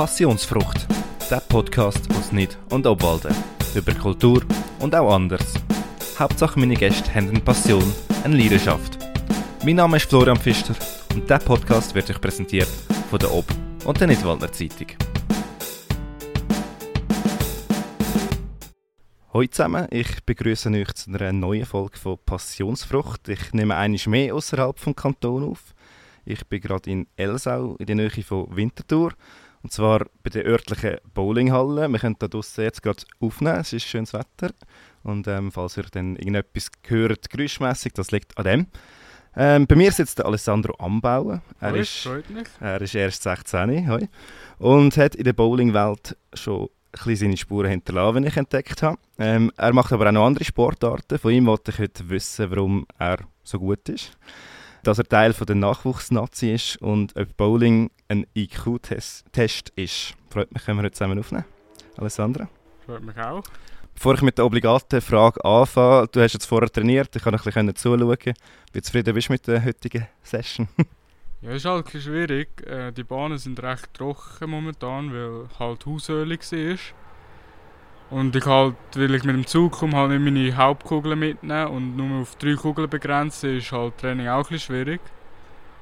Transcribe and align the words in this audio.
Passionsfrucht, 0.00 0.86
der 1.30 1.40
Podcast 1.40 2.10
aus 2.12 2.32
Nid 2.32 2.56
und 2.70 2.86
Obwalden. 2.86 3.34
Über 3.74 3.92
Kultur 3.92 4.42
und 4.78 4.94
auch 4.94 5.14
anders. 5.14 5.52
Hauptsache 6.18 6.58
meine 6.58 6.74
Gäste 6.74 7.14
haben 7.14 7.28
eine 7.28 7.40
Passion, 7.40 7.84
eine 8.24 8.34
Leidenschaft. 8.34 8.96
Mein 9.62 9.76
Name 9.76 9.98
ist 9.98 10.08
Florian 10.08 10.38
Pfister 10.38 10.74
und 11.14 11.24
dieser 11.24 11.38
Podcast 11.38 11.94
wird 11.94 12.08
euch 12.08 12.18
präsentiert 12.18 12.70
von 13.10 13.18
der 13.18 13.30
Ob- 13.30 13.54
und 13.84 14.00
der 14.00 14.06
Nidwaldner 14.06 14.50
Zeitung. 14.50 14.86
Hallo 19.34 19.46
zusammen, 19.48 19.86
ich 19.90 20.24
begrüße 20.24 20.70
euch 20.70 20.94
zu 20.94 21.10
einer 21.10 21.30
neuen 21.34 21.66
Folge 21.66 21.98
von 21.98 22.16
Passionsfrucht. 22.24 23.28
Ich 23.28 23.52
nehme 23.52 23.76
einiges 23.76 24.06
mehr 24.06 24.34
außerhalb 24.34 24.78
vom 24.78 24.96
Kanton 24.96 25.44
auf. 25.44 25.74
Ich 26.24 26.46
bin 26.46 26.62
gerade 26.62 26.88
in 26.88 27.06
Elsau, 27.16 27.76
in 27.76 27.84
der 27.84 27.96
Nähe 27.96 28.10
von 28.22 28.46
Winterthur. 28.56 29.12
Und 29.62 29.72
zwar 29.72 30.06
bei 30.22 30.30
der 30.30 30.46
örtlichen 30.46 30.98
Bowlinghalle. 31.12 31.88
Wir 31.88 31.98
können 31.98 32.16
da 32.18 32.28
draussen 32.28 32.64
jetzt 32.64 32.82
gerade 32.82 33.02
aufnehmen, 33.20 33.60
es 33.60 33.72
ist 33.72 33.86
schönes 33.86 34.12
Wetter. 34.12 34.54
Und 35.02 35.28
ähm, 35.28 35.52
falls 35.52 35.76
ihr 35.76 35.84
dann 35.90 36.16
irgendetwas 36.16 36.70
hört, 36.86 37.30
geräuschmässig, 37.30 37.92
das 37.92 38.10
liegt 38.10 38.36
an 38.38 38.44
dem. 38.44 38.66
Ähm, 39.36 39.66
bei 39.66 39.76
mir 39.76 39.92
sitzt 39.92 40.18
der 40.18 40.26
Alessandro 40.26 40.74
Ambauer. 40.78 41.42
Er, 41.60 41.72
Hoi, 41.72 41.80
ist, 41.80 42.08
er 42.60 42.80
ist 42.80 42.94
erst 42.94 43.22
16 43.22 43.88
hoi, 43.88 44.08
und 44.58 44.96
hat 44.96 45.14
in 45.14 45.24
der 45.24 45.32
Bowlingwelt 45.32 46.16
schon 46.34 46.64
ein 46.64 46.68
bisschen 46.92 47.16
seine 47.16 47.36
Spuren 47.36 47.70
hinterlassen, 47.70 48.24
wie 48.24 48.28
ich 48.28 48.36
entdeckt 48.36 48.82
habe. 48.82 48.98
Ähm, 49.18 49.52
er 49.56 49.72
macht 49.72 49.92
aber 49.92 50.08
auch 50.08 50.12
noch 50.12 50.26
andere 50.26 50.44
Sportarten. 50.44 51.18
Von 51.18 51.32
ihm 51.32 51.46
wollte 51.46 51.70
ich 51.70 51.78
heute 51.78 52.08
wissen, 52.08 52.50
warum 52.50 52.86
er 52.98 53.18
so 53.44 53.58
gut 53.58 53.88
ist. 53.88 54.16
Dass 54.82 54.98
er 54.98 55.04
Teil 55.04 55.32
von 55.32 55.46
der 55.46 55.56
Nachwuchsnazi 55.56 56.52
ist 56.52 56.76
und 56.78 57.16
ob 57.16 57.36
Bowling 57.36 57.90
ein 58.08 58.26
IQ-Test 58.34 59.70
ist. 59.76 60.14
Freut 60.30 60.52
mich, 60.52 60.64
können 60.64 60.78
wir 60.78 60.84
heute 60.84 60.92
zusammen 60.92 61.18
aufnehmen. 61.18 61.44
Alessandra? 61.96 62.48
Freut 62.86 63.02
mich 63.02 63.16
auch. 63.18 63.44
Bevor 63.94 64.14
ich 64.14 64.22
mit 64.22 64.38
der 64.38 64.46
obligaten 64.46 65.00
Frage 65.00 65.44
anfange, 65.44 66.08
du 66.08 66.22
hast 66.22 66.32
jetzt 66.32 66.46
vorher 66.46 66.70
trainiert, 66.70 67.14
ich 67.14 67.22
kann 67.22 67.34
ein 67.34 67.40
bisschen 67.42 67.76
zuschauen. 67.76 68.34
Wie 68.72 68.82
zufrieden 68.82 69.14
bist 69.14 69.28
du 69.28 69.32
mit 69.32 69.46
der 69.46 69.62
heutigen 69.64 70.06
Session? 70.22 70.68
Ja, 71.42 71.52
ist 71.52 71.64
halt 71.64 71.88
schwierig. 71.88 72.66
Äh, 72.66 72.92
die 72.92 73.02
Bahnen 73.02 73.38
sind 73.38 73.62
recht 73.62 73.94
trocken 73.94 74.50
momentan, 74.50 75.10
weil 75.10 75.48
halt 75.58 75.86
Hausöl 75.86 76.28
war. 76.28 76.78
Und 78.10 78.34
ich 78.34 78.44
halt, 78.44 78.74
weil 78.94 79.14
ich 79.14 79.22
mit 79.22 79.36
dem 79.36 79.46
Zug 79.46 79.72
komme, 79.72 79.96
halt 79.96 80.10
nicht 80.10 80.20
meine 80.20 80.56
Hauptkugeln 80.56 81.18
mitnehmen 81.18 81.68
und 81.68 81.96
nur 81.96 82.22
auf 82.22 82.34
drei 82.36 82.54
Kugeln 82.54 82.90
begrenzen, 82.90 83.58
ist 83.58 83.70
halt 83.70 83.98
Training 83.98 84.26
auch 84.26 84.38
ein 84.38 84.42
bisschen 84.42 84.58
schwierig. 84.58 85.00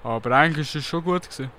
Aber 0.04 0.32
eigentlich 0.32 0.74
war 0.74 0.78
es 0.78 0.86
schon 0.86 1.04
gut. 1.04 1.22
Gewesen. 1.22 1.50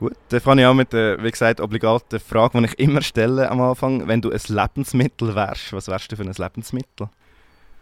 Gut, 0.00 0.14
dann 0.30 0.40
fange 0.40 0.62
ich 0.62 0.66
an 0.66 0.76
mit 0.78 0.92
der, 0.94 1.22
wie 1.22 1.30
gesagt, 1.30 1.60
obligaten 1.60 2.18
Frage, 2.20 2.58
die 2.58 2.64
ich 2.64 2.78
immer 2.78 3.02
stelle 3.02 3.50
am 3.50 3.60
Anfang. 3.60 4.08
Wenn 4.08 4.22
du 4.22 4.30
ein 4.30 4.40
Lebensmittel 4.48 5.34
wärst, 5.34 5.74
was 5.74 5.88
wärst 5.88 6.10
du 6.10 6.16
für 6.16 6.22
ein 6.22 6.32
Lebensmittel? 6.32 7.10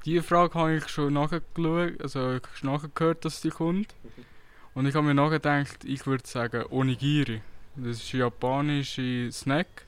Diese 0.05 0.23
Frage 0.25 0.55
habe 0.55 0.77
ich 0.77 0.89
schon 0.89 1.13
nachgeschaut, 1.13 2.03
also 2.03 2.35
ich 2.35 2.43
habe 2.43 2.83
nachgehört, 2.83 3.25
dass 3.25 3.41
die 3.41 3.51
kommt. 3.51 3.95
Und 4.75 4.87
ich 4.87 4.95
habe 4.95 5.07
mir 5.07 5.15
nachgedacht, 5.15 5.85
ich 5.85 6.07
würde 6.07 6.27
sagen 6.27 6.65
Onigiri. 6.71 7.41
Das 7.77 7.99
ist 7.99 8.13
ein 8.13 8.21
japanischer 8.21 9.31
Snack, 9.31 9.87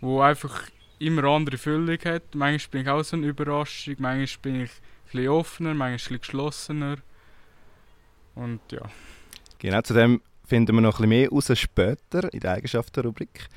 wo 0.00 0.20
einfach 0.20 0.64
immer 0.98 1.24
andere 1.24 1.58
Füllung 1.58 1.98
hat. 2.04 2.34
Manchmal 2.34 2.70
bin 2.70 2.82
ich 2.82 2.88
auch 2.88 3.02
so 3.02 3.16
eine 3.16 3.26
Überraschung, 3.26 3.96
manchmal 3.98 4.42
bin 4.42 4.62
ich 4.62 4.70
bisschen 5.12 5.28
offener, 5.28 5.74
manchmal 5.74 5.96
bisschen 5.96 6.20
geschlossener. 6.20 6.96
Und 8.34 8.60
ja. 8.70 8.82
Genau, 9.58 9.80
zu 9.82 9.94
dem 9.94 10.20
finden 10.46 10.76
wir 10.76 10.80
noch 10.80 10.96
bisschen 10.96 11.08
mehr 11.08 11.28
raus 11.28 11.50
später 11.54 12.32
in 12.32 12.40
der 12.40 12.52
Eigenschaftenrubrik. 12.52 13.48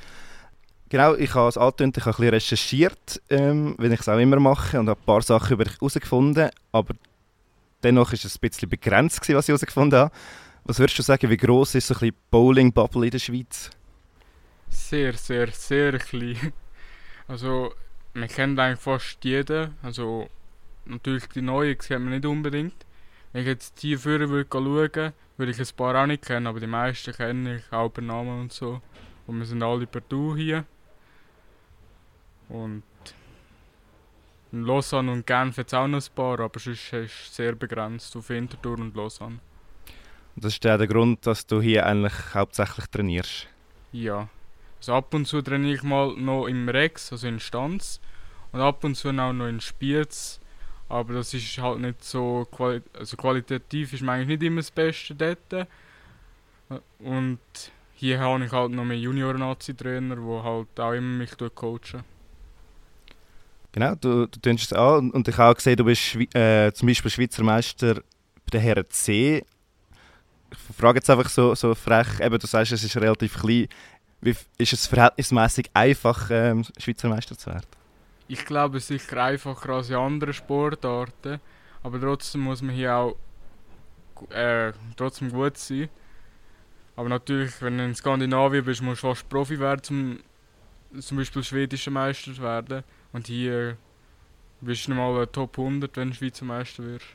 Genau, 0.90 1.16
ich 1.16 1.34
habe 1.36 1.48
es 1.48 1.58
angetönt, 1.58 1.98
ich 1.98 2.06
habe 2.06 2.12
ein 2.12 2.18
bisschen 2.18 2.34
recherchiert, 2.34 3.22
ähm, 3.30 3.76
wie 3.80 3.88
ich 3.88 4.00
es 4.00 4.10
auch 4.10 4.18
immer 4.18 4.40
mache, 4.40 4.78
und 4.80 4.90
habe 4.90 5.00
ein 5.00 5.06
paar 5.06 5.22
Sachen 5.22 5.54
über 5.54 5.64
dich 5.64 5.76
herausgefunden, 5.76 6.50
aber 6.74 6.94
dennoch 7.82 8.12
ist 8.12 8.26
es 8.26 8.36
ein 8.36 8.42
bisschen 8.42 8.68
begrenzt, 8.68 9.22
was 9.22 9.30
ich 9.30 9.48
herausgefunden 9.48 10.00
habe. 10.00 10.16
Was 10.66 10.80
würdest 10.80 11.00
du 11.00 11.04
sagen, 11.04 11.30
wie 11.30 11.38
gross 11.38 11.76
ist 11.76 11.88
so 11.88 11.94
ein 11.94 12.00
bisschen 12.00 12.16
Bowling-Bubble 12.30 13.06
in 13.06 13.12
der 13.12 13.20
Schweiz? 13.20 13.70
Sehr, 14.72 15.14
sehr, 15.14 15.48
sehr 15.52 16.00
klein. 16.00 16.54
Also, 17.28 17.74
man 18.14 18.28
kennt 18.28 18.60
eigentlich 18.60 18.82
fast 18.82 19.24
jeden. 19.24 19.76
Also, 19.82 20.28
natürlich 20.86 21.28
die 21.28 21.42
Neuen 21.42 21.78
kennt 21.78 22.04
man 22.04 22.14
nicht 22.14 22.26
unbedingt. 22.26 22.86
Wenn 23.32 23.44
ich 23.44 23.48
jetzt 23.48 23.82
die 23.84 23.96
führen 23.96 24.30
würde 24.30 24.50
schauen, 24.52 25.14
würde 25.38 25.52
ich 25.52 25.60
ein 25.60 25.76
paar 25.78 25.96
auch 25.96 26.08
nicht 26.08 26.26
kennen, 26.26 26.48
aber 26.48 26.60
die 26.60 26.68
meisten 26.68 27.14
kenne 27.14 27.58
ich, 27.58 27.72
auch 27.72 27.90
per 27.90 28.04
Namen 28.04 28.42
und 28.42 28.52
so. 28.52 28.82
Und 29.28 29.40
wir 29.40 29.46
sind 29.46 29.64
alle 29.64 29.88
per 29.88 30.02
Du 30.02 30.36
hier. 30.36 30.66
Und 32.50 32.84
in 34.52 34.64
Lausanne 34.64 35.12
und 35.12 35.26
Genf 35.26 35.58
jetzt 35.58 35.74
auch 35.74 35.88
noch 35.88 36.02
ein 36.02 36.14
paar, 36.14 36.40
aber 36.42 36.60
sonst 36.60 36.92
ist 36.92 37.12
es 37.12 37.36
sehr 37.36 37.56
begrenzt 37.56 38.14
auf 38.18 38.28
Winterthur 38.28 38.78
und 38.78 38.96
Lausanne. 38.96 39.40
Und 40.36 40.44
das 40.44 40.54
ist 40.54 40.66
ja 40.66 40.78
der 40.78 40.88
Grund, 40.88 41.26
dass 41.26 41.46
du 41.46 41.62
hier 41.62 41.86
eigentlich 41.86 42.14
hauptsächlich 42.34 42.88
trainierst. 42.88 43.48
Ja. 43.94 44.28
Also 44.82 44.96
ab 44.96 45.14
und 45.14 45.28
zu 45.28 45.44
trainiere 45.44 45.76
ich 45.76 45.84
mal 45.84 46.16
noch 46.18 46.48
im 46.48 46.68
Rex, 46.68 47.12
also 47.12 47.28
in 47.28 47.40
Stanz. 47.40 48.00
Und 48.52 48.62
ab 48.62 48.84
und 48.84 48.96
zu 48.96 49.10
auch 49.10 49.32
noch 49.32 49.48
in 49.48 49.62
Spiez. 49.62 50.40
Aber 50.90 51.14
das 51.14 51.36
ist 51.36 51.56
halt 51.60 51.82
nicht 51.82 52.04
so 52.04 52.48
quali 52.52 52.82
also 52.98 53.16
qualitativ 53.16 53.94
ist 53.94 54.02
man 54.02 54.16
eigentlich 54.16 54.40
nicht 54.40 54.44
immer 54.44 54.62
das 54.62 54.72
Beste 54.72 55.14
dort. 55.14 55.68
Und 56.98 57.40
hier 57.94 58.20
habe 58.20 58.44
ich 58.44 58.52
halt 58.52 58.72
noch 58.72 58.84
mehr 58.84 58.98
Junior-Nazi-Trainer, 58.98 60.16
die 60.16 60.44
halt 60.44 60.80
auch 60.80 60.94
immer 60.94 61.18
mich 61.18 61.38
coachen. 61.38 62.04
Genau, 63.72 63.94
du, 63.94 64.26
du 64.26 64.40
tönst 64.40 64.66
es 64.66 64.74
an 64.74 65.12
und 65.12 65.28
ich 65.28 65.38
habe 65.38 65.52
auch 65.52 65.56
gesehen, 65.56 65.78
du 65.78 65.86
bist 65.86 66.16
äh, 66.36 66.74
zum 66.74 66.88
Beispiel 66.88 67.12
Schweizer 67.12 67.44
Meister 67.44 67.96
bei 67.96 68.50
der 68.54 68.62
Herren 68.62 68.90
C. 68.90 69.46
Ich 70.52 70.76
frage 70.76 70.98
jetzt 70.98 71.10
einfach 71.10 71.30
so, 71.30 71.54
so 71.54 71.76
frech, 71.76 72.20
eben, 72.20 72.38
du 72.38 72.48
sagst, 72.48 72.72
es 72.72 72.84
ist 72.84 72.98
relativ 72.98 73.40
klein. 73.40 73.68
Wie, 74.22 74.36
ist 74.58 74.74
es 74.74 74.86
verhältnismäßig 74.86 75.72
einfach, 75.74 76.30
ähm, 76.32 76.64
Schweizer 76.78 77.10
Meister 77.10 77.38
zu 77.38 77.50
werden? 77.50 77.66
Ich 78.28 78.46
glaube, 78.46 78.78
es 78.78 78.90
ist 78.90 79.08
sicher 79.08 79.24
einfacher 79.24 79.70
als 79.70 79.90
in 79.90 79.96
anderen 79.96 80.34
Sportarten, 80.34 81.42
aber 81.84 82.00
trotzdem 82.00 82.42
muss 82.42 82.62
man 82.62 82.76
hier 82.76 82.96
auch 82.96 83.16
äh, 84.30 84.72
trotzdem 84.96 85.32
gut 85.32 85.58
sein. 85.58 85.90
Aber 86.96 87.10
natürlich, 87.10 87.60
wenn 87.62 87.78
du 87.78 87.86
in 87.86 87.96
Skandinavien 87.96 88.64
bist, 88.64 88.82
musst 88.82 89.04
du 89.04 89.08
fast 89.08 89.28
Profi 89.28 89.60
werden, 89.60 90.22
um 90.94 91.02
zum 91.02 91.18
Beispiel 91.18 91.44
schwedischer 91.44 91.90
Meister 91.92 92.34
zu 92.34 92.42
werden. 92.42 92.84
Und 93.12 93.28
hier 93.28 93.78
bist 94.62 94.88
du 94.88 94.94
mal 94.94 95.26
Top 95.28 95.58
100, 95.58 95.98
wenn 95.98 96.10
du 96.10 96.16
Schweizer 96.16 96.46
Meister 96.46 96.84
wirst. 96.84 97.08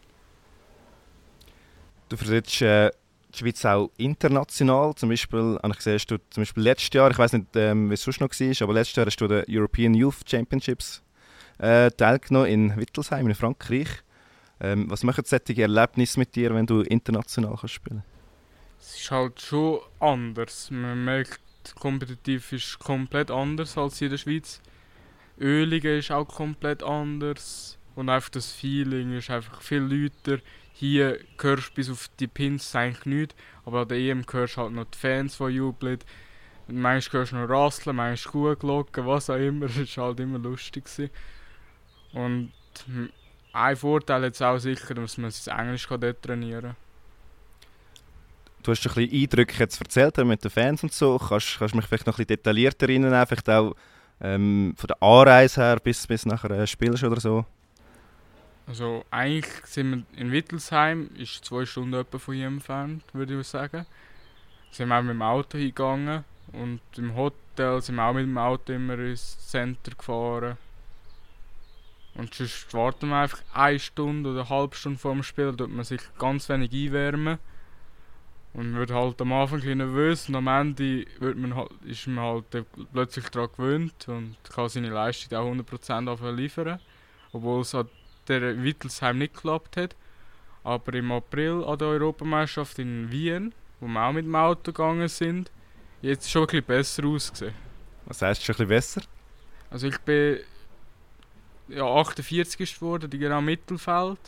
Du 2.09 2.17
vertrittst 2.17 2.63
äh, 2.63 2.91
die 3.37 3.45
Schweiz 3.45 3.65
auch 3.65 3.91
international. 3.97 4.95
Zum 4.95 5.09
Beispiel, 5.09 5.59
habe 5.63 5.71
ich 5.71 5.77
gesehen, 5.77 6.01
du 6.09 6.19
zum 6.31 6.43
Beispiel 6.43 6.63
letztes 6.63 6.93
Jahr, 6.93 7.11
ich 7.11 7.19
weiß 7.19 7.35
nicht, 7.35 7.47
ähm, 7.55 7.91
wie 7.91 7.95
es 7.95 8.03
sonst 8.03 8.21
noch 8.21 8.31
war, 8.31 8.63
aber 8.63 8.75
letztes 8.75 8.97
Jahr 8.97 9.07
hast 9.07 9.21
du 9.21 9.29
den 9.29 9.45
European 9.49 9.95
Youth 9.95 10.29
Championships 10.29 11.03
äh, 11.59 11.91
teilgenommen 11.91 12.49
in 12.49 12.77
Wittelsheim 12.77 13.27
in 13.29 13.35
Frankreich. 13.35 13.89
Ähm, 14.59 14.91
was 14.91 15.03
machen 15.03 15.25
solche 15.25 15.61
Erlebnisse 15.61 16.19
mit 16.19 16.35
dir, 16.35 16.55
wenn 16.55 16.67
du 16.67 16.81
international 16.81 17.57
kannst 17.61 17.75
spielen 17.75 18.03
Es 18.81 18.97
ist 18.97 19.11
halt 19.11 19.41
schon 19.41 19.81
anders. 20.01 20.71
Man 20.71 21.05
merkt, 21.05 21.41
kompetitiv 21.79 22.53
ist 22.53 22.79
komplett 22.79 23.31
anders 23.31 23.77
als 23.77 24.01
in 24.01 24.11
der 24.11 24.19
Schweiz. 24.19 24.61
Ölige 25.39 25.99
ist 25.99 26.11
auch 26.11 26.27
komplett 26.27 26.83
anders. 26.83 27.79
Und 27.95 28.09
einfach 28.09 28.31
das 28.31 28.53
Feeling 28.53 29.17
ist 29.17 29.31
einfach 29.31 29.61
viel 29.61 29.81
lauter. 29.81 30.43
Hier 30.79 31.21
hörst 31.41 31.71
du 31.71 31.75
bis 31.75 31.89
auf 31.89 32.11
die 32.21 32.27
Pins 32.27 32.77
eigentlich 32.77 33.07
nichts, 33.07 33.35
aber 33.65 33.81
an 33.81 33.89
der 33.89 33.97
EM 33.97 34.25
hörst 34.31 34.59
du 34.59 34.61
halt 34.61 34.73
noch 34.73 34.85
die 34.85 34.99
Fans, 34.99 35.39
die 35.39 35.45
jubeln. 35.45 36.01
Manchmal 36.69 37.21
hörst 37.21 37.33
du 37.33 37.37
noch 37.37 37.49
Rasseln, 37.49 37.97
manchmal 37.97 38.31
Kuhglocken, 38.31 39.07
was 39.07 39.31
auch 39.31 39.37
immer. 39.37 39.69
Das 39.75 39.97
war 39.97 40.09
halt 40.09 40.21
immer 40.21 40.39
lustig. 40.39 40.85
Gewesen. 40.85 41.11
Und 42.13 42.53
ein 43.55 43.77
Vorteil 43.77 44.25
jetzt 44.25 44.43
auch 44.43 44.59
sicher, 44.59 44.93
dass 44.93 45.17
man 45.17 45.31
das 45.31 45.47
Englisch 45.47 45.87
dort 45.89 46.23
trainieren 46.23 46.63
kann. 46.63 46.77
Du 48.63 48.73
hast 48.73 48.87
ein 48.87 48.95
bisschen 48.95 49.23
Eindrücke 49.23 49.59
jetzt 49.59 49.81
erzählt 49.81 50.19
mit 50.19 50.45
den 50.45 50.51
Fans 50.51 50.83
und 50.83 50.93
so. 50.93 51.17
Kannst, 51.19 51.59
du 51.59 51.65
mich 51.75 51.87
vielleicht 51.87 52.07
noch 52.07 52.19
ein 52.19 52.27
bisschen 52.27 52.27
detaillierter 52.27 52.87
erinnern, 52.87 53.27
vielleicht 53.27 53.49
auch 53.49 53.75
ähm, 54.21 54.75
von 54.77 54.89
der 54.89 55.03
Anreise 55.03 55.63
her 55.63 55.79
bis, 55.83 56.07
bis 56.07 56.27
nachher 56.27 56.51
äh, 56.51 56.67
spielst 56.67 57.03
oder 57.03 57.19
so? 57.19 57.47
Also 58.67 59.05
eigentlich 59.11 59.65
sind 59.65 60.07
wir 60.13 60.21
in 60.21 60.33
Wittelsheim, 60.33 61.11
ist 61.17 61.45
zwei 61.45 61.65
Stunden 61.65 61.95
etwa 61.95 62.19
von 62.19 62.35
hier 62.35 62.49
entfernt, 62.49 63.05
würde 63.13 63.39
ich 63.39 63.47
sagen. 63.47 63.87
Sind 64.73 64.89
wir 64.89 64.99
auch 64.99 65.03
mit 65.03 65.11
dem 65.11 65.23
Auto 65.23 65.57
hingegangen 65.57 66.25
und 66.53 66.81
im 66.97 67.15
Hotel 67.15 67.81
sind 67.81 67.95
wir 67.95 68.05
auch 68.05 68.15
mit 68.15 68.25
dem 68.25 68.39
Auto 68.39 68.73
immer 68.73 68.99
ins 68.99 69.39
Center 69.49 69.93
gefahren. 69.93 70.57
Und 72.15 72.35
sonst 72.35 72.73
warten 72.75 73.09
wir 73.09 73.17
einfach 73.17 73.43
eine 73.53 73.79
Stunde 73.79 74.31
oder 74.31 74.41
eine 74.41 74.49
halbe 74.49 74.75
Stunde 74.75 74.99
vor 74.99 75.13
dem 75.13 75.23
Spiel, 75.23 75.55
tut 75.55 75.71
man 75.71 75.85
sich 75.85 76.01
ganz 76.19 76.49
wenig 76.49 76.73
einwärmen. 76.73 77.39
Und 78.53 78.73
man 78.73 78.81
wird 78.81 78.91
halt 78.91 79.21
am 79.21 79.33
Anfang 79.35 79.63
ein 79.63 79.79
nervös 79.79 80.29
und 80.29 80.35
am 80.35 80.49
Ende 80.49 81.05
wird 81.21 81.37
man 81.37 81.55
halt, 81.55 81.71
ist 81.85 82.07
man 82.07 82.25
halt 82.25 82.67
plötzlich 82.93 83.29
daran 83.29 83.51
gewöhnt 83.55 84.09
und 84.09 84.37
kann 84.51 84.69
seine 84.71 84.89
Leistung 84.89 85.39
auch 85.39 85.53
100% 85.53 86.33
liefern. 86.33 86.81
Obwohl 87.33 87.61
es 87.61 87.75
an 87.75 87.89
der 88.29 88.63
Wittelsheim 88.63 89.19
nicht 89.19 89.35
geklappt 89.35 89.77
hat. 89.77 89.97
Aber 90.65 90.95
im 90.95 91.13
April 91.13 91.65
an 91.65 91.79
der 91.79 91.89
Europameisterschaft 91.89 92.79
in 92.79 93.11
Wien, 93.11 93.55
wo 93.81 93.87
wir 93.87 94.01
auch 94.01 94.13
mit 94.13 94.25
dem 94.25 94.35
Auto 94.35 94.73
gegangen 94.73 95.09
sind, 95.09 95.51
jetzt 96.03 96.31
schon 96.31 96.43
ein 96.43 96.47
bisschen 96.47 96.65
besser 96.65 97.05
ausgesehen. 97.05 97.55
Was 98.07 98.23
heißt 98.23 98.45
schon 98.45 98.55
ein 98.55 98.57
bisschen 98.57 98.69
besser? 98.69 99.03
Also 99.71 99.87
ich 99.89 99.99
bin 99.99 100.39
ja, 101.69 101.85
48 101.85 102.79
geworden, 102.79 103.11
genau 103.11 103.41
Mittelfeld. 103.41 104.19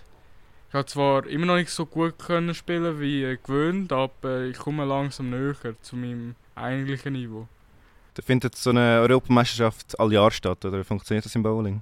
Ich 0.68 0.74
habe 0.74 0.86
zwar 0.86 1.26
immer 1.26 1.46
noch 1.46 1.56
nicht 1.56 1.70
so 1.70 1.86
gut 1.86 2.18
können 2.18 2.54
spielen 2.54 3.00
wie 3.00 3.38
gewöhnt, 3.42 3.92
aber 3.92 4.42
ich 4.42 4.58
komme 4.58 4.84
langsam 4.84 5.30
näher 5.30 5.54
zu 5.80 5.96
meinem 5.96 6.34
eigentlichen 6.54 7.14
Niveau. 7.14 7.48
Da 8.14 8.22
findet 8.22 8.56
so 8.56 8.70
eine 8.70 9.00
Europameisterschaft 9.00 9.98
all 9.98 10.12
Jahr 10.12 10.30
statt, 10.30 10.64
oder 10.64 10.80
wie 10.80 10.84
funktioniert 10.84 11.24
das 11.24 11.34
im 11.34 11.42
Bowling? 11.42 11.80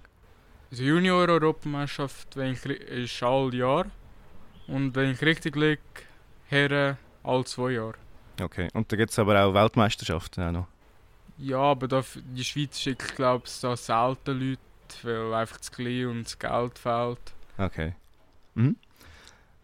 Also 0.70 0.82
Junior-Europameisterschaft 0.82 2.36
ist 2.36 3.22
all 3.22 3.54
Jahr 3.54 3.86
und 4.66 4.94
wenn 4.96 5.12
ich 5.12 5.22
richtig 5.22 5.54
liege, 5.56 5.80
Herren 6.48 6.96
all 7.22 7.44
zwei 7.44 7.72
Jahre. 7.72 7.94
Okay, 8.40 8.68
und 8.74 8.90
da 8.90 8.96
gibt 8.96 9.10
es 9.10 9.18
aber 9.18 9.44
auch 9.44 9.54
Weltmeisterschaften 9.54 10.42
auch 10.42 10.52
noch? 10.52 10.66
Ja, 11.38 11.58
aber 11.58 11.86
da, 11.86 12.02
die 12.14 12.44
Schweiz 12.44 12.80
schickt 12.80 13.16
glaube 13.16 13.44
ich 13.46 13.60
da 13.60 13.76
selten 13.76 14.40
Leute, 14.40 14.58
weil 15.02 15.34
einfach 15.34 15.60
zu 15.60 15.70
klein 15.70 16.06
und 16.06 16.24
das 16.24 16.38
Geld 16.38 16.78
fehlt. 16.78 17.20
Okay. 17.58 17.94
Mhm. 18.54 18.76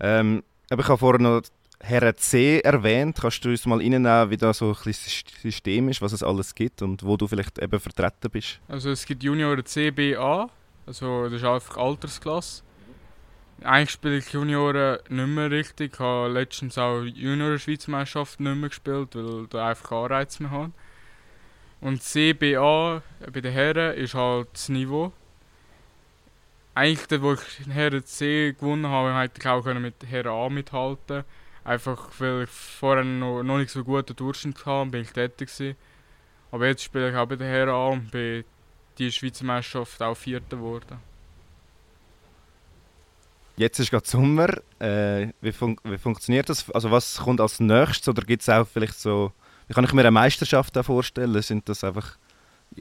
Ähm, 0.00 0.42
aber 0.70 0.82
ich 0.82 0.88
habe 0.88 0.98
vorher 0.98 1.20
noch 1.20 1.42
Herren 1.80 2.16
C 2.16 2.60
erwähnt. 2.60 3.18
Kannst 3.20 3.44
du 3.44 3.50
uns 3.50 3.66
mal 3.66 3.78
reinnehmen, 3.78 4.30
wie 4.30 4.36
da 4.36 4.54
so 4.54 4.70
ein 4.70 4.76
bisschen 4.84 5.24
System 5.42 5.88
ist, 5.88 6.00
was 6.00 6.12
es 6.12 6.22
alles 6.22 6.54
gibt 6.54 6.80
und 6.82 7.02
wo 7.02 7.16
du 7.16 7.26
vielleicht 7.26 7.58
eben 7.58 7.80
vertreten 7.80 8.30
bist? 8.30 8.60
Also 8.68 8.90
es 8.90 9.04
gibt 9.04 9.22
Junior 9.22 9.64
C, 9.64 9.90
B, 9.90 10.16
A. 10.16 10.48
Also 10.86 11.24
das 11.24 11.34
ist 11.34 11.44
einfach 11.44 11.76
Altersklasse. 11.76 12.62
Eigentlich 13.62 13.90
spiele 13.90 14.18
ich 14.18 14.32
Junioren 14.32 14.98
nicht 15.08 15.28
mehr 15.28 15.50
richtig. 15.50 15.94
Ich 15.94 16.00
habe 16.00 16.32
letztens 16.32 16.78
auch 16.78 17.02
Junior-Schweizmeisterschaft 17.02 18.40
nicht 18.40 18.56
mehr 18.56 18.68
gespielt, 18.68 19.14
weil 19.14 19.46
da 19.48 19.68
einfach 19.68 19.92
Anreize 19.92 20.42
mehr 20.42 20.50
haben. 20.50 20.74
Und 21.80 22.02
CBA 22.02 23.02
bei 23.32 23.40
den 23.40 23.52
Herren 23.52 23.96
ist 23.96 24.14
halt 24.14 24.48
das 24.52 24.68
Niveau 24.68 25.12
eigentlich 26.74 27.06
dort, 27.06 27.22
wo 27.22 27.32
ich 27.34 27.66
Herren 27.68 28.04
C 28.04 28.52
gewonnen 28.52 28.86
habe, 28.86 29.14
hätte 29.18 29.40
ich 29.40 29.46
auch 29.46 29.64
mit 29.74 29.94
Herren 30.06 30.32
A 30.32 30.48
mithalten 30.48 31.24
Einfach 31.64 32.08
weil 32.18 32.44
ich 32.44 32.50
vorher 32.50 33.04
noch, 33.04 33.42
noch 33.42 33.58
nicht 33.58 33.70
so 33.70 33.84
guten 33.84 34.16
Durchschnitt 34.16 34.66
hatte, 34.66 34.90
bin 34.90 35.02
ich 35.02 35.12
dort 35.12 35.38
gewesen. 35.38 35.76
Aber 36.50 36.66
jetzt 36.66 36.82
spiele 36.82 37.10
ich 37.10 37.16
auch 37.16 37.26
bei 37.26 37.36
den 37.36 37.46
Herren 37.46 37.68
A 37.68 37.86
und 37.88 38.10
bin 38.10 38.44
die 38.98 39.10
Schweizer 39.12 39.44
Meisterschaft 39.44 40.02
auch 40.02 40.16
Vierter 40.16 40.56
geworden. 40.56 40.98
Jetzt 43.56 43.78
ist 43.78 43.90
gerade 43.90 44.08
Sommer. 44.08 44.48
Äh, 44.78 45.28
wie, 45.40 45.52
fun 45.52 45.76
wie 45.84 45.98
funktioniert 45.98 46.48
das? 46.48 46.70
Also 46.70 46.90
was 46.90 47.18
kommt 47.18 47.40
als 47.40 47.60
nächstes? 47.60 48.08
Oder 48.08 48.22
gibt 48.22 48.42
es 48.42 48.48
auch 48.48 48.66
vielleicht 48.66 48.98
so... 48.98 49.32
Wie 49.68 49.74
kann 49.74 49.84
ich 49.84 49.92
mir 49.92 50.00
eine 50.00 50.10
Meisterschaft 50.10 50.76
vorstellen? 50.84 51.40
Sind 51.42 51.68
das 51.68 51.84
einfach 51.84 52.16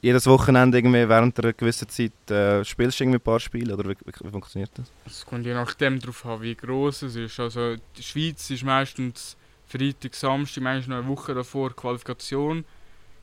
jedes 0.02 0.26
Wochenende 0.26 0.78
irgendwie 0.78 1.08
während 1.08 1.38
einer 1.40 1.54
gewissen 1.54 1.90
Zeit 1.90 2.32
äh, 2.32 2.64
spielst 2.64 3.00
du 3.00 3.04
irgendwie 3.04 3.18
ein 3.18 3.24
paar 3.24 3.40
Spiele 3.40 3.74
oder 3.74 3.90
wie, 3.90 3.96
wie, 4.06 4.26
wie 4.26 4.30
funktioniert 4.30 4.72
das? 4.76 4.92
Es 5.06 5.26
kommt 5.26 5.46
je 5.46 5.54
nachdem 5.54 6.00
darauf 6.00 6.26
an, 6.26 6.42
wie 6.42 6.56
groß 6.56 7.04
es 7.04 7.16
ist. 7.16 7.40
Also 7.40 7.76
die 7.98 8.04
Schweiz 8.04 8.50
ist 8.50 8.64
meistens 8.64 9.36
Freitag, 9.68 10.16
Samstag, 10.16 10.64
manchmal 10.64 11.00
noch 11.00 11.06
eine 11.06 11.16
Woche 11.16 11.34
davor 11.34 11.76
Qualifikation. 11.76 12.66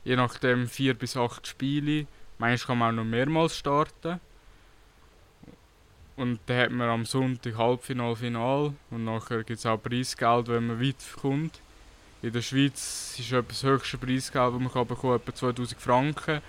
Je 0.04 0.16
nachdem 0.16 0.68
vier 0.68 0.94
bis 0.94 1.16
acht 1.16 1.46
Spiele. 1.46 2.06
Manchmal 2.38 2.66
kann 2.66 2.78
man 2.78 2.94
auch 2.94 3.04
noch 3.04 3.10
mehrmals 3.10 3.56
starten. 3.56 4.20
Und 6.16 6.40
dann 6.46 6.58
hat 6.58 6.70
man 6.72 6.88
am 6.88 7.04
Sonntag 7.04 7.56
Halbfinal, 7.56 8.16
Final 8.16 8.72
und 8.90 9.04
nachher 9.04 9.44
gibt 9.44 9.60
es 9.60 9.66
auch 9.66 9.80
Preisgeld, 9.80 10.48
wenn 10.48 10.66
man 10.66 10.80
weit 10.80 10.96
kommt. 11.20 11.60
In 12.22 12.32
der 12.32 12.42
Schweiz 12.42 13.14
ist 13.18 13.30
das 13.30 13.62
höchste 13.62 13.98
Preisgeld, 13.98 14.54
das 14.54 14.60
man 14.60 14.72
kann 14.72 14.86
bekommen, 14.86 15.16
etwa 15.16 15.34
2000 15.34 15.80
Franken 15.80 16.40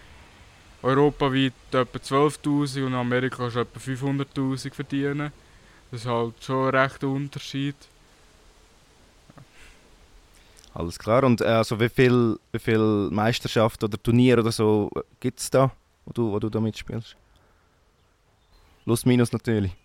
europaweit 0.81 1.53
etwa 1.71 1.97
12'000 1.97 2.83
und 2.83 2.87
in 2.87 2.93
Amerika 2.95 3.37
kannst 3.37 3.55
du 3.55 3.59
etwa 3.59 3.79
500'000 3.79 4.73
verdienen. 4.73 5.31
Das 5.91 6.01
ist 6.01 6.07
halt 6.07 6.43
schon 6.43 6.67
ein 6.67 6.75
rechter 6.75 7.07
Unterschied. 7.07 7.75
Alles 10.73 10.99
klar. 10.99 11.23
Und 11.23 11.41
äh, 11.41 11.45
also 11.45 11.79
wie 11.79 11.89
viele 11.89 12.39
wie 12.51 12.59
viel 12.59 13.09
Meisterschaften 13.11 13.85
oder 13.85 14.01
Turniere 14.01 14.41
oder 14.41 14.51
so 14.51 14.89
gibt 15.19 15.39
es 15.39 15.49
da, 15.49 15.71
wo 16.05 16.13
du, 16.13 16.31
wo 16.31 16.39
du 16.39 16.49
da 16.49 16.59
mitspielst? 16.59 17.15
Plus 18.85 19.05
minus 19.05 19.31
natürlich. 19.31 19.75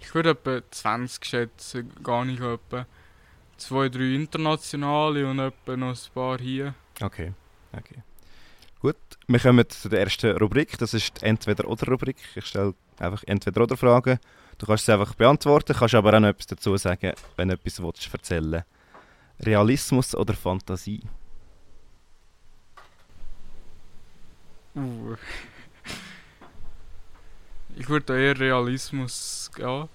Ich 0.00 0.14
würde 0.14 0.30
etwa 0.30 0.60
20 0.70 1.24
schätzen, 1.24 1.92
gar 2.02 2.24
nicht 2.24 2.40
etwa. 2.40 2.86
Zwei, 3.56 3.88
drei 3.90 4.14
internationale 4.14 5.28
und 5.28 5.38
etwa 5.38 5.76
noch 5.76 5.90
ein 5.90 6.12
paar 6.14 6.38
hier. 6.38 6.74
Okay, 7.00 7.32
okay. 7.72 8.02
Gut, 8.80 8.96
wir 9.28 9.38
kommen 9.38 9.68
zu 9.68 9.90
der 9.90 10.00
ersten 10.00 10.34
Rubrik. 10.38 10.78
Das 10.78 10.94
ist 10.94 11.20
die 11.20 11.26
Entweder-Oder-Rubrik. 11.26 12.16
Ich 12.34 12.46
stelle 12.46 12.74
einfach 12.98 13.22
Entweder-Oder-Fragen. 13.24 14.18
Du 14.56 14.66
kannst 14.66 14.86
sie 14.86 14.92
einfach 14.92 15.14
beantworten, 15.14 15.76
kannst 15.78 15.94
aber 15.94 16.14
auch 16.14 16.20
noch 16.20 16.28
etwas 16.28 16.46
dazu 16.46 16.76
sagen, 16.78 17.12
wenn 17.36 17.48
du 17.48 17.54
etwas 17.54 17.82
willst 17.82 18.12
erzählen 18.12 18.64
Realismus 19.40 20.14
oder 20.14 20.34
Fantasie? 20.34 21.02
Uh. 24.74 25.16
Ich 27.76 27.88
würde 27.88 28.22
eher 28.22 28.38
Realismus 28.38 29.50
gehen. 29.54 29.88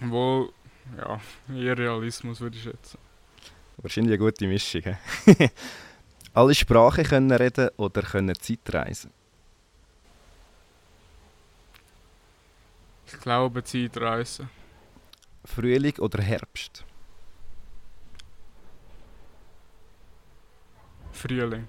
Wo, 0.00 0.52
ja, 0.96 1.20
eher 1.54 1.78
Realismus 1.78 2.40
würde 2.40 2.56
ich 2.56 2.62
schätzen. 2.62 2.98
Wahrscheinlich 3.78 4.12
eine 4.12 4.18
gute 4.18 4.46
Mischung. 4.46 4.82
alle 6.34 6.54
Sprachen 6.54 7.04
können 7.04 7.32
reden 7.32 7.70
oder 7.76 8.02
können 8.02 8.34
Zeitreisen? 8.38 9.10
Ich 13.06 13.20
glaube 13.20 13.62
Zeitreisen. 13.64 14.48
Frühling 15.44 15.98
oder 15.98 16.22
Herbst? 16.22 16.84
Frühling. 21.22 21.68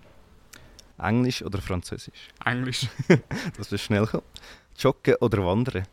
Englisch 0.98 1.44
oder 1.44 1.62
Französisch? 1.62 2.30
Englisch. 2.44 2.88
das 3.58 3.72
ist 3.72 3.82
schnell 3.82 4.06
gekommen. 4.06 4.24
Joggen 4.78 5.16
oder 5.22 5.46
Wandern? 5.46 5.88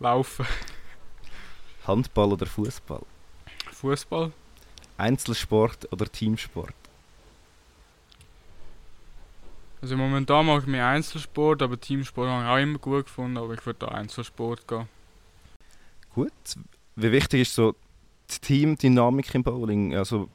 Laufen. 0.00 0.46
Handball 1.86 2.32
oder 2.32 2.46
Fußball? 2.46 3.02
Fußball. 3.72 4.32
Einzelsport 4.96 5.92
oder 5.92 6.06
Teamsport? 6.10 6.74
Also 9.82 9.98
momentan 9.98 10.46
mache 10.46 10.60
ich 10.60 10.66
mehr 10.66 10.86
Einzelsport, 10.86 11.60
aber 11.60 11.78
Teamsport 11.78 12.28
habe 12.30 12.42
ich 12.42 12.48
auch 12.48 12.62
immer 12.62 12.78
gut 12.78 13.04
gefunden, 13.04 13.36
aber 13.36 13.52
ich 13.52 13.66
würde 13.66 13.80
da 13.80 13.88
Einzelsport 13.88 14.66
gehen. 14.66 14.88
Gut. 16.14 16.32
Wie 16.96 17.12
wichtig 17.12 17.42
ist 17.42 17.54
so 17.54 17.74
die 18.30 18.38
Teamdynamik 18.38 19.34
im 19.34 19.42
Bowling? 19.42 19.94
Also 19.94 20.30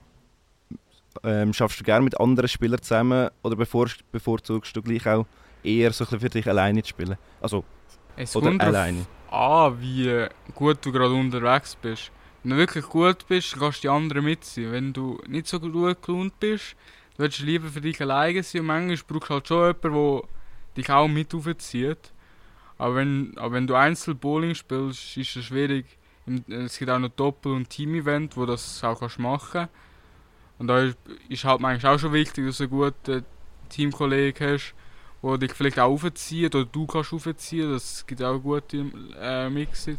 ähm, 1.24 1.54
schaffst 1.54 1.80
du 1.80 1.84
gerne 1.84 2.04
mit 2.04 2.20
anderen 2.20 2.48
Spielern 2.48 2.82
zusammen 2.82 3.30
oder 3.44 3.56
bevor, 3.56 3.88
bevorzugst 4.12 4.76
du 4.76 4.82
gleich 4.82 5.08
auch 5.08 5.26
eher 5.64 5.92
so 5.92 6.06
für 6.06 6.30
dich 6.30 6.48
alleine 6.48 6.84
zu 6.84 6.90
spielen? 6.90 7.18
Also 7.42 7.64
es 8.16 8.36
oder 8.36 8.54
alleine? 8.60 9.06
An, 9.32 9.82
wie 9.82 10.28
gut 10.56 10.80
du 10.82 10.92
gerade 10.92 11.14
unterwegs 11.14 11.76
bist. 11.76 12.12
Wenn 12.44 12.52
du 12.52 12.58
wirklich 12.58 12.86
gut 12.86 13.28
bist, 13.28 13.58
kannst 13.60 13.80
du 13.80 13.82
die 13.84 13.90
anderen 13.90 14.24
mitziehen. 14.24 14.72
Wenn 14.72 14.94
du 14.94 15.20
nicht 15.28 15.48
so 15.48 15.60
gut 15.60 16.02
gelohnt 16.02 16.40
bist, 16.40 16.76
willst 17.18 17.40
du 17.40 17.44
lieber 17.44 17.68
für 17.68 17.82
dich 17.82 18.00
alleine 18.02 18.44
sein 18.44 18.62
und 18.62 18.68
manchmal 18.68 19.20
brauchst 19.20 19.50
du 19.50 19.60
halt 19.60 19.78
schon 19.84 19.94
jemanden, 19.94 20.28
der 20.76 20.84
dich 20.84 20.90
auch 20.90 21.08
mit 21.08 21.34
aufzieht. 21.34 22.14
Aber 22.78 22.96
wenn, 22.96 23.38
aber 23.38 23.54
wenn 23.54 23.68
du 23.68 23.76
einzeln 23.76 24.18
Bowling 24.18 24.56
spielst, 24.56 25.18
ist 25.18 25.36
es 25.36 25.46
schwierig. 25.46 25.86
Es 26.48 26.78
gibt 26.78 26.90
auch 26.90 27.00
noch 27.00 27.10
Doppel- 27.10 27.54
und 27.54 27.70
Team-Event, 27.70 28.38
wo 28.38 28.46
du 28.46 28.54
das 28.54 28.84
auch 28.84 29.00
kannst 29.00 29.20
machen 29.20 29.50
kannst. 29.52 29.74
Und 30.60 30.68
da 30.68 30.92
ist, 31.30 31.46
halt 31.46 31.62
manchmal 31.62 31.96
auch 31.96 32.00
schon 32.00 32.14
wichtig, 32.14 32.46
dass 32.46 32.58
du 32.58 32.64
einen 32.66 32.72
guten 32.72 33.26
Teamkollegen 33.70 34.54
hast, 34.54 34.76
der 35.24 35.38
dich 35.38 35.54
vielleicht 35.54 35.80
auch 35.80 35.90
aufzieht 35.90 36.54
oder 36.54 36.66
du 36.66 36.86
kannst 36.86 37.14
aufziehen. 37.14 37.72
Das 37.72 38.06
gibt 38.06 38.22
auch 38.22 38.38
gute 38.40 38.86
äh, 39.20 39.50
Mixes. 39.50 39.98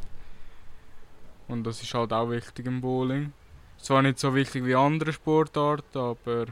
Und 1.48 1.64
das 1.64 1.82
ist 1.82 1.92
halt 1.94 2.12
auch 2.12 2.30
wichtig 2.30 2.66
im 2.66 2.80
Bowling. 2.80 3.32
Zwar 3.78 4.02
nicht 4.02 4.18
so 4.18 4.34
wichtig 4.34 4.64
wie 4.66 4.74
andere 4.74 5.12
Sportarten, 5.12 5.98
aber 5.98 6.46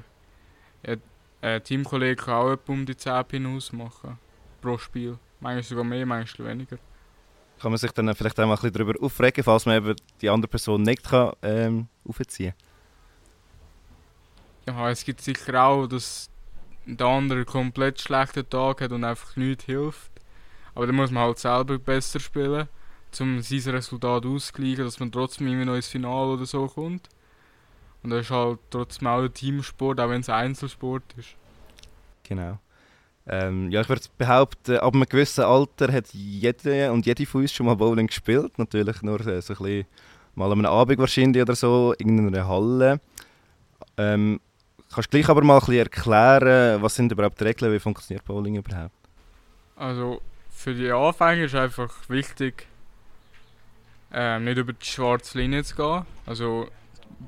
ein 1.41 1.63
Teamkollege 1.63 2.17
kann 2.17 2.35
auch 2.35 2.53
etwa 2.53 2.73
um 2.73 2.87
die 2.87 2.97
10 2.97 3.25
Pin 3.27 3.47
ausmachen. 3.47 4.19
Pro 4.63 4.79
Spiel. 4.79 5.19
Manchmal 5.41 5.63
sogar 5.63 5.85
mehr, 5.85 6.07
manchmal 6.07 6.49
weniger. 6.49 6.79
kann 7.61 7.71
man 7.71 7.79
sich 7.79 7.93
dann 7.93 8.13
vielleicht 8.15 8.41
auch 8.41 8.47
mal 8.47 8.55
ein 8.55 8.57
bisschen 8.57 8.73
darüber 8.73 9.05
aufregen, 9.05 9.45
falls 9.45 9.67
man 9.67 9.77
eben 9.77 9.95
die 10.21 10.31
andere 10.31 10.49
Person 10.49 10.83
nicht 10.83 11.05
kann, 11.05 11.33
ähm, 11.43 11.89
aufziehen 12.09 12.55
Ja, 14.69 14.91
es 14.91 15.03
gibt 15.03 15.23
sicher 15.23 15.65
auch, 15.65 15.87
dass 15.87 16.29
der 16.85 17.07
andere 17.07 17.39
einen 17.39 17.47
komplett 17.47 18.03
schlechten 18.03 18.47
Tag 18.51 18.83
hat 18.83 18.93
und 18.93 19.03
einfach 19.03 19.35
nichts 19.37 19.65
hilft. 19.65 20.11
Aber 20.75 20.87
dann 20.87 20.95
muss 20.95 21.11
man 21.11 21.23
halt 21.23 21.39
selber 21.39 21.79
besser 21.79 22.21
spielen, 22.21 22.69
um 23.19 23.41
sein 23.41 23.75
Resultat 23.75 24.27
auszugleichen, 24.27 24.85
dass 24.85 25.01
man 25.01 25.11
trotzdem 25.11 25.47
immer 25.47 25.65
noch 25.65 25.75
ins 25.75 25.89
Finale 25.89 26.35
oder 26.35 26.45
so 26.45 26.67
kommt. 26.67 27.09
Und 28.03 28.11
das 28.11 28.27
ist 28.27 28.31
halt 28.31 28.59
trotzdem 28.69 29.09
auch 29.09 29.23
ein 29.23 29.33
Teamsport, 29.33 30.01
auch 30.01 30.11
wenn 30.11 30.21
es 30.21 30.29
Einzelsport 30.29 31.15
ist. 31.17 31.31
Genau. 32.25 32.59
Ähm, 33.27 33.71
ja, 33.71 33.81
ich 33.81 33.89
würde 33.89 34.03
behaupten, 34.19 34.77
ab 34.77 34.95
einem 34.95 35.07
gewissen 35.09 35.45
Alter 35.45 35.91
hat 35.91 36.13
jede 36.13 36.93
und 36.93 37.07
jede 37.07 37.25
von 37.25 37.41
uns 37.41 37.55
schon 37.55 37.65
mal 37.65 37.75
Bowling 37.75 38.09
gespielt. 38.09 38.59
Natürlich 38.59 39.01
nur 39.01 39.23
so 39.23 39.31
ein 39.31 39.37
bisschen 39.37 39.87
mal 40.35 40.53
an 40.53 40.59
einem 40.59 40.67
Abend 40.67 40.99
wahrscheinlich 40.99 41.41
oder 41.41 41.57
so, 41.57 41.95
in 41.99 42.19
einer 42.19 42.47
Halle. 42.47 43.01
Ähm, 43.97 44.41
kannst 44.93 45.13
du 45.13 45.19
gleich 45.19 45.29
aber 45.29 45.43
mal 45.43 45.61
ein 45.61 45.73
erklären, 45.73 46.83
was 46.83 46.95
sind 46.95 47.13
überhaupt 47.13 47.41
die 47.41 47.45
Regeln, 47.45 47.73
wie 47.73 47.79
funktioniert 47.79 48.25
Bowling 48.25 48.57
überhaupt? 48.57 48.93
Also 49.77 50.21
für 50.51 50.75
die 50.75 50.91
Anfänger 50.91 51.45
ist 51.45 51.55
einfach 51.55 51.93
wichtig, 52.09 52.67
ähm, 54.13 54.45
nicht 54.45 54.59
über 54.59 54.73
die 54.73 54.87
schwarze 54.87 55.39
Linie 55.39 55.63
zu 55.65 55.77
gehen. 55.77 56.03
Also 56.27 56.69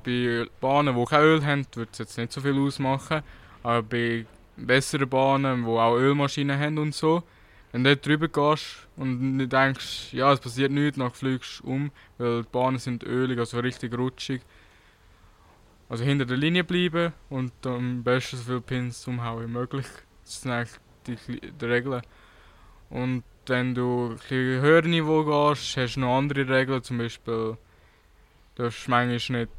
bei 0.03 0.47
Bahnen, 0.59 0.95
die 0.95 1.05
kein 1.05 1.21
Öl 1.21 1.45
haben, 1.45 1.65
wird 1.75 1.89
es 1.93 1.99
jetzt 1.99 2.17
nicht 2.17 2.31
so 2.31 2.41
viel 2.41 2.57
ausmachen. 2.57 3.21
Aber 3.63 3.83
bei 3.83 4.25
bessere 4.57 5.05
Bahnen, 5.05 5.63
die 5.63 5.69
auch 5.69 5.95
Ölmaschinen 5.95 6.59
haben 6.59 6.77
und 6.77 6.95
so. 6.95 7.23
Wenn 7.71 7.83
du 7.83 7.95
dort 7.95 8.05
drüber 8.05 8.27
gehst 8.27 8.87
und 8.97 9.47
denkst, 9.47 10.11
ja, 10.11 10.33
es 10.33 10.39
passiert 10.39 10.71
nichts, 10.71 10.97
dann 10.97 11.11
fliegst 11.11 11.61
du 11.61 11.67
um, 11.67 11.91
weil 12.17 12.43
die 12.43 12.49
Bahnen 12.51 12.79
sind 12.79 13.03
ölig, 13.03 13.39
also 13.39 13.59
richtig 13.59 13.97
rutschig. 13.97 14.41
Also 15.91 16.05
hinter 16.05 16.23
der 16.25 16.37
Linie 16.37 16.63
bleiben 16.63 17.11
und 17.29 17.51
am 17.65 18.01
besten 18.01 18.37
so 18.37 18.43
viele 18.43 18.61
Pins 18.61 19.05
umhauen 19.09 19.43
wie 19.43 19.51
möglich. 19.51 19.85
Das 20.23 20.41
sind 20.41 20.51
eigentlich 20.51 20.79
die, 21.05 21.51
die 21.51 21.65
Regeln. 21.65 22.01
Und 22.89 23.25
wenn 23.47 23.75
du 23.75 24.15
ein 24.29 24.61
höher 24.61 24.83
Niveau 24.83 25.25
gehst, 25.25 25.75
hast 25.75 25.95
du 25.97 25.99
noch 25.99 26.17
andere 26.17 26.47
Regeln, 26.47 26.81
zum 26.81 26.97
Beispiel 26.97 27.57
du 28.55 28.63
darfst 28.63 28.87
manchmal 28.87 29.41
nicht 29.41 29.51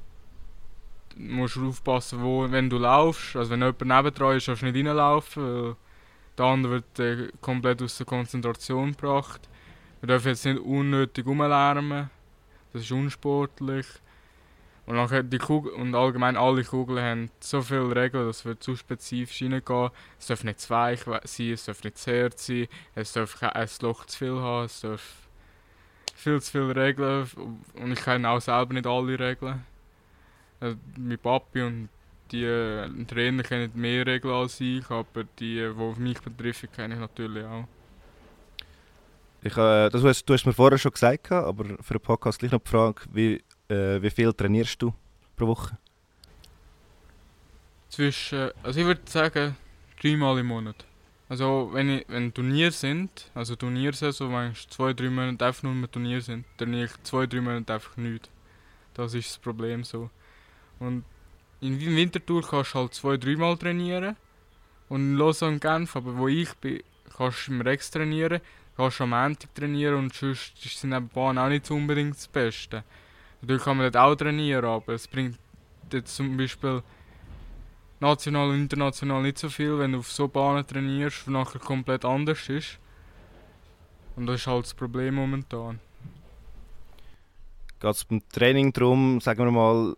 musst 1.17 1.57
du 1.57 1.69
aufpassen, 1.69 2.23
wo, 2.23 2.51
wenn 2.51 2.71
du 2.71 2.79
laufst. 2.79 3.37
Also 3.37 3.51
wenn 3.51 3.61
jemand 3.61 3.83
nebendran 3.83 4.39
ist, 4.39 4.49
darfst 4.49 4.63
du 4.63 4.73
nicht 4.73 4.87
reinlaufen, 4.87 5.43
weil 5.43 5.77
der 6.39 6.47
andere 6.47 6.73
wird 6.73 6.99
äh, 6.99 7.29
komplett 7.43 7.83
aus 7.83 7.99
der 7.99 8.07
Konzentration 8.07 8.93
gebracht. 8.93 9.51
Wir 10.01 10.07
dürfen 10.07 10.29
jetzt 10.29 10.47
nicht 10.47 10.61
unnötig 10.61 11.27
rumlärmen, 11.27 12.09
das 12.73 12.81
ist 12.81 12.91
unsportlich. 12.91 13.87
Und, 14.85 14.97
nachher 14.97 15.23
die 15.23 15.39
Kugel, 15.39 15.73
und 15.73 15.95
allgemein 15.95 16.37
alle 16.37 16.65
Kugeln 16.65 17.03
haben 17.03 17.31
so 17.39 17.63
viele 17.63 17.95
Regeln, 17.95 18.27
dass 18.27 18.45
wir 18.45 18.59
zu 18.59 18.75
spezifisch 18.75 19.43
reingehen. 19.43 19.91
Es 20.19 20.27
darf 20.27 20.43
nicht 20.43 20.61
zu 20.61 20.71
weich 20.71 21.01
sein, 21.01 21.53
es 21.53 21.65
darf 21.65 21.85
nicht 21.85 21.99
zu 21.99 22.11
hart 22.11 22.39
sein, 22.39 22.67
es 22.95 23.13
darf 23.13 23.39
kein 23.39 23.69
Loch 23.81 24.07
zu 24.07 24.19
viel 24.19 24.41
haben, 24.41 24.65
es 24.65 24.81
darf 24.81 25.29
viel 26.15 26.41
zu 26.41 26.51
viele 26.51 26.75
Regeln. 26.75 27.29
Und 27.75 27.93
ich 27.93 28.01
kenne 28.01 28.29
auch 28.29 28.41
selber 28.41 28.75
nicht 28.75 28.87
alle 28.87 29.19
Regeln. 29.19 29.65
Also, 30.59 30.77
mein 30.97 31.19
Papi 31.19 31.63
und 31.63 31.89
die 32.33 33.05
Trainer 33.07 33.43
kennen 33.43 33.71
mehr 33.75 34.07
Regeln 34.07 34.35
als 34.35 34.61
ich, 34.61 34.89
aber 34.91 35.25
die, 35.39 35.57
die 35.59 36.01
mich 36.01 36.21
betreffen, 36.21 36.71
kenne 36.73 36.95
ich 36.95 37.01
natürlich 37.01 37.45
auch. 37.45 37.69
Ich, 39.45 39.57
äh, 39.57 39.91
das 39.91 40.05
hast, 40.05 40.25
du 40.25 40.35
hast 40.35 40.47
mir 40.47 40.53
vorher 40.53 40.79
schon 40.79 40.93
gesagt, 40.93 41.33
aber 41.33 41.65
für 41.81 41.95
den 41.95 42.01
Podcast 42.01 42.39
gleich 42.39 42.53
noch 42.53 42.63
die 42.63 42.71
Frage, 42.71 43.03
wie, 43.13 43.43
äh, 43.69 44.01
wie 44.03 44.11
viel 44.11 44.33
trainierst 44.33 44.81
du 44.83 44.93
pro 45.37 45.47
Woche? 45.47 45.77
Zwischen, 47.89 48.51
also 48.63 48.81
ich 48.81 48.87
würde 48.87 49.03
sagen, 49.05 49.57
dreimal 50.01 50.39
im 50.39 50.47
Monat. 50.47 50.85
Also 51.29 51.71
wenn, 51.73 51.89
ich, 51.89 52.05
wenn 52.09 52.33
Turniere 52.35 52.73
sind, 52.73 53.31
also 53.35 53.57
Turniersaison, 53.57 54.33
wenn 54.33 54.53
ich 54.53 54.69
zwei, 54.69 54.93
drei 54.93 55.09
Monate 55.09 55.47
einfach 55.47 55.63
nur 55.63 55.75
mit 55.75 55.93
Turnier 55.93 56.21
sind, 56.21 56.45
trainiere 56.59 56.85
ich 56.87 57.03
zwei, 57.05 57.27
drei 57.27 57.41
Monate 57.41 57.75
einfach 57.75 57.97
nichts. 57.97 58.29
Das 58.95 59.15
ist 59.15 59.31
das 59.31 59.39
Problem 59.39 59.85
so. 59.85 60.11
Und 60.79 61.05
in 61.61 61.81
Winterthur 61.81 62.43
kannst 62.43 62.75
du 62.75 62.81
halt 62.81 62.95
zwei, 62.95 63.17
dreimal 63.17 63.57
trainieren. 63.57 64.17
Und 64.89 65.13
in 65.13 65.17
Lausanne 65.17 65.59
Genf, 65.59 65.97
aber 65.97 66.19
wo 66.19 66.29
ich 66.29 66.53
bin, 66.57 66.83
kannst 67.17 67.49
du 67.49 67.53
im 67.53 67.61
Rex 67.63 67.91
trainieren, 67.91 68.41
kannst 68.77 69.01
du 69.01 69.05
am 69.05 69.11
Montag 69.11 69.55
trainieren 69.55 69.95
und 69.95 70.13
sonst 70.15 70.53
sind 70.61 70.91
die 70.91 71.01
Bahnen 71.01 71.39
auch 71.39 71.49
nicht 71.49 71.71
unbedingt 71.71 72.17
das 72.17 72.29
Beste. 72.29 72.85
Natürlich 73.43 73.65
kann 73.65 73.77
man 73.77 73.91
dort 73.91 73.97
auch 73.97 74.15
trainieren, 74.15 74.65
aber 74.65 74.95
es 74.95 75.09
bringt 75.09 75.37
jetzt 75.93 76.15
zum 76.15 76.37
Beispiel 76.37 76.83
national 78.01 78.51
und 78.51 78.57
international 78.57 79.23
nicht 79.23 79.39
so 79.39 79.49
viel, 79.49 79.79
wenn 79.79 79.93
du 79.93 79.99
auf 79.99 80.11
so 80.11 80.29
Bahnen 80.29 80.67
trainierst, 80.67 81.27
die 81.27 81.31
nachher 81.31 81.59
komplett 81.59 82.05
anders 82.05 82.49
ist. 82.49 82.79
Und 84.15 84.27
das 84.27 84.43
ist 84.43 84.47
halt 84.47 84.65
das 84.65 84.75
Problem 84.75 85.17
momentan. 85.17 85.81
Geht 87.81 87.91
es 87.91 88.05
beim 88.05 88.23
Training 88.29 88.73
darum, 88.73 89.21
sagen 89.21 89.45
wir 89.45 89.51
mal, 89.51 89.97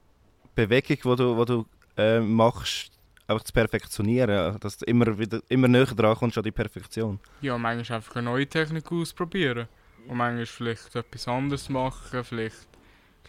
Bewegung, 0.54 0.96
die 0.96 1.16
du, 1.16 1.44
die 1.44 1.52
du 1.52 1.66
äh, 1.96 2.20
machst, 2.20 2.92
einfach 3.26 3.44
zu 3.44 3.52
perfektionieren, 3.52 4.58
dass 4.60 4.78
du 4.78 4.86
immer, 4.86 5.18
wieder, 5.18 5.42
immer 5.48 5.68
näher 5.68 5.86
dran 5.86 6.16
kommst 6.16 6.38
an 6.38 6.44
die 6.44 6.50
Perfektion. 6.50 7.20
Ja, 7.42 7.58
manchmal 7.58 7.96
einfach 7.96 8.16
eine 8.16 8.30
neue 8.30 8.46
Technik 8.46 8.90
ausprobieren 8.90 9.68
und 10.06 10.16
manchmal 10.16 10.46
vielleicht 10.46 10.96
etwas 10.96 11.28
anderes 11.28 11.68
machen, 11.68 12.24
vielleicht 12.24 12.73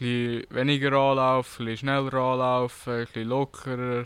ein 0.01 0.43
weniger 0.49 0.93
anlaufen, 0.93 1.67
ein 1.67 1.77
schneller 1.77 2.13
anlaufen, 2.13 2.93
ein 2.93 3.05
bisschen 3.05 3.29
lockerer. 3.29 4.05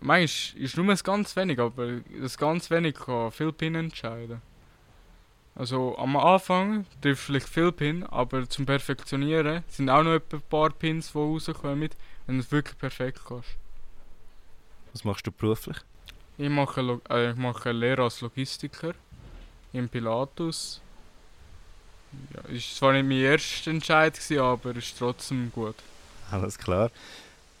Manchmal 0.00 0.24
ist 0.62 0.72
es 0.72 0.76
nur 0.76 0.94
ganz 0.94 1.36
wenig, 1.36 1.58
aber 1.58 2.00
das 2.20 2.38
ganz 2.38 2.70
wenig 2.70 2.94
kann 2.94 3.30
viel 3.32 3.52
Pin 3.52 3.74
entscheiden. 3.74 4.40
Also 5.54 5.98
am 5.98 6.16
Anfang 6.16 6.86
triffst 7.02 7.28
du 7.28 7.32
vielleicht 7.32 7.48
viel 7.48 7.72
Pin, 7.72 8.04
aber 8.04 8.48
zum 8.48 8.64
Perfektionieren 8.64 9.62
sind 9.68 9.90
auch 9.90 10.02
noch 10.02 10.12
ein 10.14 10.42
paar 10.48 10.70
Pins, 10.70 11.12
die 11.12 11.18
rauskommen, 11.18 11.90
wenn 12.26 12.36
du 12.36 12.40
es 12.40 12.50
wirklich 12.50 12.78
perfekt 12.78 13.20
kannst. 13.26 13.56
Was 14.92 15.04
machst 15.04 15.26
du 15.26 15.32
beruflich? 15.32 15.76
Ich 16.38 16.48
mache, 16.48 17.00
äh, 17.10 17.32
ich 17.32 17.36
mache 17.36 17.70
eine 17.70 17.78
Lehre 17.78 18.04
als 18.04 18.22
Logistiker 18.22 18.94
im 19.72 19.88
Pilatus. 19.88 20.80
Ja, 22.34 22.54
ist 22.54 22.76
zwar 22.76 22.92
nicht 22.92 23.06
mein 23.06 23.18
erster 23.18 23.70
Entscheid, 23.70 24.14
gewesen, 24.14 24.38
aber 24.40 24.76
ist 24.76 24.98
trotzdem 24.98 25.50
gut. 25.54 25.76
Alles 26.30 26.58
klar. 26.58 26.90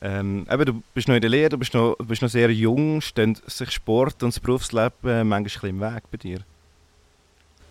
Ähm, 0.02 0.46
eben, 0.50 0.64
du 0.64 0.82
bist 0.94 1.08
noch 1.08 1.14
in 1.14 1.20
der 1.20 1.30
Lehre, 1.30 1.50
du 1.50 1.58
bist 1.58 1.74
noch, 1.74 1.96
bist 1.98 2.22
noch 2.22 2.30
sehr 2.30 2.50
jung. 2.50 3.00
Stehen 3.00 3.38
sich 3.46 3.70
Sport 3.70 4.22
und 4.22 4.34
das 4.34 4.40
Berufsleben 4.40 4.92
äh, 5.04 5.24
manchmal 5.24 5.70
ein 5.70 5.76
im 5.76 5.80
Weg 5.80 6.02
bei 6.10 6.16
dir? 6.16 6.40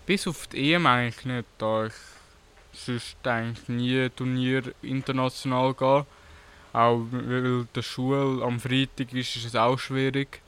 Bis 0.05 0.27
auf 0.27 0.47
die 0.47 0.73
EM 0.73 0.85
eigentlich 0.85 1.25
nicht, 1.25 1.47
da 1.57 1.87
ich 1.87 1.93
sonst 2.73 3.15
eigentlich 3.25 3.67
nie 3.67 4.09
Turnier 4.09 4.63
international 4.81 5.73
gehe. 5.73 6.05
Auch 6.71 7.01
weil 7.11 7.65
der 7.75 7.81
Schule 7.81 8.43
am 8.43 8.59
Freitag 8.59 9.11
ist, 9.13 9.35
ist 9.35 9.45
es 9.45 9.55
auch 9.55 9.77
schwierig. 9.77 10.41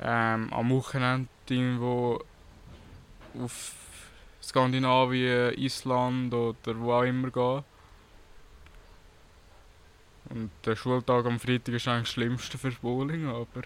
Ähm, 0.00 0.52
am 0.52 0.70
Wochenende 0.70 1.28
irgendwo 1.48 2.22
auf 3.42 3.72
Skandinavien, 4.42 5.54
Island 5.56 6.34
oder 6.34 6.78
wo 6.78 6.92
auch 6.92 7.02
immer 7.02 7.30
gehen. 7.30 7.64
Und 10.30 10.50
der 10.64 10.76
Schultag 10.76 11.26
am 11.26 11.38
Freitag 11.38 11.74
ist 11.74 11.88
eigentlich 11.88 12.08
das 12.08 12.12
Schlimmste 12.12 12.58
für 12.58 12.70
Bowling, 12.70 13.28
aber 13.28 13.62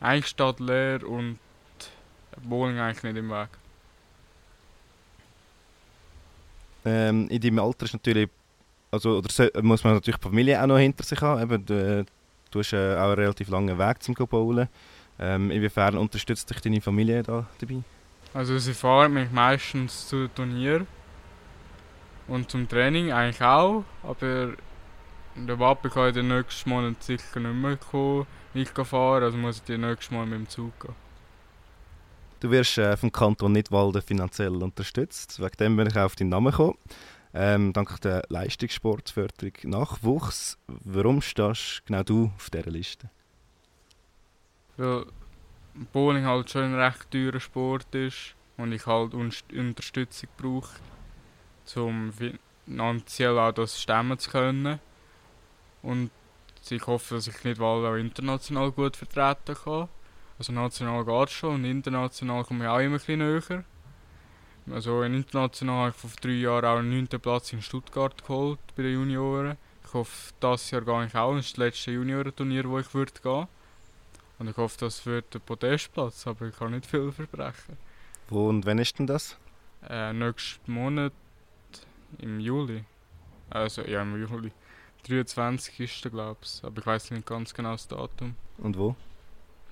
eigentlich 0.00 0.26
steht 0.26 0.60
leer 0.60 1.06
und 1.06 1.38
Bowling 2.42 2.78
eigentlich 2.78 3.02
nicht 3.02 3.16
im 3.16 3.30
Weg. 3.30 3.48
ähm, 6.86 7.28
in 7.28 7.40
deinem 7.40 7.58
Alter 7.58 7.84
ist 7.84 7.92
natürlich, 7.92 8.30
also 8.90 9.18
oder 9.18 9.28
so, 9.30 9.48
muss 9.60 9.82
man 9.82 9.94
natürlich 9.94 10.16
die 10.16 10.22
Familie 10.22 10.62
auch 10.62 10.66
noch 10.66 10.78
hinter 10.78 11.02
sich 11.02 11.20
haben. 11.20 11.42
Eben, 11.42 11.66
du, 11.66 12.06
du 12.50 12.58
hast 12.60 12.72
äh, 12.72 12.94
auch 12.96 13.10
einen 13.10 13.14
relativ 13.14 13.48
langen 13.48 13.76
Weg 13.78 14.02
zum 14.02 14.14
Bowlen. 14.14 14.68
Ähm, 15.18 15.50
inwiefern 15.50 15.96
unterstützt 15.96 16.48
dich 16.48 16.60
deine 16.60 16.80
Familie 16.80 17.22
da 17.22 17.46
dabei? 17.58 17.82
Also 18.36 18.58
sie 18.58 18.74
fahren 18.74 19.14
mich 19.14 19.30
meistens 19.30 20.08
zu 20.08 20.28
Turnier 20.28 20.86
und 22.28 22.50
zum 22.50 22.68
Training 22.68 23.10
eigentlich 23.10 23.40
auch, 23.40 23.84
aber 24.02 24.52
der 25.34 25.56
Papa 25.56 25.88
kann 25.88 26.12
den 26.12 26.28
nächsten 26.28 26.68
Monat 26.68 27.02
sicher 27.02 27.40
nicht 27.40 27.54
mehr 27.54 27.78
kommen, 27.78 28.26
nicht 28.52 28.76
fahren, 28.76 29.22
also 29.22 29.38
muss 29.38 29.56
ich 29.56 29.62
den 29.62 29.80
nächsten 29.80 30.14
Mal 30.14 30.26
mit 30.26 30.40
dem 30.40 30.48
Zug 30.50 30.78
gehen. 30.80 30.94
Du 32.40 32.50
wirst 32.50 32.76
äh, 32.76 32.94
vom 32.98 33.10
Kanton 33.10 33.52
Nidwalden 33.52 34.02
finanziell 34.02 34.62
unterstützt. 34.62 35.40
Wegen 35.40 35.56
dem 35.58 35.76
bin 35.78 35.86
ich 35.86 35.96
auch 35.96 36.04
auf 36.04 36.16
deinen 36.16 36.28
Namen 36.28 36.50
gekommen. 36.50 36.76
Ähm, 37.32 37.72
dank 37.72 37.98
der 38.02 38.22
Leistungssportförderung 38.28 39.54
Nachwuchs. 39.62 40.58
Warum 40.66 41.22
stehst 41.22 41.86
genau 41.86 42.02
du 42.02 42.30
auf 42.36 42.50
dieser 42.50 42.70
Liste? 42.70 43.08
Weil 44.76 45.06
Bowling 45.92 46.24
halt 46.24 46.50
schon 46.50 46.62
ein 46.62 46.74
recht 46.74 47.10
teurer 47.10 47.40
Sport 47.40 47.94
ist 47.94 48.34
und 48.56 48.72
ich 48.72 48.86
halt 48.86 49.12
Unterstützung 49.14 50.28
brauche, 50.36 50.70
um 51.82 52.12
finanziell 52.12 53.38
auch 53.38 53.52
das 53.52 53.80
stemmen 53.80 54.18
zu 54.18 54.30
können. 54.30 54.80
Und 55.82 56.10
ich 56.68 56.86
hoffe, 56.86 57.14
dass 57.14 57.28
ich 57.28 57.44
nicht 57.44 57.60
auch 57.60 57.94
international 57.94 58.72
gut 58.72 58.96
vertreten 58.96 59.54
kann. 59.54 59.88
Also 60.38 60.52
national 60.52 61.04
geht 61.04 61.30
schon 61.30 61.54
und 61.54 61.64
international 61.64 62.44
komme 62.44 62.64
ich 62.64 62.70
auch 62.70 62.78
immer 62.80 62.98
ein 63.08 63.18
näher. 63.18 63.64
Also 64.70 65.02
international 65.02 65.76
habe 65.76 65.90
ich 65.90 65.96
vor 65.96 66.10
drei 66.20 66.30
Jahren 66.30 66.64
auch 66.64 66.78
einen 66.78 66.90
9. 66.90 67.20
Platz 67.20 67.52
in 67.52 67.62
Stuttgart 67.62 68.22
geholt 68.26 68.58
bei 68.74 68.82
den 68.82 68.94
Junioren. 68.94 69.56
Ich 69.84 69.94
hoffe, 69.94 70.32
dieses 70.42 70.70
Jahr 70.72 70.82
gehe 70.82 71.06
ich 71.06 71.14
auch. 71.14 71.36
Das 71.36 71.46
ist 71.46 71.52
das 71.52 71.58
letzte 71.58 71.92
Juniorenturnier, 71.92 72.68
wo 72.68 72.80
ich 72.80 72.92
würde 72.92 73.12
gehen. 73.22 73.46
Und 74.38 74.48
ich 74.48 74.56
hoffe, 74.56 74.76
das 74.80 75.04
wird 75.06 75.32
der 75.32 75.38
Podestplatz, 75.38 76.26
aber 76.26 76.46
ich 76.46 76.56
kann 76.56 76.72
nicht 76.72 76.86
viel 76.86 77.10
versprechen. 77.10 77.76
Wo 78.28 78.48
und 78.48 78.66
wann 78.66 78.78
ist 78.78 78.98
denn 78.98 79.06
das? 79.06 79.36
Äh, 79.88 80.12
nächsten 80.12 80.72
Monat 80.72 81.12
im 82.18 82.40
Juli. 82.40 82.84
Also 83.50 83.82
ja, 83.82 84.02
im 84.02 84.20
Juli. 84.20 84.52
23 85.06 85.80
ist 85.80 86.04
der, 86.04 86.10
glaube 86.10 86.40
ich. 86.42 86.64
Aber 86.64 86.78
ich 86.78 86.86
weiß 86.86 87.10
nicht 87.12 87.26
ganz 87.26 87.54
genau 87.54 87.72
das 87.72 87.86
Datum. 87.86 88.34
Und 88.58 88.76
wo? 88.76 88.96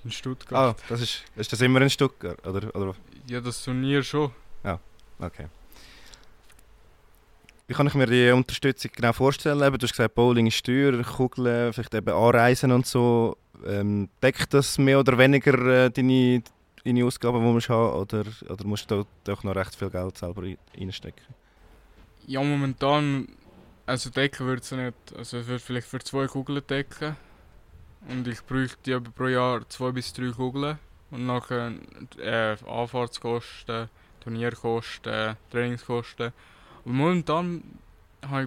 In 0.05 0.11
Stuttgart. 0.11 0.77
Ah, 0.77 0.83
das 0.89 1.01
ist, 1.01 1.25
ist 1.35 1.53
das 1.53 1.61
immer 1.61 1.81
in 1.81 1.91
Stuttgart? 1.91 2.47
Oder, 2.47 2.75
oder? 2.75 2.95
Ja, 3.27 3.41
das 3.41 3.65
Turnier 3.65 4.03
schon. 4.03 4.31
Ja, 4.63 4.79
okay. 5.19 5.49
Wie 7.67 7.73
kann 7.73 7.87
ich 7.87 7.95
mir 7.95 8.07
die 8.07 8.31
Unterstützung 8.31 8.91
genau 8.95 9.15
vorstellen? 9.15 9.59
du 9.59 9.79
hast 9.83 9.93
gesagt, 9.93 10.15
Bowling 10.15 10.47
ist 10.47 10.67
teuer, 10.67 11.03
Kugeln, 11.03 11.73
vielleicht 11.73 11.95
eben 11.95 12.15
Anreisen 12.15 12.73
und 12.73 12.87
so. 12.87 13.39
Ähm, 13.67 14.11
deckt 14.23 14.53
das 14.53 14.77
mehr 14.77 15.01
oder 15.01 15.17
weniger 15.17 15.87
äh, 15.87 15.91
deine, 15.91 16.43
deine 16.85 17.05
Ausgaben, 17.07 17.41
die 17.41 17.67
du 17.67 17.69
haben 17.73 18.01
oder, 18.01 18.25
oder 18.51 18.67
musst 18.67 18.91
du 18.91 18.97
da 18.97 19.05
doch 19.25 19.45
noch 19.45 19.57
recht 19.57 19.75
viel 19.75 19.89
Geld 19.89 20.19
selber 20.19 20.43
reinstecken? 20.79 21.35
Ja, 22.27 22.43
momentan, 22.43 23.29
also 23.87 24.11
decken 24.11 24.47
würde 24.47 24.61
es 24.61 24.71
nicht. 24.71 25.17
Also 25.17 25.39
es 25.39 25.47
wird 25.47 25.63
vielleicht 25.63 25.87
für 25.87 26.01
zwei 26.01 26.27
Kugeln 26.27 26.63
decken. 26.69 27.17
Und 28.09 28.29
ich 28.29 28.43
bräuchte 28.43 28.97
aber 28.97 29.11
pro 29.11 29.29
Jahr 29.29 29.67
zwei 29.71 29.91
bis 29.91 30.13
drei 30.13 30.31
Kugeln. 30.33 30.79
Und 31.11 31.27
nachher 31.27 31.73
äh, 32.19 32.57
Anfahrtskosten, 32.69 33.89
Turnierkosten, 34.21 35.37
Trainingskosten. 35.51 36.33
Und 36.85 36.95
momentan 36.95 37.63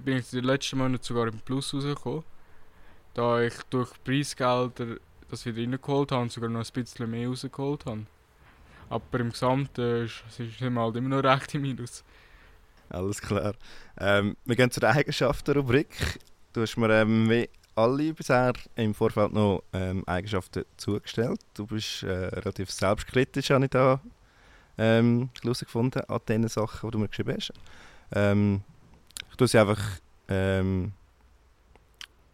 bin 0.04 0.18
ich 0.18 0.34
in 0.34 0.40
den 0.40 0.46
letzten 0.46 0.78
Monaten 0.78 1.04
sogar 1.04 1.28
im 1.28 1.40
Plus 1.40 1.74
rausgekommen. 1.74 2.24
Da 3.14 3.42
ich 3.42 3.56
durch 3.70 3.92
Preisgelder 4.04 4.98
das 5.30 5.46
wieder 5.46 5.62
reingeholt 5.62 6.12
habe 6.12 6.24
und 6.24 6.32
sogar 6.32 6.50
noch 6.50 6.66
ein 6.66 6.74
bisschen 6.74 7.10
mehr 7.10 7.28
rausgeholt 7.28 7.86
habe. 7.86 8.06
Aber 8.90 9.20
im 9.20 9.32
Gesamten 9.32 10.06
ist 10.06 10.24
es 10.30 10.40
halt 10.40 10.96
immer 10.96 11.10
noch 11.10 11.24
recht 11.24 11.54
im 11.56 11.64
Minus. 11.64 12.04
Alles 12.90 13.22
klar. 13.22 13.54
Ähm, 14.00 14.38
wir 14.46 14.56
gehen 14.56 14.72
zur 14.72 14.84
Eigenschaftenrubrik. 14.84 16.20
Du 16.54 16.62
hast 16.62 16.78
mir 16.78 16.90
ähm, 16.90 17.30
wie 17.30 17.50
alle 17.76 18.14
bisher 18.14 18.54
im 18.76 18.94
Vorfeld 18.94 19.34
noch 19.34 19.62
ähm, 19.74 20.04
Eigenschaften 20.08 20.64
zugestellt. 20.78 21.40
Du 21.54 21.68
bist 21.68 22.04
äh, 22.04 22.08
relativ 22.10 22.72
selbstkritisch, 22.72 23.50
habe 23.50 23.66
ich 23.66 23.72
da 23.72 24.02
ähm, 24.78 25.30
an 25.44 26.20
den 26.28 26.48
Sachen, 26.48 26.88
die 26.88 26.92
du 26.92 27.00
mir 27.00 27.08
geschrieben 27.10 27.36
hast. 27.36 27.52
Ähm, 28.14 28.62
ich 29.30 29.36
tue 29.36 29.48
sie 29.48 29.60
einfach 29.60 29.82
ähm, 30.28 30.94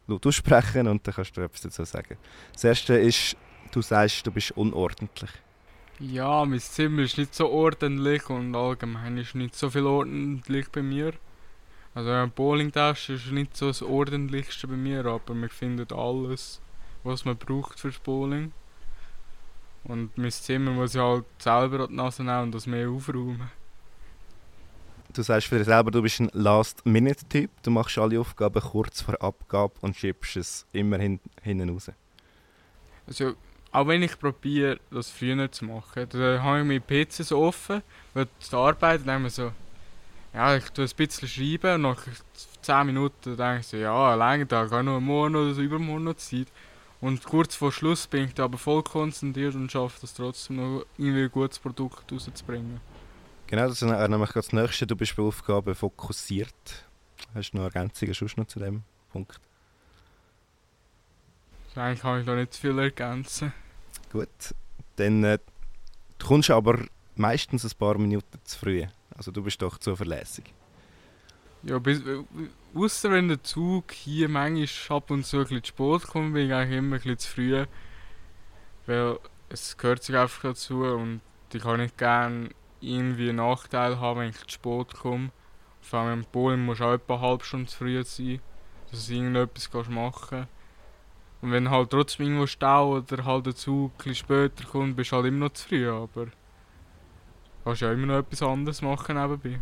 laut 0.07 0.25
aussprechen 0.25 0.87
und 0.87 1.05
dann 1.05 1.13
kannst 1.13 1.35
du 1.35 1.41
etwas 1.41 1.61
dazu 1.61 1.83
sagen. 1.85 2.17
Das 2.53 2.63
erste 2.63 2.95
ist, 2.95 3.35
du 3.71 3.81
sagst, 3.81 4.25
du 4.25 4.31
bist 4.31 4.51
unordentlich. 4.51 5.31
Ja, 5.99 6.43
mein 6.45 6.59
Zimmer 6.59 7.03
ist 7.03 7.17
nicht 7.17 7.35
so 7.35 7.49
ordentlich 7.49 8.29
und 8.29 8.55
allgemein 8.55 9.17
ist 9.17 9.35
nicht 9.35 9.55
so 9.55 9.69
viel 9.69 9.85
ordentlich 9.85 10.69
bei 10.71 10.81
mir. 10.81 11.13
Also 11.95 12.09
eine 12.09 12.27
Bowlingtasche 12.27 13.13
ist 13.13 13.31
nicht 13.31 13.55
so 13.55 13.67
das 13.67 13.83
ordentlichste 13.83 14.67
bei 14.67 14.75
mir, 14.75 15.05
aber 15.05 15.36
man 15.36 15.49
findet 15.49 15.93
alles, 15.93 16.59
was 17.03 17.23
man 17.25 17.38
braucht 17.38 17.79
fürs 17.79 17.99
Bowling. 17.99 18.51
Und 19.83 20.17
mein 20.17 20.31
Zimmer 20.31 20.71
muss 20.71 20.95
ich 20.95 21.01
halt 21.01 21.25
selber 21.38 21.81
an 21.81 21.89
die 21.89 21.95
Nase 21.95 22.23
nehmen 22.23 22.43
und 22.43 22.55
das 22.55 22.65
mehr 22.65 22.89
aufräumen. 22.89 23.51
Du 25.13 25.21
sagst 25.21 25.47
für 25.47 25.60
dich 25.60 25.67
selber, 25.67 25.91
du 25.91 26.02
bist 26.02 26.19
ein 26.19 26.32
Last-Minute-Typ. 26.34 27.52
Du 27.62 27.69
machst 27.69 27.99
alle 27.99 28.19
Aufgaben 28.19 28.60
kurz 28.60 29.02
vor 29.02 29.21
Abgabe 29.21 29.76
und 29.82 29.95
schiebst 29.95 30.38
es 30.38 30.65
immer 30.73 30.97
hin, 30.97 31.19
hinten 31.43 31.69
raus. 31.69 31.91
Also, 33.06 33.36
auch 33.71 33.88
wenn 33.88 34.02
ich 34.02 34.17
probiere, 34.17 34.80
das 34.89 35.12
früher 35.12 35.52
zu 35.52 35.65
machen, 35.65 36.08
dann 36.10 36.41
habe 36.41 36.62
ich 36.62 36.65
meinen 36.65 36.82
PC 36.82 37.23
so 37.23 37.43
offen, 37.43 37.84
weil 38.15 38.28
zur 38.39 38.60
Arbeit 38.62 39.02
dann 39.06 39.30
so, 39.30 39.52
ja, 40.34 40.56
ich 40.56 40.67
tue 40.71 40.86
ein 40.86 40.91
bisschen 40.97 41.28
schreiben 41.28 41.76
und 41.76 41.82
nach 41.84 42.08
10 42.63 42.88
Minuten 42.88 43.38
denke 43.38 43.60
ich 43.60 43.67
so, 43.67 43.78
ja, 43.78 44.15
lange 44.15 44.47
Tag, 44.47 44.71
habe 44.71 44.84
noch 44.84 44.99
morgen 44.99 45.36
oder 45.36 45.54
so 45.54 45.62
übermorgen 45.62 46.06
noch 46.06 46.15
Zeit. 46.15 46.47
Und 47.02 47.23
kurz 47.23 47.54
vor 47.54 47.71
Schluss 47.71 48.08
bin 48.08 48.26
ich 48.26 48.34
da 48.34 48.45
aber 48.45 48.58
voll 48.58 48.82
konzentriert 48.82 49.54
und 49.54 49.71
schaffe 49.71 49.99
es 50.04 50.15
trotzdem 50.15 50.56
noch 50.56 50.86
irgendwie 50.97 51.26
ein 51.26 51.32
gutes 51.32 51.60
Produkt 51.60 52.12
rauszubringen. 52.12 52.80
Genau, 53.53 53.67
das 53.67 53.83
ist 53.83 53.87
nämlich 53.87 54.31
das 54.31 54.51
Nächste. 54.51 54.87
Du 54.87 54.95
bist 54.95 55.15
bei 55.15 55.21
Aufgaben 55.21 55.75
fokussiert. 55.75 56.87
Hast 57.35 57.51
du 57.51 57.57
noch 57.57 57.65
Ergänzungen 57.65 58.15
sonst 58.15 58.35
noch 58.35 58.47
zu 58.47 58.57
dem 58.57 58.81
Punkt? 59.11 59.39
Eigentlich 61.75 62.01
kann 62.01 62.19
ich 62.19 62.25
da 62.25 62.33
nicht 62.33 62.51
zu 62.51 62.61
viel 62.61 62.79
ergänzen. 62.79 63.53
Gut, 64.11 64.55
dann 64.95 65.23
äh, 65.23 65.37
du 66.17 66.25
kommst 66.25 66.49
aber 66.49 66.79
meistens 67.15 67.63
ein 67.63 67.77
paar 67.77 67.95
Minuten 67.99 68.39
zu 68.43 68.57
früh. 68.57 68.87
Also 69.15 69.29
du 69.29 69.43
bist 69.43 69.61
doch 69.61 69.77
zuverlässig. 69.77 70.45
Ja, 71.61 71.77
bis, 71.77 71.99
äh, 71.99 72.23
außer 72.73 73.11
wenn 73.11 73.27
der 73.27 73.43
Zug 73.43 73.91
hier 73.91 74.29
manchmal 74.29 74.97
ab 74.97 75.11
und 75.11 75.27
zu 75.27 75.37
ein 75.37 75.43
bisschen 75.43 75.63
zu 75.63 75.67
spät 75.67 76.07
kommt, 76.07 76.33
bin 76.33 76.47
ich 76.47 76.53
eigentlich 76.55 76.79
immer 76.79 76.95
ein 76.95 77.01
bisschen 77.01 77.19
zu 77.19 77.29
früh. 77.29 77.65
Weil 78.87 79.19
es 79.49 79.77
gehört 79.77 80.01
sich 80.01 80.15
einfach 80.15 80.41
dazu 80.41 80.85
und 80.85 81.21
ich 81.53 81.61
kann 81.61 81.79
nicht 81.79 81.99
gerne 81.99 82.49
irgendwie 82.84 83.30
einen 83.30 83.38
Nachteil 83.38 84.00
haben, 84.00 84.19
wenn 84.19 84.30
ich 84.30 84.38
zu 84.38 84.50
spät 84.50 84.93
komme. 84.93 85.32
Vor 85.82 86.00
allem 86.00 86.19
in 86.19 86.26
Polen 86.26 86.65
musst 86.65 86.82
du 86.82 86.86
auch 86.86 86.93
etwa 86.93 87.15
eine 87.15 87.22
halbe 87.24 87.43
Stunde 87.43 87.69
zu 87.69 87.78
früh 87.78 88.04
sein, 88.04 88.39
dass 88.91 89.08
du 89.08 89.13
irgendetwas 89.13 89.89
machen 89.89 90.28
kannst. 90.30 90.50
Und 91.41 91.52
wenn 91.52 91.69
halt 91.69 91.89
trotzdem 91.89 92.28
irgendwo 92.28 92.48
Stau 92.48 92.98
oder 92.98 93.26
halt 93.26 93.46
der 93.46 93.56
Zug 93.56 93.91
ein 94.06 94.15
später 94.15 94.63
kommt, 94.65 94.96
bist 94.96 95.12
du 95.12 95.17
halt 95.17 95.26
immer 95.26 95.48
noch 95.48 95.54
zu 95.54 95.67
früh, 95.67 95.89
aber 95.89 96.28
kannst 97.63 97.82
ja 97.82 97.91
immer 97.91 98.08
noch 98.08 98.19
etwas 98.19 98.41
anderes 98.41 98.82
machen 98.82 99.17
nebenbei. 99.17 99.62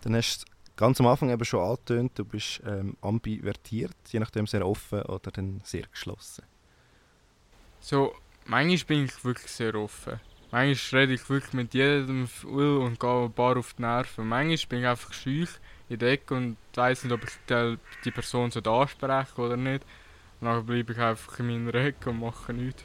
Dann 0.00 0.16
hast 0.16 0.44
du 0.44 0.46
ganz 0.76 0.98
am 1.00 1.06
Anfang 1.06 1.30
eben 1.30 1.44
schon 1.44 1.60
angetönt, 1.60 2.12
du 2.18 2.24
bist 2.24 2.62
ähm, 2.66 2.96
ambivertiert, 3.02 3.96
je 4.10 4.20
nachdem 4.20 4.46
sehr 4.46 4.66
offen 4.66 5.02
oder 5.02 5.30
dann 5.30 5.60
sehr 5.64 5.82
geschlossen. 5.82 6.44
So, 7.80 8.14
manchmal 8.46 8.86
bin 8.86 9.04
ich 9.04 9.24
wirklich 9.24 9.50
sehr 9.50 9.74
offen. 9.74 10.20
Manchmal 10.52 11.00
rede 11.00 11.14
ich 11.14 11.30
wirklich 11.30 11.54
mit 11.54 11.72
jedem 11.72 12.28
und 12.44 13.00
gehe 13.00 13.24
ein 13.24 13.32
paar 13.32 13.56
auf 13.56 13.72
die 13.72 13.82
Nerven. 13.82 14.28
Manchmal 14.28 14.68
bin 14.68 14.80
ich 14.80 14.86
einfach 14.86 15.12
schüch 15.14 15.48
in 15.88 15.98
der 15.98 16.12
Ecke 16.12 16.34
und 16.34 16.58
weiß 16.74 17.04
nicht, 17.04 17.12
ob 17.12 17.24
ich 17.24 17.78
die 18.04 18.10
Person 18.10 18.50
so 18.50 18.60
ansprechen 18.60 19.40
oder 19.40 19.56
nicht. 19.56 19.82
Und 20.40 20.48
dann 20.48 20.66
bleibe 20.66 20.92
ich 20.92 20.98
einfach 20.98 21.38
in 21.38 21.64
meiner 21.64 21.74
Ecke 21.74 22.10
und 22.10 22.20
mache 22.20 22.52
nichts. 22.52 22.84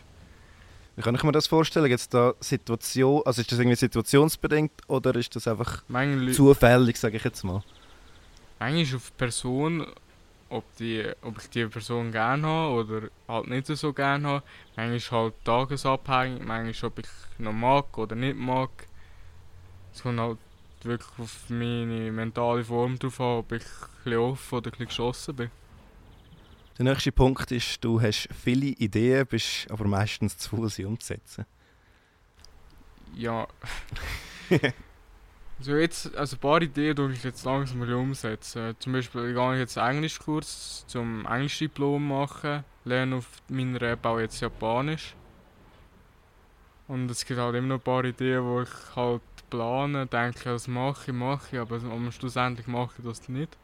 Wie 0.95 1.01
kann 1.01 1.13
ich 1.13 1.23
mir 1.23 1.33
das 1.33 1.47
vorstellen? 1.47 1.91
Jetzt 1.91 2.13
da 2.13 2.33
Situation, 2.39 3.21
also 3.25 3.41
ist 3.41 3.51
das 3.51 3.59
irgendwie 3.59 3.75
situationsbedingt 3.75 4.71
oder 4.87 5.13
ist 5.15 5.35
das 5.35 5.47
einfach 5.47 5.83
Manchmal 5.89 6.31
zufällig, 6.31 6.97
sage 6.97 7.17
ich 7.17 7.23
jetzt 7.23 7.43
mal? 7.43 7.63
Manchmal 8.59 8.95
auf 8.95 9.11
die 9.11 9.17
Person 9.17 9.87
ob, 10.49 10.63
die, 10.77 11.05
ob 11.21 11.37
ich 11.39 11.49
die 11.49 11.65
Person 11.65 12.11
gerne 12.11 12.47
habe 12.47 12.73
oder 12.73 13.09
halt 13.27 13.47
nicht 13.47 13.67
so 13.67 13.93
gerne 13.93 14.27
habe. 14.27 14.43
Manchmal 14.75 15.21
halt 15.21 15.45
tagesabhängig, 15.45 16.43
manchmal 16.43 16.91
ob 16.91 16.99
ich 16.99 17.07
noch 17.39 17.53
mag 17.53 17.97
oder 17.97 18.15
nicht 18.15 18.37
mag. 18.37 18.69
Es 19.93 20.03
kommt 20.03 20.19
halt 20.19 20.37
wirklich 20.83 21.19
auf 21.19 21.49
meine 21.49 22.11
mentale 22.11 22.63
Form 22.63 22.97
drauf 22.99 23.19
an, 23.19 23.39
ob 23.39 23.51
ich 23.51 23.63
ein 24.05 24.15
offen 24.15 24.57
oder 24.57 24.71
ein 24.79 24.85
geschossen 24.85 25.35
bin. 25.35 25.51
Der 26.77 26.85
nächste 26.85 27.11
Punkt 27.11 27.51
ist, 27.51 27.83
du 27.83 27.99
hast 27.99 28.29
viele 28.43 28.67
Ideen, 28.67 29.25
bist 29.25 29.69
aber 29.71 29.85
meistens 29.85 30.37
zu 30.37 30.49
faul, 30.49 30.69
sie 30.69 30.85
umzusetzen. 30.85 31.45
Ja. 33.15 33.47
Also 35.59 35.75
jetzt, 35.75 36.15
also 36.15 36.35
ein 36.35 36.39
paar 36.39 36.61
Ideen 36.61 36.95
die 36.95 37.13
ich 37.13 37.23
jetzt 37.23 37.43
langsam 37.43 37.81
umsetzen. 37.81 38.75
Zum 38.79 38.93
Beispiel 38.93 39.33
gehe 39.33 39.53
ich 39.53 39.59
jetzt 39.59 39.77
einen 39.77 39.97
Englischkurs 39.97 40.85
zum 40.87 41.25
Englischdiplom 41.25 42.07
machen, 42.07 42.63
lerne 42.85 43.15
auf 43.15 43.27
meiner 43.49 43.81
App 43.81 44.05
auch 44.05 44.19
jetzt 44.19 44.39
Japanisch. 44.39 45.15
Und 46.87 47.09
es 47.09 47.25
gibt 47.25 47.39
halt 47.39 47.55
immer 47.55 47.67
noch 47.67 47.75
ein 47.75 47.81
paar 47.81 48.05
Ideen, 48.05 48.43
wo 48.43 48.61
ich 48.61 48.95
halt 48.95 49.21
plane, 49.49 50.05
denke, 50.05 50.43
das 50.45 50.67
mache 50.67 51.11
ich, 51.11 51.17
mache 51.17 51.55
ich, 51.55 51.59
aber 51.59 51.79
schlussendlich 52.11 52.67
mache 52.67 52.93
ich 52.99 53.05
das 53.05 53.27
nicht. 53.27 53.57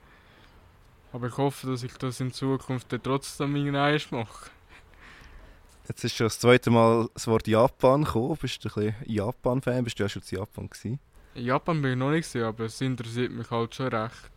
Aber 1.11 1.27
ich 1.27 1.37
hoffe, 1.37 1.67
dass 1.67 1.83
ich 1.83 1.93
das 1.93 2.19
in 2.19 2.33
Zukunft 2.33 2.91
dann 2.91 3.03
trotzdem 3.03 3.55
irgendwann 3.55 4.01
mache. 4.09 4.49
Jetzt 5.87 6.03
ist 6.03 6.15
schon 6.15 6.25
das 6.25 6.39
zweite 6.39 6.71
Mal 6.71 7.07
das 7.13 7.27
Wort 7.27 7.47
Japan 7.47 8.03
gekommen. 8.03 8.37
Bist 8.41 8.63
du 8.63 8.69
ein 8.69 8.93
bisschen 8.93 8.95
Japan-Fan? 9.05 9.83
Bist 9.83 9.99
du 9.99 10.03
ja 10.03 10.09
schon 10.09 10.23
in 10.23 10.37
Japan 10.37 10.69
gewesen? 10.69 10.99
In 11.35 11.45
Japan 11.45 11.81
bin 11.81 11.91
ich 11.91 11.97
noch 11.97 12.11
nicht, 12.11 12.31
gewesen, 12.31 12.45
aber 12.45 12.65
es 12.65 12.79
interessiert 12.79 13.31
mich 13.31 13.49
halt 13.49 13.73
schon 13.73 13.87
recht, 13.87 14.31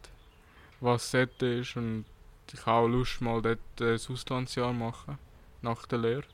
was 0.80 1.11
dort 1.11 1.42
ist. 1.42 1.76
Und 1.76 2.06
ich 2.52 2.64
habe 2.64 2.87
auch 2.87 2.88
Lust, 2.88 3.20
mal 3.20 3.42
dort 3.42 3.59
ein 3.80 3.94
Auslandsjahr 3.94 4.72
machen, 4.72 5.18
nach 5.61 5.85
der 5.87 5.98
Lehre. 5.98 6.24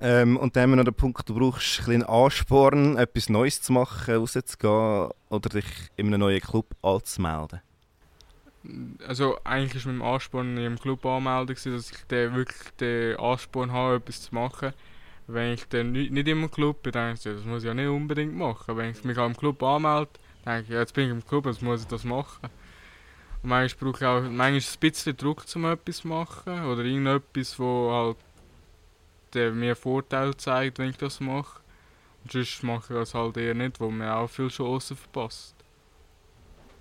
Ähm, 0.00 0.36
und 0.36 0.54
dann 0.54 0.64
haben 0.64 0.70
wir 0.70 0.76
noch 0.76 0.84
den 0.84 0.94
Punkt, 0.94 1.28
du 1.28 1.34
brauchst 1.34 1.80
ein 1.80 1.86
bisschen 1.86 2.04
Ansporn, 2.04 2.96
etwas 2.96 3.28
Neues 3.28 3.62
zu 3.62 3.72
machen, 3.72 4.14
rauszugehen 4.14 5.10
oder 5.28 5.48
dich 5.48 5.66
in 5.96 6.06
einem 6.06 6.20
neuen 6.20 6.40
Club 6.40 6.66
anzumelden. 6.82 7.60
Also 9.06 9.38
eigentlich 9.44 9.86
war 9.86 9.92
mein 9.92 10.06
Ansporn 10.06 10.56
im 10.56 10.78
Club 10.78 11.04
anmelden, 11.06 11.56
dass 11.56 11.66
ich 11.90 12.04
den 12.10 12.34
wirklich 12.34 12.70
den 12.78 13.16
Ansporn 13.16 13.72
habe, 13.72 13.96
etwas 13.96 14.22
zu 14.22 14.34
machen. 14.34 14.72
Wenn 15.30 15.52
ich 15.52 15.68
dann 15.68 15.92
nicht, 15.92 16.10
im 16.10 16.50
Club 16.50 16.82
bin, 16.82 16.92
denke 16.92 17.12
ich, 17.14 17.22
das 17.22 17.44
muss 17.44 17.62
ich 17.62 17.68
ja 17.68 17.74
nicht 17.74 17.86
unbedingt 17.86 18.34
machen. 18.34 18.78
Wenn 18.78 18.92
ich 18.92 19.04
mich 19.04 19.18
im 19.18 19.36
Club 19.36 19.62
anmelde, 19.62 20.10
denke 20.44 20.62
ich, 20.62 20.68
jetzt 20.70 20.94
bin 20.94 21.04
ich 21.04 21.10
im 21.10 21.24
Club, 21.24 21.44
jetzt 21.44 21.60
muss 21.60 21.82
ich 21.82 21.86
das 21.86 22.02
machen. 22.04 22.48
Und 23.42 23.50
manchmal 23.50 23.92
brauche 23.92 24.04
ich 24.04 24.08
auch 24.08 24.22
manchmal 24.22 24.52
ein 24.52 24.80
bisschen 24.80 25.16
Druck, 25.18 25.44
um 25.54 25.66
etwas 25.66 25.98
zu 25.98 26.08
machen. 26.08 26.64
Oder 26.64 26.82
irgendetwas, 26.82 27.58
wo 27.58 27.92
halt 27.92 28.16
der 29.34 29.52
mir 29.52 29.76
Vorteil 29.76 30.34
zeigt, 30.34 30.78
wenn 30.78 30.88
ich 30.90 30.96
das 30.96 31.20
mache. 31.20 31.60
Und 32.24 32.32
sonst 32.32 32.62
mache 32.62 32.94
ich 32.94 32.98
das 32.98 33.12
halt 33.12 33.36
eher 33.36 33.54
nicht, 33.54 33.80
wo 33.80 33.90
mir 33.90 34.16
auch 34.16 34.28
viel 34.30 34.48
Chancen 34.48 34.96
verpasst. 34.96 35.54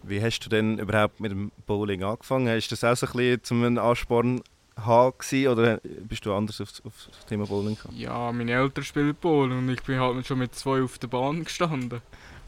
Wie 0.03 0.21
hast 0.21 0.39
du 0.39 0.49
denn 0.49 0.79
überhaupt 0.79 1.19
mit 1.19 1.31
dem 1.31 1.51
Bowling 1.65 2.01
angefangen? 2.01 2.47
Ist 2.47 2.71
das 2.71 2.85
auch 2.85 2.95
so 2.95 3.07
ein 3.07 3.11
bisschen 3.11 3.43
zum 3.43 3.77
Ansporn 3.77 4.41
gewesen, 4.77 5.47
oder 5.47 5.79
bist 5.83 6.25
du 6.25 6.33
anders 6.33 6.61
auf, 6.61 6.69
auf 6.85 7.09
das 7.11 7.25
Thema 7.25 7.45
Bowling 7.45 7.75
gekommen? 7.75 7.97
Ja, 7.97 8.31
meine 8.31 8.51
Eltern 8.51 8.83
spielen 8.83 9.15
Bowling 9.15 9.59
und 9.59 9.69
ich 9.69 9.83
bin 9.83 9.99
halt 9.99 10.25
schon 10.25 10.39
mit 10.39 10.55
zwei 10.55 10.81
auf 10.81 10.97
der 10.99 11.07
Bahn 11.07 11.43
gestanden. 11.43 12.01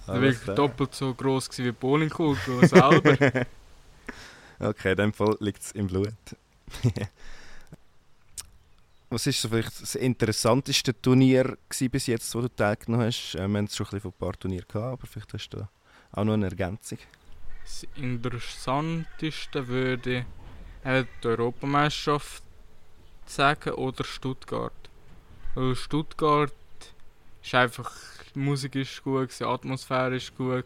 Ah, 0.05 0.13
da 0.13 0.21
war 0.21 0.29
ich 0.29 0.39
doppelt 0.39 0.95
so 0.95 1.13
groß 1.13 1.49
wie 1.57 1.63
die 1.63 1.71
Bowlingkugel 1.71 2.67
selber. 2.67 3.17
okay, 4.59 4.91
in 4.91 4.97
dem 4.97 5.13
Fall 5.13 5.35
liegt 5.39 5.61
es 5.61 5.71
im 5.73 5.87
Blut. 5.87 6.13
Was 9.11 9.25
ist 9.25 9.41
so 9.41 9.49
vielleicht 9.49 9.81
das 9.81 9.95
interessanteste 9.95 10.99
Turnier 11.01 11.57
bis 11.91 12.05
jetzt, 12.05 12.35
wo 12.35 12.41
du 12.41 12.47
teilgenommen 12.47 13.07
hast? 13.07 13.35
Ähm, 13.35 13.53
wir 13.53 13.57
haben 13.59 13.67
schon 13.67 13.87
ein 13.87 13.89
bisschen 13.89 14.01
von 14.01 14.11
ein 14.11 14.19
paar 14.19 14.33
Turnieren 14.33 14.67
gehabt, 14.67 14.93
aber 14.99 15.07
vielleicht 15.07 15.33
hast 15.33 15.49
du 15.49 15.67
auch 16.11 16.23
noch 16.23 16.33
eine 16.33 16.45
Ergänzung. 16.45 16.99
Das 17.63 17.87
interessanteste 17.95 19.67
würde 19.67 20.25
ich 20.83 21.05
die 21.23 21.27
Europameisterschaft 21.27 22.43
sagen 23.25 23.71
oder 23.71 24.03
Stuttgart. 24.03 24.73
Weil 25.55 25.75
Stuttgart 25.75 26.53
ist 27.43 27.55
einfach, 27.55 27.91
die 28.33 28.39
Musik 28.39 28.75
ist 28.75 29.03
gut, 29.03 29.29
die 29.39 29.43
Atmosphäre 29.43 30.15
ist 30.15 30.35
gut, 30.35 30.65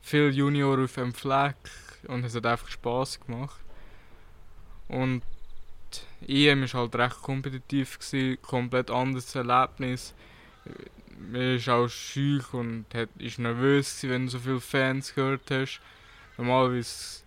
viele 0.00 0.28
Junioren 0.30 0.84
auf 0.84 0.94
dem 0.94 1.12
Fleck 1.12 1.56
und 2.08 2.24
es 2.24 2.34
hat 2.34 2.46
einfach 2.46 2.68
Spass 2.68 3.20
gemacht. 3.20 3.60
Und 4.88 5.22
EM 6.26 6.62
war 6.62 6.80
halt 6.80 6.94
recht 6.96 7.22
kompetitiv, 7.22 7.98
gewesen, 7.98 8.40
komplett 8.42 8.90
anderes 8.90 9.34
Erlebnis. 9.34 10.14
Man 11.18 11.56
ist 11.56 11.68
auch 11.68 11.88
schüch 11.88 12.52
und 12.54 12.86
hat, 12.94 13.08
nervös, 13.16 14.00
gewesen, 14.00 14.10
wenn 14.10 14.26
du 14.26 14.32
so 14.32 14.38
viele 14.38 14.60
Fans 14.60 15.14
gehört 15.14 15.50
hast. 15.50 15.80
Normalerweise, 16.36 17.22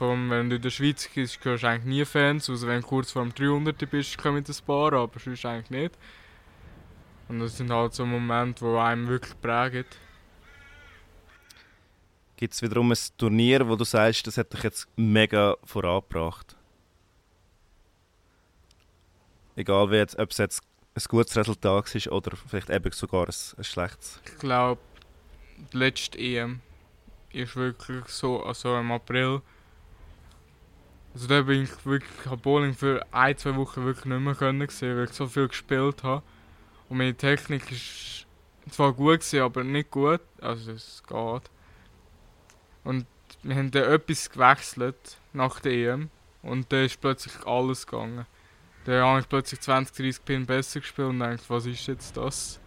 vom, 0.00 0.30
wenn 0.30 0.48
du 0.48 0.56
in 0.56 0.62
der 0.62 0.70
Schweiz 0.70 1.06
bist, 1.14 1.44
hörst 1.44 1.62
du 1.62 1.68
eigentlich 1.68 1.84
nie 1.84 2.04
Fans, 2.06 2.48
also 2.48 2.66
wenn 2.66 2.80
du 2.80 2.86
kurz 2.86 3.12
vor 3.12 3.22
dem 3.22 3.34
300 3.34 3.90
bist, 3.90 4.16
kommen 4.16 4.42
ein 4.42 4.64
paar, 4.66 4.94
aber 4.94 5.20
sonst 5.20 5.44
eigentlich 5.44 5.68
nicht. 5.68 5.98
Und 7.28 7.40
das 7.40 7.58
sind 7.58 7.70
halt 7.70 7.92
so 7.92 8.06
Momente, 8.06 8.64
die 8.64 8.78
einem 8.78 9.08
wirklich 9.08 9.38
prägen. 9.42 9.84
Gibt 12.36 12.54
es 12.54 12.62
wiederum 12.62 12.90
ein 12.90 12.98
Turnier, 13.18 13.68
wo 13.68 13.76
du 13.76 13.84
sagst, 13.84 14.26
das 14.26 14.38
hat 14.38 14.50
dich 14.54 14.62
jetzt 14.62 14.88
mega 14.96 15.58
vorangebracht? 15.64 16.56
Egal 19.54 19.90
wie 19.90 19.96
jetzt, 19.96 20.18
ob 20.18 20.30
es 20.30 20.38
jetzt 20.38 20.62
ein 20.94 21.02
gutes 21.08 21.36
Resultat 21.36 21.94
ist 21.94 22.08
oder 22.08 22.34
vielleicht 22.38 22.70
eben 22.70 22.90
sogar 22.92 23.26
ein, 23.26 23.34
ein 23.58 23.64
schlechtes. 23.64 24.18
Ich 24.24 24.38
glaube, 24.38 24.80
die 25.74 25.76
letzte 25.76 26.18
EM 26.18 26.62
ist 27.34 27.54
wirklich 27.54 28.06
so, 28.06 28.42
also 28.42 28.78
im 28.78 28.90
April. 28.92 29.42
Also 31.12 31.26
da 31.26 31.42
bin 31.42 31.64
ich 31.64 31.86
wirklich, 31.86 32.10
ich 32.24 32.40
Bowling 32.40 32.74
für 32.74 33.04
ein, 33.10 33.36
zwei 33.36 33.56
Wochen 33.56 33.84
wirklich 33.84 34.04
nicht 34.04 34.20
mehr 34.20 34.34
können 34.34 34.66
gesehen, 34.66 34.96
weil 34.96 35.04
ich 35.04 35.12
so 35.12 35.26
viel 35.26 35.48
gespielt 35.48 36.02
habe. 36.02 36.22
Und 36.88 36.98
meine 36.98 37.14
Technik 37.14 37.70
ist 37.70 38.26
zwar 38.70 38.92
gut 38.92 39.20
gewesen, 39.20 39.40
aber 39.40 39.64
nicht 39.64 39.90
gut, 39.90 40.20
also 40.40 40.72
es 40.72 41.02
geht. 41.06 41.50
Und 42.84 43.06
wir 43.42 43.56
haben 43.56 43.70
dann 43.70 43.84
etwas 43.84 44.30
gewechselt 44.30 45.18
nach 45.32 45.60
der 45.60 45.72
EM 45.72 46.10
und 46.42 46.72
da 46.72 46.82
ist 46.82 47.00
plötzlich 47.00 47.46
alles 47.46 47.86
gegangen. 47.86 48.26
Da 48.84 49.04
habe 49.06 49.20
ich 49.20 49.28
plötzlich 49.28 49.60
20, 49.60 49.96
30 49.96 50.24
Pin 50.24 50.46
besser 50.46 50.80
gespielt 50.80 51.08
und 51.08 51.20
dachte, 51.20 51.42
was 51.48 51.66
ist 51.66 51.86
jetzt 51.86 52.16
das? 52.16 52.60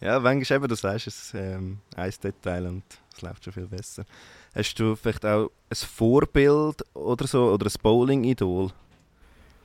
Ja, 0.00 0.18
manchmal 0.18 0.56
eben, 0.56 0.68
du 0.68 0.74
sagst 0.74 1.06
es, 1.06 1.32
ähm, 1.34 1.78
ein 1.94 2.12
Detail 2.22 2.66
und 2.66 2.84
es 3.14 3.22
läuft 3.22 3.44
schon 3.44 3.52
viel 3.52 3.66
besser. 3.66 4.04
Hast 4.54 4.74
du 4.78 4.94
vielleicht 4.96 5.24
auch 5.24 5.50
ein 5.70 5.76
Vorbild 5.76 6.84
oder 6.94 7.26
so, 7.26 7.52
oder 7.52 7.66
ein 7.66 7.82
Bowling-Idol? 7.82 8.70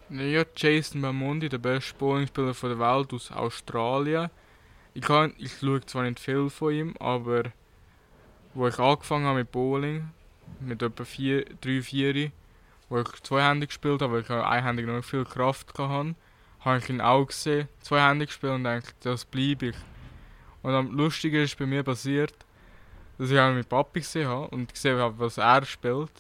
Ja, 0.10 0.46
Jason 0.56 1.02
Bamondi, 1.02 1.50
der 1.50 1.58
beste 1.58 1.94
Bowlingspieler 1.96 2.54
der 2.54 2.80
Welt 2.80 3.12
aus 3.12 3.30
Australien. 3.30 4.30
Ich, 4.94 5.02
kann, 5.02 5.34
ich 5.38 5.58
schaue 5.60 5.82
zwar 5.82 6.04
nicht 6.04 6.22
viel 6.22 6.50
von 6.50 6.74
ihm, 6.74 6.96
aber 7.00 7.52
wo 8.54 8.70
ich 8.70 8.80
angefangen 8.80 9.26
habe 9.26 9.40
mit 9.40 9.52
Bowling, 9.52 10.10
mit 10.62 10.82
etwa 10.82 11.04
3, 11.04 11.82
4, 11.82 12.32
wo 12.88 13.02
ich 13.02 13.24
zweihändig 13.24 13.70
gespielt 13.70 14.02
habe, 14.02 14.14
weil 14.14 14.22
ich 14.22 14.30
einhändig 14.30 14.88
noch 14.88 15.04
viel 15.04 15.26
Kraft 15.26 15.78
hatte, 15.78 16.16
habe 16.62 16.78
ich 16.78 16.90
ihn 16.90 17.02
auch 17.02 17.26
gesehen, 17.26 17.68
zweihändig 17.82 18.30
gespielt 18.30 18.54
und 18.54 18.64
dachte, 18.64 18.94
das 19.02 19.26
bleibe 19.26 19.68
ich. 19.68 19.76
Und 20.62 20.72
am 20.74 20.92
Lustigen 20.92 21.44
ist 21.44 21.60
bei 21.60 21.66
mir 21.66 21.84
passiert, 21.84 22.34
dass 23.18 23.32
ich 23.32 23.40
auch 23.40 23.54
mit 23.54 23.68
Papi 23.68 24.02
gesehen 24.02 24.28
habe 24.28 24.48
und 24.50 24.72
gesehen 24.72 24.98
habe, 24.98 25.18
was 25.18 25.38
er 25.38 25.66
spielt. 25.66 26.12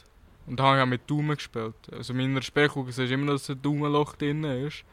Und 0.47 0.57
dann 0.59 0.65
habe 0.65 0.77
ich 0.77 0.83
auch 0.83 0.87
mit 0.87 1.09
Daumen 1.09 1.35
gespielt. 1.35 1.75
Also 1.91 2.13
in 2.13 2.19
meiner 2.19 2.41
Spielkugel 2.41 2.93
siehst 2.93 3.11
du 3.11 3.13
immer, 3.13 3.33
dass 3.33 3.49
ein 3.49 3.61
Daumenloch 3.61 4.15
drin 4.15 4.43
ist. 4.43 4.83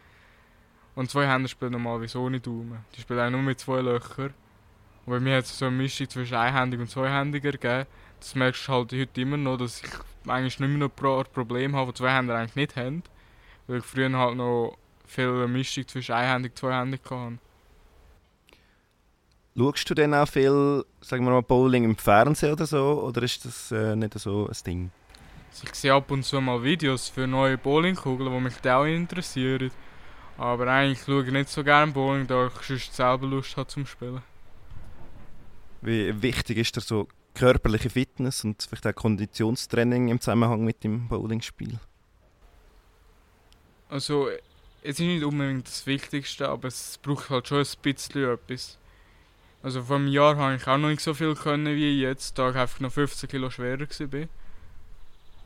Und 0.97 1.11
zwei 1.11 1.27
Hände 1.27 1.49
spielen 1.49 1.73
normalerweise 1.73 2.19
ohne 2.19 2.40
Daumen. 2.40 2.85
Die 2.95 3.01
spielen 3.01 3.21
auch 3.21 3.31
nur 3.31 3.43
mit 3.43 3.61
zwei 3.61 3.81
Löchern. 3.81 4.35
Und 5.07 5.12
bei 5.12 5.21
mir 5.21 5.37
hat 5.37 5.45
es 5.45 5.59
so 5.59 5.67
eine 5.67 5.77
Mischung 5.77 6.09
zwischen 6.09 6.35
einhändig 6.35 6.81
und 6.81 6.90
zweihändiger 6.90 7.53
gegeben. 7.53 7.87
Das 8.19 8.35
merkst 8.35 8.67
du 8.67 8.73
halt 8.73 8.93
heute 8.93 9.21
immer 9.21 9.37
noch, 9.37 9.59
dass 9.59 9.83
ich 9.83 9.90
eigentlich 10.27 10.59
nicht 10.59 10.69
mehr 10.69 10.79
noch 10.79 11.19
ein 11.19 11.33
Problem 11.33 11.77
habe, 11.77 11.93
die 11.93 11.99
zwei 11.99 12.11
Hände 12.11 12.35
eigentlich 12.35 12.57
nicht 12.57 12.77
haben. 12.77 13.03
Weil 13.67 13.79
ich 13.79 13.85
früher 13.85 14.11
halt 14.12 14.37
noch 14.37 14.77
viel 15.07 15.47
Mischung 15.47 15.87
zwischen 15.87 16.12
einhändig 16.14 16.53
und 16.53 16.59
zweihändig 16.59 17.01
hatte. 17.05 17.38
Schaust 19.57 19.88
du 19.88 19.95
denn 19.95 20.14
auch 20.14 20.27
viel, 20.27 20.85
sagen 21.01 21.25
wir 21.25 21.31
mal, 21.31 21.43
Bowling 21.43 21.85
im 21.85 21.97
Fernsehen 21.97 22.53
oder 22.53 22.67
so? 22.67 23.03
Oder 23.05 23.23
ist 23.23 23.45
das 23.45 23.71
äh, 23.71 23.95
nicht 23.95 24.19
so 24.19 24.49
ein 24.49 24.57
Ding? 24.67 24.90
Also 25.51 25.69
ich 25.69 25.75
sehe 25.77 25.95
ab 25.95 26.11
und 26.11 26.25
zu 26.25 26.40
mal 26.40 26.64
Videos 26.64 27.09
für 27.09 27.29
neue 27.29 27.57
Bowlingkugeln, 27.57 28.33
die 28.33 28.40
mich 28.40 28.69
auch 28.69 28.85
interessieren. 28.85 29.71
Aber 30.37 30.67
eigentlich 30.67 31.05
schaue 31.05 31.25
ich 31.25 31.31
nicht 31.31 31.49
so 31.49 31.62
gerne 31.62 31.93
Bowling, 31.93 32.27
da 32.27 32.49
ich 32.49 32.67
sonst 32.67 32.97
selber 32.97 33.29
Lust 33.29 33.57
habe 33.57 33.69
zum 33.69 33.87
Spielen. 33.87 34.23
Wie 35.83 36.21
wichtig 36.21 36.59
ist 36.59 36.75
dir 36.75 36.81
so 36.81 37.07
körperliche 37.35 37.90
Fitness 37.90 38.43
und 38.43 38.61
vielleicht 38.61 38.88
auch 38.88 38.95
Konditionstraining 38.95 40.09
im 40.09 40.21
Zusammenhang 40.21 40.64
mit 40.64 40.83
dem 40.83 41.07
Bowlingspiel? 41.07 41.79
Also, 43.88 44.31
es 44.83 44.99
ist 44.99 45.01
nicht 45.01 45.23
unbedingt 45.23 45.69
das 45.69 45.87
Wichtigste, 45.87 46.49
aber 46.49 46.67
es 46.67 46.99
braucht 46.99 47.31
halt 47.31 47.47
schon 47.47 47.59
ein 47.59 47.67
bisschen 47.83 48.33
etwas. 48.33 48.79
Also 49.64 49.83
vor 49.83 49.96
einem 49.96 50.09
Jahr 50.09 50.37
habe 50.37 50.57
ich 50.57 50.66
auch 50.66 50.77
noch 50.77 50.90
nicht 50.90 51.00
so 51.00 51.14
viel 51.14 51.35
können 51.35 51.74
wie 51.74 51.98
jetzt, 51.98 52.38
da 52.38 52.50
ich 52.50 52.57
einfach 52.57 52.81
noch 52.81 52.92
15 52.92 53.31
Kilo 53.31 53.48
schwerer 53.48 53.81
war. 53.81 54.29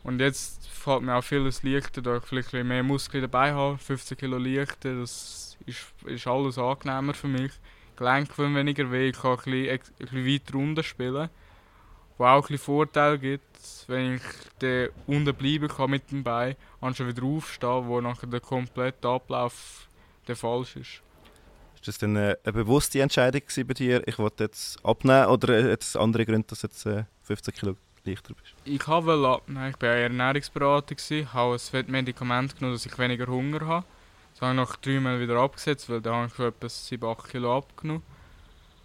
Und 0.03 0.21
jetzt 0.21 0.67
fällt 0.67 1.03
mir 1.03 1.15
auch 1.15 1.23
vieles 1.23 1.63
leichter, 1.63 2.03
da 2.03 2.17
ich 2.17 2.25
vielleicht 2.25 2.53
mehr 2.53 2.83
Muskeln 2.83 3.23
dabei 3.23 3.55
habe. 3.55 3.79
15 3.79 4.19
Kilo 4.19 4.37
leichter, 4.39 4.99
das 4.99 5.57
ist, 5.67 5.87
ist 6.05 6.27
alles 6.27 6.59
angenehmer 6.59 7.15
für 7.15 7.29
mich. 7.29 7.53
Gelenk 7.95 8.37
wenn 8.39 8.57
weniger 8.57 8.91
weh, 8.91 9.11
ich 9.11 9.21
kann 9.21 9.31
ein 9.31 9.37
bisschen, 9.37 9.71
ein 9.71 9.81
bisschen 9.99 10.27
weiter 10.27 10.53
runter 10.53 10.83
spielen. 10.83 11.29
Was 12.17 12.45
auch 12.45 12.51
ein 12.51 12.59
Vorteil 12.59 13.19
gibt, 13.19 13.45
wenn 13.87 14.17
ich 14.17 14.23
dann 14.59 14.89
unten 15.07 15.33
bleiben 15.33 15.69
kann 15.69 15.91
mit 15.91 16.11
dem 16.11 16.25
Bein, 16.25 16.57
anstatt 16.81 17.07
wieder 17.07 17.23
aufstehen, 17.23 17.87
wo 17.87 18.01
nachher 18.01 18.27
der 18.27 18.41
komplette 18.41 19.07
Ablauf 19.07 19.87
der 20.27 20.35
falsch 20.35 20.75
ist. 20.75 21.03
Ist 21.79 21.87
das 21.87 21.99
dann 21.99 22.17
eine, 22.17 22.37
eine 22.43 22.53
bewusste 22.53 23.01
Entscheidung 23.01 23.43
bei 23.67 23.75
dir, 23.75 24.07
ich 24.09 24.19
wollte 24.19 24.45
jetzt 24.45 24.85
abnehmen 24.85 25.27
oder 25.27 25.71
hat 25.71 25.83
es 25.83 25.95
andere 25.95 26.27
Gründe, 26.27 26.49
dass 26.49 26.61
du 26.61 26.67
jetzt 26.67 26.89
15 27.23 27.55
äh, 27.55 27.57
Kilo 27.57 27.77
leichter 28.05 28.35
bist? 28.35 28.55
Ich 28.65 28.89
wollte 28.89 29.29
abnehmen. 29.29 29.71
Ich 29.71 29.81
war 29.81 29.95
eher 29.95 30.03
Ernährungsberater, 30.05 30.97
gewesen, 30.97 31.33
habe 31.33 31.53
ein 31.53 31.59
Fettmedikament 31.61 32.57
genommen, 32.57 32.75
dass 32.75 32.85
ich 32.85 32.99
weniger 32.99 33.29
Hunger 33.29 33.65
habe. 33.65 33.87
Das 34.33 34.43
habe 34.43 34.53
ich 34.53 34.57
nach 34.57 34.77
drei 34.77 34.99
Monaten 34.99 35.21
wieder 35.21 35.37
abgesetzt, 35.37 35.89
weil 35.89 36.01
da 36.01 36.15
habe 36.15 36.27
ich 36.27 36.35
schon 36.35 36.47
etwa 36.47 36.67
7-8 36.67 37.29
Kilo 37.29 37.57
abgenommen. 37.57 38.03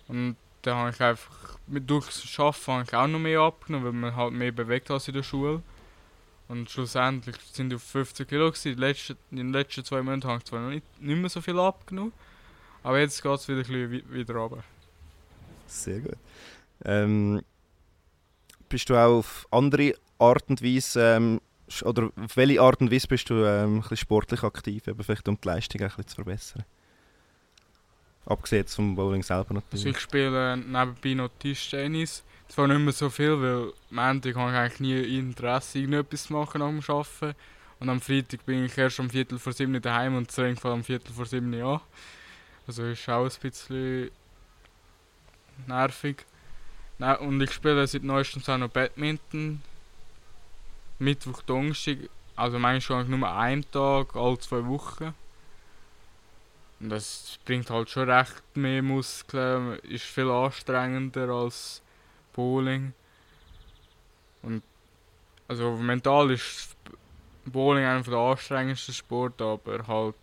Und 0.07 0.35
dann 0.61 0.75
habe 0.75 0.89
ich 0.91 1.01
einfach, 1.01 1.57
durchs 1.67 2.39
Arbeiten 2.39 2.67
habe 2.67 2.83
ich 2.83 2.93
auch 2.93 3.07
noch 3.07 3.19
mehr 3.19 3.39
abgenommen, 3.39 3.85
weil 3.85 3.93
man 3.93 4.15
halt 4.15 4.33
mehr 4.33 4.51
bewegt 4.51 4.91
als 4.91 5.07
in 5.07 5.15
der 5.15 5.23
Schule. 5.23 5.63
Und 6.47 6.69
schlussendlich 6.69 7.37
sind 7.51 7.71
ich 7.71 7.77
auf 7.77 7.83
15 7.83 8.27
Kilo 8.27 8.51
gewesen. 8.51 8.69
In 8.69 8.75
den 8.75 8.81
letzten, 8.81 9.17
in 9.31 9.37
den 9.37 9.53
letzten 9.53 9.83
zwei 9.83 10.03
Monaten 10.03 10.27
habe 10.27 10.37
ich 10.37 10.43
zwar 10.43 10.59
noch 10.59 10.69
nicht, 10.69 11.01
nicht 11.01 11.19
mehr 11.19 11.29
so 11.29 11.41
viel 11.41 11.59
abgenommen, 11.59 12.13
aber 12.83 12.99
jetzt 12.99 13.21
geht 13.21 13.31
es 13.31 13.47
wieder 13.47 13.59
ein 13.59 13.89
bisschen 13.89 14.13
wieder 14.13 14.35
runter. 14.35 14.63
Sehr 15.67 15.99
gut. 15.99 16.17
Ähm, 16.85 17.41
bist 18.69 18.89
du 18.89 18.95
auch 18.95 19.19
auf 19.19 19.47
andere 19.51 19.95
Art 20.19 20.43
und 20.49 20.61
Weise, 20.61 21.15
ähm, 21.15 21.41
oder 21.83 22.11
auf 22.21 22.37
welche 22.37 22.61
Art 22.61 22.81
und 22.81 22.91
Weise 22.91 23.07
bist 23.07 23.29
du 23.29 23.45
ähm, 23.45 23.75
ein 23.75 23.81
bisschen 23.81 23.97
sportlich 23.97 24.43
aktiv, 24.43 24.87
eben 24.87 25.03
vielleicht 25.03 25.27
um 25.27 25.39
die 25.39 25.47
Leistung 25.47 25.81
ein 25.81 25.87
bisschen 25.87 26.07
zu 26.07 26.15
verbessern? 26.15 26.65
Abgesehen 28.25 28.67
vom 28.67 28.95
Bowling 28.95 29.23
selber 29.23 29.55
natürlich. 29.55 29.85
Also 29.85 29.89
ich 29.89 29.99
spiele 29.99 30.57
nebenbei 30.57 31.13
noch 31.13 31.29
Tischtennis. 31.39 32.23
Zwar 32.47 32.67
nicht 32.67 32.79
mehr 32.79 32.93
so 32.93 33.09
viel, 33.09 33.41
weil 33.41 33.73
am 33.89 33.95
Montag 33.95 34.35
habe 34.35 34.51
ich 34.51 34.57
eigentlich 34.57 34.79
nie 34.79 35.19
Interesse, 35.19 35.79
irgendetwas 35.79 36.23
zu 36.23 36.33
machen 36.33 36.59
nach 36.59 36.69
dem 36.69 36.95
Arbeiten. 36.95 37.35
Und 37.79 37.89
am 37.89 37.99
Freitag 37.99 38.45
bin 38.45 38.63
ich 38.63 38.77
erst 38.77 38.99
um 38.99 39.09
Viertel 39.09 39.39
vor 39.39 39.53
sieben 39.53 39.81
daheim 39.81 40.15
und 40.15 40.27
das 40.27 40.35
Training 40.35 40.55
fängt 40.55 40.73
am 40.73 40.83
Viertel 40.83 41.11
vor 41.13 41.25
sieben 41.25 41.53
an. 41.53 41.81
Also 42.67 42.85
ist 42.85 43.09
auch 43.09 43.25
ein 43.25 43.31
bisschen 43.41 44.11
nervig. 45.67 46.25
Und 47.19 47.41
ich 47.41 47.51
spiele 47.51 47.85
seit 47.85 48.03
neuestem 48.03 48.41
auch 48.47 48.57
noch 48.57 48.69
Badminton. 48.69 49.61
Mittwoch, 50.99 51.41
Donnerstag. 51.41 51.97
Also 52.35 52.57
manchmal 52.59 53.05
nur 53.05 53.29
einen 53.29 53.69
Tag, 53.71 54.15
alle 54.15 54.39
zwei 54.39 54.65
Wochen. 54.65 55.13
Und 56.79 56.89
das 56.89 57.39
bringt 57.45 57.69
halt 57.69 57.89
schon 57.89 58.09
recht 58.09 58.43
mehr 58.55 58.81
Muskeln, 58.81 59.79
ist 59.79 60.05
viel 60.05 60.29
anstrengender 60.29 61.29
als 61.29 61.81
Bowling. 62.33 62.93
Und 64.41 64.63
also 65.47 65.77
mental 65.77 66.31
ist 66.31 66.75
Bowling 67.45 67.85
einer 67.85 68.01
der 68.01 68.17
anstrengendsten 68.17 68.93
Sport, 68.93 69.41
aber 69.41 69.87
halt 69.87 70.15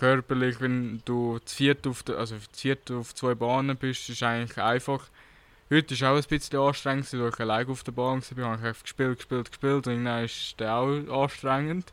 körperlich, 0.00 0.60
wenn 0.62 1.02
du 1.04 1.38
zu 1.40 1.56
viert 1.56 1.86
auf, 1.86 2.02
der, 2.02 2.16
also 2.16 2.36
zu 2.36 2.60
viert 2.60 2.90
auf 2.90 3.14
zwei 3.14 3.34
Bahnen 3.34 3.76
bist, 3.76 4.08
ist 4.08 4.22
eigentlich 4.22 4.56
einfach. 4.56 5.08
Heute 5.68 5.92
ist 5.92 6.02
auch 6.02 6.16
ein 6.16 6.24
bisschen 6.26 6.58
anstrengend, 6.58 7.12
weil 7.12 7.28
ich 7.28 7.38
alleine 7.38 7.70
auf 7.70 7.84
der 7.84 7.92
Bahn 7.92 8.22
war. 8.22 8.54
Ich 8.54 8.62
habe 8.62 8.74
gespielt, 8.82 9.18
gespielt, 9.18 9.50
gespielt 9.50 9.86
und 9.86 10.04
dann 10.06 10.24
ist 10.24 10.54
es 10.58 10.66
auch 10.66 11.22
anstrengend. 11.22 11.92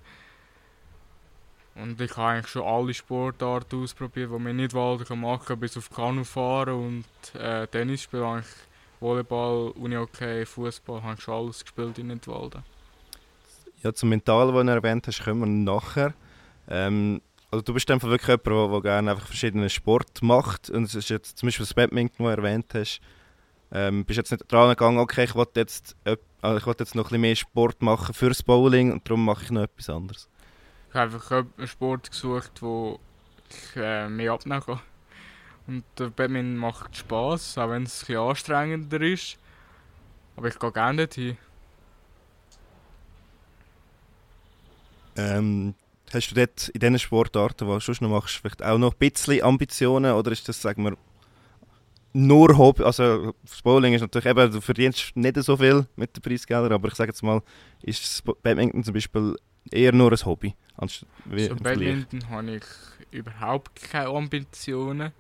Und 1.76 2.00
ich 2.00 2.16
habe 2.16 2.30
eigentlich 2.30 2.48
schon 2.48 2.64
alle 2.64 2.94
Sportarten 2.94 3.84
ausprobiert, 3.84 4.32
die 4.34 4.40
man 4.40 4.56
nicht 4.56 4.74
Walden 4.74 5.20
machen 5.20 5.46
kann, 5.46 5.60
bis 5.60 5.78
auf 5.78 5.90
Kanu 5.90 6.24
fahren 6.24 7.04
und 7.34 7.40
äh, 7.40 7.68
Tennis 7.68 8.04
spielen. 8.04 8.44
Volleyball, 9.02 9.72
Unihockey, 9.72 10.46
Fußball, 10.46 11.04
habe 11.04 11.16
ich 11.16 11.22
schon 11.22 11.36
alles 11.36 11.62
gespielt 11.62 12.00
in 12.00 12.08
Nidwalden. 12.08 12.64
Ja, 13.84 13.94
zum 13.94 14.10
Mentalen, 14.10 14.56
das 14.56 14.66
du 14.66 14.72
erwähnt 14.72 15.08
hast, 15.08 15.24
kommen 15.24 15.42
wir 15.42 15.74
nachher. 15.74 16.14
Ähm, 16.68 17.22
also 17.52 17.62
du 17.62 17.74
bist 17.74 17.90
einfach 17.90 18.10
wirklich 18.10 18.28
jemand, 18.28 18.74
der 18.74 18.82
gerne 18.82 19.12
einfach 19.12 19.28
verschiedene 19.28 19.70
Sport 19.70 20.22
macht. 20.22 20.70
Und 20.70 20.84
es 20.84 20.96
ist 20.96 21.10
jetzt 21.10 21.38
zum 21.38 21.48
Beispiel 21.48 21.66
das 21.66 21.74
Badminton, 21.74 22.26
das 22.26 22.36
du 22.36 22.42
erwähnt 22.42 22.74
hast. 22.74 23.00
Ähm, 23.72 24.06
bist 24.06 24.18
jetzt 24.18 24.32
nicht 24.32 24.50
dran 24.52 24.70
gegangen, 24.70 25.00
okay, 25.00 25.26
ich 25.26 25.36
wollte 25.36 25.60
jetzt, 25.60 25.96
also 26.42 26.58
ich 26.58 26.80
jetzt 26.80 26.96
noch 26.96 27.06
ein 27.06 27.10
bisschen 27.10 27.22
mehr 27.22 27.36
Sport 27.36 27.82
machen 27.82 28.14
fürs 28.14 28.42
Bowling 28.42 28.94
und 28.94 29.08
darum 29.08 29.26
mache 29.26 29.44
ich 29.44 29.52
noch 29.52 29.64
etwas 29.64 29.90
anderes. 29.90 30.30
Ich 30.90 30.96
habe 30.96 31.14
einfach 31.14 31.32
einen 31.32 31.68
Sport 31.68 32.10
gesucht, 32.10 32.62
wo 32.62 33.00
ich 33.50 33.76
äh, 33.76 34.08
mehr 34.08 34.32
abnehmen 34.32 34.62
kann. 34.62 34.80
Und 35.68 35.84
der 36.00 36.10
Badminton 36.10 36.56
macht 36.56 36.96
Spass, 36.96 37.58
auch 37.58 37.70
wenn 37.70 37.84
es 37.84 38.04
ein 38.04 38.08
bisschen 38.08 38.22
anstrengender 38.22 39.02
ist. 39.02 39.38
Aber 40.38 40.48
ich 40.48 40.58
gehe 40.58 40.72
gerne 40.72 41.08
dorthin. 41.08 41.38
Ähm, 45.18 45.76
hast 46.14 46.32
du 46.32 46.36
dort 46.36 46.70
in 46.70 46.80
diesen 46.80 47.00
Sportarten, 47.00 47.68
die 47.68 47.74
du 47.74 47.80
sonst 47.80 48.02
noch 48.02 48.10
machst, 48.10 48.36
vielleicht 48.36 48.64
auch 48.64 48.78
noch 48.78 48.94
ein 48.94 48.98
bisschen 48.98 49.44
Ambitionen 49.44 50.14
oder 50.14 50.32
ist 50.32 50.48
das, 50.48 50.62
sagen 50.62 50.84
wir, 50.84 50.98
nur 52.14 52.58
Hobby? 52.58 52.84
Also 52.84 53.34
das 53.44 53.62
Bowling 53.62 53.94
ist 53.94 54.02
natürlich 54.02 54.26
eben, 54.26 54.52
du 54.52 54.62
verdienst 54.62 55.16
nicht 55.16 55.38
so 55.44 55.58
viel 55.58 55.86
mit 55.96 56.16
den 56.16 56.22
Preisgeldern, 56.22 56.74
aber 56.74 56.88
ich 56.88 56.96
sage 56.96 57.12
jetzt 57.12 57.24
mal, 57.24 57.42
ist 57.84 58.24
Badminton 58.42 58.84
zum 58.84 58.94
Beispiel 58.94 59.36
eher 59.72 59.94
nur 59.94 60.12
ein 60.12 60.26
Hobby? 60.26 60.56
Anstatt, 60.78 61.10
so 61.36 61.56
Badminton 61.56 62.30
habe 62.30 62.56
ich 62.56 62.64
überhaupt 63.12 63.76
keine 63.76 64.10
Ambitionen. 64.10 65.12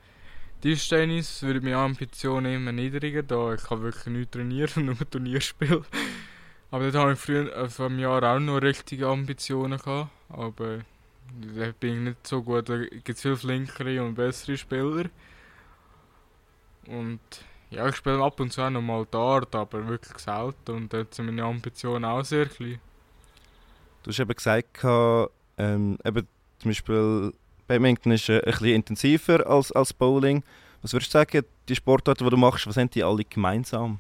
Tischtennis 0.62 1.44
würde 1.44 1.62
meine 1.62 1.78
Ambitionen 1.78 2.56
immer 2.56 2.72
niedriger, 2.72 3.22
da 3.22 3.54
ich 3.54 3.64
kann 3.64 3.82
wirklich 3.84 4.08
nicht 4.08 4.32
trainieren, 4.32 4.86
nur 4.86 5.10
Turnier 5.10 5.42
spielen. 5.42 5.86
Aber 6.70 6.92
da 6.92 7.00
habe 7.00 7.14
ich 7.14 7.20
früher 7.20 7.70
vor 7.70 7.86
einem 7.86 8.00
Jahr 8.00 8.24
auch 8.24 8.40
noch 8.40 8.58
richtige 8.58 9.08
Ambitionen 9.08 9.80
gehabt, 9.80 10.10
aber 10.30 10.80
da 11.56 11.72
bin 11.80 11.94
ich 11.94 12.00
nicht 12.00 12.28
so 12.28 12.44
gut. 12.44 12.68
Da 12.68 12.80
gibt 12.80 13.10
es 13.10 13.22
viel 13.22 13.36
flinkere 13.36 14.04
und 14.04 14.16
bessere 14.16 14.58
Spieler. 14.58 15.06
Und 16.88 17.20
ja, 17.70 17.88
ich 17.88 17.96
spiele 17.96 18.24
ab 18.24 18.40
und 18.40 18.52
zu 18.52 18.62
auch 18.62 18.70
noch 18.70 18.82
mal 18.82 19.06
Dart, 19.10 19.56
aber 19.56 19.88
wirklich 19.88 20.18
selten 20.20 20.72
und 20.72 20.94
dort 20.94 21.14
sind 21.14 21.26
meine 21.26 21.44
Ambitionen 21.44 22.06
auch 22.06 22.24
sehr 22.24 22.46
klein. 22.46 22.80
Du 24.04 24.12
hast 24.12 24.20
eben 24.20 24.34
gesagt, 24.34 24.84
ähm, 25.58 25.98
eben 26.04 26.28
zum 26.60 26.70
Beispiel 26.70 27.34
Badminton 27.68 28.14
ist 28.14 28.30
äh, 28.30 28.38
ein 28.38 28.52
bisschen 28.52 28.68
intensiver 28.68 29.46
als, 29.48 29.72
als 29.72 29.94
Bowling. 29.94 30.44
Was 30.82 30.94
würdest 30.94 31.14
du 31.14 31.18
sagen, 31.18 31.46
die 31.68 31.76
Sportarten, 31.76 32.24
die 32.24 32.30
du 32.30 32.38
machst, 32.38 32.68
was 32.68 32.78
haben 32.78 32.90
die 32.90 33.04
alle 33.04 33.26
gemeinsam? 33.26 34.00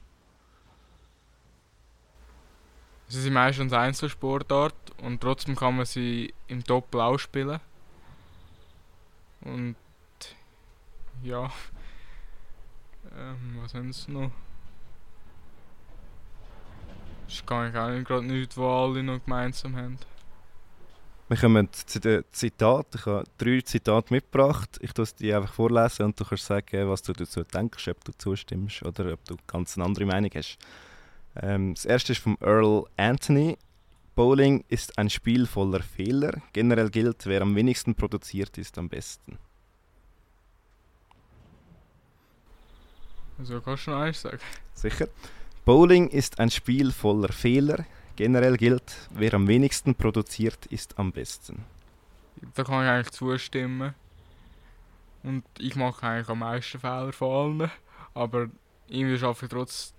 Sie 3.08 3.22
sind 3.22 3.34
meistens 3.34 3.72
Einzelsportart 3.72 4.76
und 5.02 5.22
trotzdem 5.22 5.56
kann 5.56 5.78
man 5.78 5.86
sie 5.86 6.34
im 6.48 6.63
Doppel 6.63 7.00
auch 7.02 7.17
spielen. 7.17 7.60
Und 9.41 9.76
ja, 11.24 11.50
ähm, 13.17 13.58
was 13.62 13.74
haben 13.74 13.93
sie 13.93 14.12
noch? 14.12 14.32
Ich 17.30 17.46
kann 17.46 17.70
ich 17.70 17.78
auch 17.78 18.08
gerade 18.08 18.26
nicht, 18.26 18.58
wo 18.58 18.70
alle 18.70 19.04
noch 19.04 19.24
gemeinsam 19.24 19.76
haben. 19.76 19.98
Wir 21.30 21.38
kommen 21.38 21.67
zu 21.74 22.00
den 22.00 22.24
Zitaten. 22.32 22.98
Ich 22.98 23.06
habe 23.06 23.26
drei 23.38 23.60
Zitate 23.60 24.13
mitgebracht. 24.13 24.78
Ich 24.80 24.93
tue 24.93 25.06
die 25.20 25.34
einfach 25.34 25.54
vorlesen 25.54 26.06
und 26.06 26.20
du 26.20 26.24
kannst 26.24 26.46
sagen, 26.46 26.89
was 26.89 27.02
du 27.02 27.12
dazu 27.12 27.43
denkst, 27.43 27.89
ob 27.89 28.04
du 28.06 28.13
zustimmst 28.17 28.84
oder 28.84 29.12
ob 29.12 29.26
du 29.26 29.36
ganz 29.46 29.78
eine 29.78 29.86
andere 29.86 30.06
Meinung 30.06 30.32
hast. 30.36 30.58
Ähm, 31.41 31.73
das 31.73 31.86
erste 31.86 32.13
ist 32.13 32.21
von 32.21 32.38
Earl 32.41 32.86
Anthony. 32.97 33.58
Bowling 34.15 34.63
ist 34.67 34.97
ein 34.97 35.10
Spiel 35.10 35.45
voller 35.45 35.84
Fehler. 35.84 36.41
Generell 36.54 36.89
gilt, 36.89 37.26
wer 37.26 37.41
am 37.41 37.56
wenigsten 37.56 37.93
produziert, 37.93 38.58
ist 38.58 38.78
am 38.78 38.89
besten. 38.89 39.38
Also 43.38 43.62
kannst 43.62 43.86
du 43.86 43.91
noch 43.91 44.00
eins 44.00 44.21
sagen? 44.21 44.39
Sicher. 44.73 45.08
Bowling 45.65 46.08
ist 46.10 46.39
ein 46.39 46.50
Spiel 46.50 46.91
voller 46.91 47.32
Fehler. 47.32 47.86
Generell 48.15 48.58
gilt, 48.58 48.95
wer 49.12 49.36
am 49.36 49.47
wenigsten 49.47 49.93
produziert, 49.93 50.65
ist 50.67 50.97
am 50.97 51.12
besten. 51.12 51.63
Da 52.56 52.63
kann 52.63 52.84
ich 52.84 52.89
eigentlich 52.89 53.12
zustimmen. 53.12 53.93
Und 55.21 55.43
ich 55.60 55.76
mache 55.76 56.08
eigentlich 56.08 56.30
am 56.30 56.39
meisten 56.39 56.80
Fehler 56.80 57.13
von 57.13 57.62
allen. 57.62 57.71
Aber 58.15 58.47
irgendwie 58.88 59.19
schaffe 59.19 59.45
ich 59.45 59.52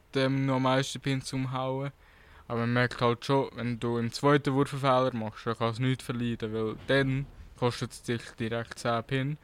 trotzdem 0.09 0.47
noch 0.47 0.57
am 0.57 0.63
meisten 0.63 1.01
Pin 1.01 1.23
zum 1.23 1.53
Hauen. 1.53 1.93
Aber 2.47 2.61
man 2.61 2.73
merkt 2.73 3.01
halt 3.01 3.25
schon, 3.25 3.51
wenn 3.55 3.79
du 3.79 3.99
im 3.99 4.13
zweiten 4.13 4.55
Wurf 4.55 4.73
einen 4.73 4.81
Fehler 4.81 5.15
machst, 5.15 5.47
dann 5.47 5.59
kannst 5.59 5.79
du 5.79 5.83
nichts 5.83 6.05
verlieren, 6.05 6.53
weil 6.53 6.77
dann 6.87 7.27
kostet 7.59 7.93
es 7.93 8.03
dich 8.03 8.23
direkt 8.39 8.79
10 8.79 9.05
Pin. 9.05 9.39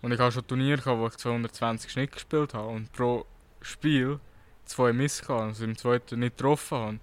Und 0.00 0.12
ich 0.12 0.20
habe 0.20 0.32
schon 0.32 0.46
Turniere 0.46 0.80
gehabt, 0.80 0.98
wo 0.98 1.06
ich 1.08 1.16
220 1.16 1.90
Schnitt 1.90 2.12
gespielt 2.12 2.54
habe 2.54 2.68
und 2.68 2.90
pro 2.92 3.26
Spiel 3.60 4.18
zwei 4.64 4.92
Miss 4.92 5.20
gehabt, 5.20 5.42
also 5.42 5.64
im 5.64 5.76
zweiten 5.76 6.20
nicht 6.20 6.36
getroffen 6.36 6.78
habe. 6.78 6.98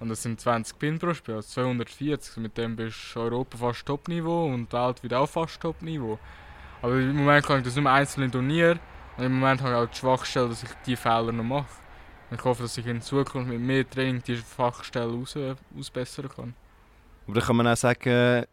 Und 0.00 0.08
das 0.10 0.22
sind 0.22 0.40
20 0.40 0.78
Pin 0.78 0.98
pro 0.98 1.14
Spiel, 1.14 1.36
also 1.36 1.48
240. 1.48 2.36
Mit 2.38 2.58
dem 2.58 2.76
bist 2.76 3.14
du 3.14 3.20
Europa 3.20 3.56
fast 3.56 3.86
Top-Niveau 3.86 4.46
und 4.46 4.70
die 4.70 4.76
Welt 4.76 5.02
wieder 5.02 5.20
auch 5.20 5.28
fast 5.28 5.60
Top-Niveau. 5.60 6.18
Aber 6.82 6.96
im 6.96 7.16
Moment 7.16 7.46
kann 7.46 7.58
ich 7.58 7.64
das 7.64 7.76
nur 7.76 7.90
einzeln 7.90 8.30
Turnier 8.30 8.78
und 9.16 9.24
im 9.24 9.40
Moment 9.40 9.62
habe 9.62 9.72
ich 9.72 9.78
auch 9.78 9.90
die 9.90 9.96
Schwachstelle, 9.96 10.48
dass 10.50 10.62
ich 10.64 10.70
diese 10.84 11.00
Fehler 11.00 11.32
noch 11.32 11.44
mache. 11.44 11.83
Ich 12.34 12.44
hoffe, 12.44 12.62
dass 12.62 12.76
ich 12.76 12.86
in 12.86 13.00
Zukunft 13.00 13.48
mit 13.48 13.60
mehr 13.60 13.88
Training 13.88 14.22
diese 14.26 14.42
Fachstelle 14.42 15.12
aus, 15.12 15.36
ausbessern 15.78 16.28
kann. 16.28 16.54
Aber 17.26 17.40
da 17.40 17.46
kann 17.46 17.56
man 17.56 17.66
auch 17.66 17.76
sagen, 17.76 18.44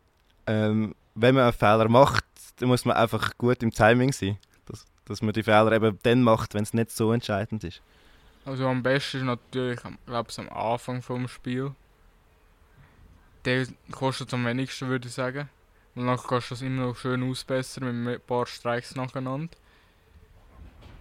ähm, 0.47 0.95
wenn 1.15 1.35
man 1.35 1.45
einen 1.45 1.53
Fehler 1.53 1.89
macht, 1.89 2.23
dann 2.57 2.69
muss 2.69 2.85
man 2.85 2.95
einfach 2.95 3.37
gut 3.37 3.63
im 3.63 3.71
Timing 3.71 4.13
sein. 4.13 4.37
Dass, 4.65 4.85
dass 5.05 5.21
man 5.21 5.33
die 5.33 5.43
Fehler 5.43 5.71
eben 5.71 5.97
dann 6.03 6.23
macht, 6.23 6.53
wenn 6.53 6.63
es 6.63 6.73
nicht 6.73 6.91
so 6.91 7.11
entscheidend 7.11 7.63
ist. 7.63 7.81
Also 8.45 8.67
am 8.67 8.81
besten 8.81 9.17
ist 9.17 9.23
natürlich, 9.23 9.79
glaube 10.05 10.29
ich, 10.29 10.39
am 10.39 10.49
Anfang 10.49 11.01
vom 11.01 11.27
Spiel. 11.27 11.73
Der 13.45 13.67
kostet 13.91 14.33
am 14.33 14.45
wenigsten, 14.45 14.87
würde 14.87 15.07
ich 15.07 15.13
sagen. 15.13 15.49
Und 15.95 16.07
dann 16.07 16.17
kannst 16.17 16.49
du 16.49 16.53
das 16.53 16.61
immer 16.61 16.87
noch 16.87 16.95
schön 16.95 17.29
ausbessern 17.29 18.03
mit 18.03 18.21
ein 18.21 18.25
paar 18.25 18.45
Streiks 18.45 18.95
nacheinander. 18.95 19.49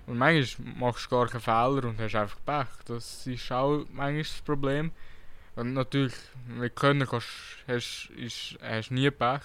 Und 0.06 0.18
manchmal 0.18 0.74
machst 0.76 1.06
du 1.06 1.10
gar 1.10 1.28
keinen 1.28 1.40
Fehler 1.40 1.88
und 1.88 1.98
hast 2.00 2.14
einfach 2.14 2.38
Pech. 2.44 2.84
Das 2.86 3.26
ist 3.26 3.52
auch 3.52 3.84
manchmal 3.92 4.18
das 4.18 4.40
Problem. 4.44 4.90
Und 5.56 5.74
natürlich, 5.74 6.14
mit 6.46 6.74
Können 6.74 7.06
kannst, 7.06 7.28
hast 7.66 8.10
du 8.10 8.94
nie 8.94 9.10
Pech. 9.10 9.42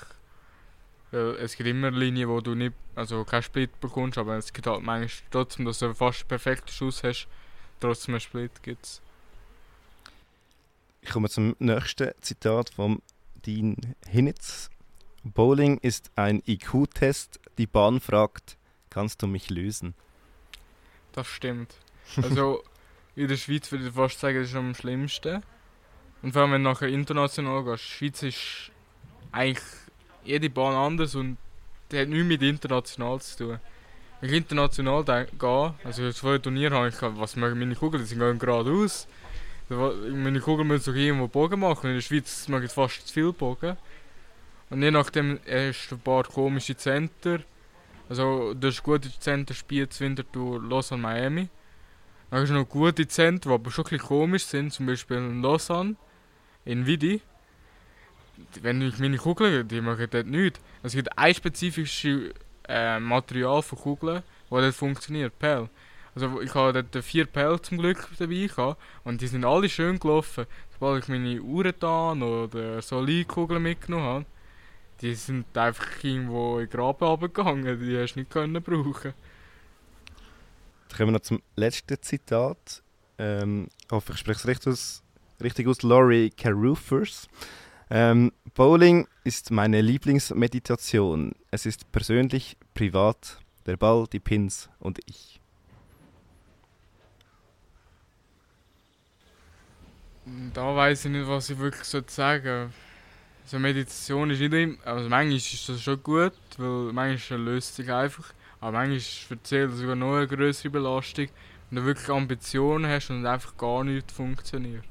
Weil 1.12 1.36
es 1.36 1.56
gibt 1.56 1.70
immer 1.70 1.92
Linien, 1.92 2.30
wo 2.30 2.42
du 2.42 2.56
nicht, 2.56 2.74
also 2.96 3.24
keinen 3.24 3.44
Split 3.44 3.80
bekommst, 3.80 4.18
aber 4.18 4.38
es 4.38 4.52
gibt 4.52 4.68
halt 4.68 4.82
manchmal 4.82 5.30
trotzdem, 5.32 5.66
dass 5.66 5.80
du 5.80 5.94
fast 5.94 6.22
einen 6.22 6.28
perfekten 6.30 6.70
Schuss 6.70 7.04
hast, 7.04 7.28
trotzdem 7.80 8.16
einen 8.16 8.22
Split 8.22 8.64
gibt's. 8.64 9.02
Ich 11.02 11.10
komme 11.12 11.30
zum 11.30 11.56
nächsten 11.60 12.12
Zitat 12.22 12.72
von 12.72 13.02
Dean 13.46 13.96
Hinnitz. 14.08 14.72
Bowling 15.24 15.78
ist 15.78 16.10
ein 16.16 16.42
IQ-Test. 16.46 17.40
Die 17.58 17.68
Bahn 17.68 18.00
fragt, 18.00 18.58
kannst 18.90 19.22
du 19.22 19.28
mich 19.28 19.50
lösen? 19.50 19.94
Das 21.16 21.28
stimmt. 21.28 21.74
Also 22.22 22.64
in 23.16 23.28
der 23.28 23.38
Schweiz 23.38 23.72
würde 23.72 23.88
ich 23.88 23.94
fast 23.94 24.20
sagen, 24.20 24.40
das 24.40 24.50
ist 24.50 24.56
am 24.56 24.76
schlimmsten. 24.76 25.42
Und 26.22 26.34
vor 26.34 26.42
allem, 26.42 26.52
wenn 26.52 26.64
du 26.64 26.70
nachher 26.70 26.90
international 26.90 27.64
gehst. 27.64 27.84
Die 27.84 27.92
Schweiz 27.98 28.24
ist 28.24 28.72
eigentlich 29.32 29.64
jede 30.24 30.50
Bahn 30.50 30.76
anders 30.76 31.16
und 31.16 31.38
die 31.92 32.00
hat 32.00 32.10
nichts 32.10 32.26
mit 32.26 32.42
international 32.42 33.22
zu 33.22 33.38
tun. 33.38 33.60
Wenn 34.20 34.30
ich 34.30 34.36
international 34.36 35.04
gehe, 35.04 35.74
also 35.84 36.04
das 36.04 36.20
vorher 36.20 36.42
Turnier 36.42 36.72
habe 36.72 36.90
ich 36.90 36.96
was 37.00 37.36
machen 37.36 37.60
meine 37.60 37.76
Kugeln, 37.76 38.04
die 38.04 38.10
sind 38.10 38.40
geradeaus. 38.40 39.08
Meine 39.70 40.40
Kugeln 40.40 40.68
müssen 40.68 40.94
doch 40.94 41.00
irgendwo 41.00 41.28
Bogen 41.28 41.60
machen. 41.60 41.90
In 41.90 41.96
der 41.96 42.02
Schweiz 42.02 42.48
machen 42.48 42.68
fast 42.70 43.08
zu 43.08 43.14
viel 43.14 43.32
Bogen. 43.34 43.78
Und 44.70 44.82
je 44.82 44.92
nachdem 44.92 45.40
hast 45.48 45.90
du 45.90 45.96
ein 45.96 46.02
paar 46.02 46.24
komische 46.24 46.76
Center. 46.76 47.40
Also 48.08 48.54
du 48.54 48.68
hast 48.68 48.84
gute 48.84 49.10
Center 49.20 49.54
spielt 49.54 50.00
Winterthur, 50.00 50.62
Lausanne, 50.62 51.02
Miami. 51.02 51.50
Dann 52.30 52.42
hast 52.42 52.50
du 52.50 52.54
noch 52.54 52.70
gute 52.70 53.08
Center, 53.08 53.50
die 53.50 53.54
aber 53.54 53.72
schon 53.72 53.86
ein 53.86 53.90
bisschen 53.90 54.08
komisch 54.08 54.46
sind, 54.46 54.72
zum 54.72 54.86
Beispiel 54.86 55.18
in 55.18 55.42
Lausanne, 55.42 55.96
in 56.66 56.86
Vidi. 56.86 57.22
Wenn 58.62 58.82
ich 58.82 59.00
meine 59.00 59.18
Kugeln, 59.18 59.68
die 59.68 59.82
machen 59.82 60.08
dort 60.10 60.28
nichts. 60.28 60.60
Es 60.84 60.94
gibt 60.94 61.18
ein 61.18 61.34
spezifisches 61.34 62.34
äh, 62.68 63.00
Material 63.00 63.62
für 63.62 63.76
Kugeln, 63.76 64.24
das 64.50 64.62
dort 64.62 64.76
funktioniert, 64.76 65.38
Pell. 65.40 65.70
Also 66.14 66.42
ich 66.42 66.54
habe 66.54 66.84
dort 66.84 67.04
vier 67.04 67.26
Pell 67.26 67.60
zum 67.62 67.78
Glück 67.78 68.08
dabei 68.18 68.48
gehabt, 68.48 68.82
und 69.04 69.22
die 69.22 69.28
sind 69.28 69.46
alle 69.46 69.70
schön 69.70 70.00
gelaufen. 70.00 70.46
Sobald 70.74 71.04
ich 71.04 71.10
meine 71.10 71.42
Uretan 71.42 72.22
oder 72.22 72.82
Solidkugeln 72.82 73.64
mitgenommen 73.64 74.06
habe, 74.06 74.26
die 75.02 75.14
sind 75.16 75.58
einfach 75.58 76.04
irgendwo 76.04 76.60
in 76.60 76.66
den 76.66 76.70
Graben 76.70 77.06
runtergegangen, 77.06 77.80
die 77.80 77.98
hast 77.98 78.14
du 78.14 78.20
nicht 78.20 78.32
können 78.32 78.62
brauchen. 78.62 79.14
Dann 80.90 80.98
kommen 80.98 81.10
wir 81.10 81.12
noch 81.14 81.22
zum 81.22 81.42
letzten 81.56 82.02
Zitat. 82.02 82.84
Ähm, 83.18 83.68
ich 83.86 83.92
hoffe, 83.92 84.14
ich 84.14 84.20
spreche 84.20 84.40
es 84.40 84.48
richtig 84.48 84.72
aus. 84.72 85.02
Richtig 85.42 85.68
aus 85.68 85.84
Laurie 85.84 86.30
Carruthers. 86.30 87.28
Ähm, 87.90 88.32
Bowling 88.54 89.08
ist 89.26 89.52
meine 89.52 89.82
Lieblingsmeditation. 89.82 91.34
Es 91.52 91.66
ist 91.66 91.92
persönlich, 91.92 92.58
privat, 92.74 93.40
der 93.66 93.78
Ball, 93.78 94.08
die 94.12 94.20
Pins 94.20 94.70
und 94.80 95.00
ich. 95.06 95.42
Da 100.54 100.76
weiß 100.76 101.06
ich 101.06 101.12
nicht, 101.12 101.28
was 101.28 101.50
ich 101.50 101.60
wirklich 101.60 101.84
sagen 101.84 102.44
soll. 102.44 102.70
Also 103.46 103.60
Meditation 103.60 104.32
ist 104.32 104.40
nicht 104.40 104.52
immer, 104.52 104.76
also 104.86 105.08
manchmal 105.08 105.36
ist 105.36 105.70
das 105.70 105.80
schon 105.80 106.02
gut, 106.02 106.34
weil 106.58 106.92
manchmal 106.92 107.40
löst 107.42 107.76
sich 107.76 107.92
einfach. 107.94 108.34
Aber 108.60 108.72
manchmal 108.72 109.38
erzählt 109.38 109.72
sogar 109.74 109.96
noch 109.96 110.16
eine 110.16 110.28
größere 110.28 110.72
Belastung, 110.72 111.28
wenn 111.70 111.76
du 111.76 111.86
wirklich 111.86 112.10
Ambitionen 112.10 112.90
hast 112.90 113.12
und 113.12 113.24
einfach 113.24 113.56
gar 113.56 113.84
nichts 113.84 114.12
funktioniert. 114.12 114.84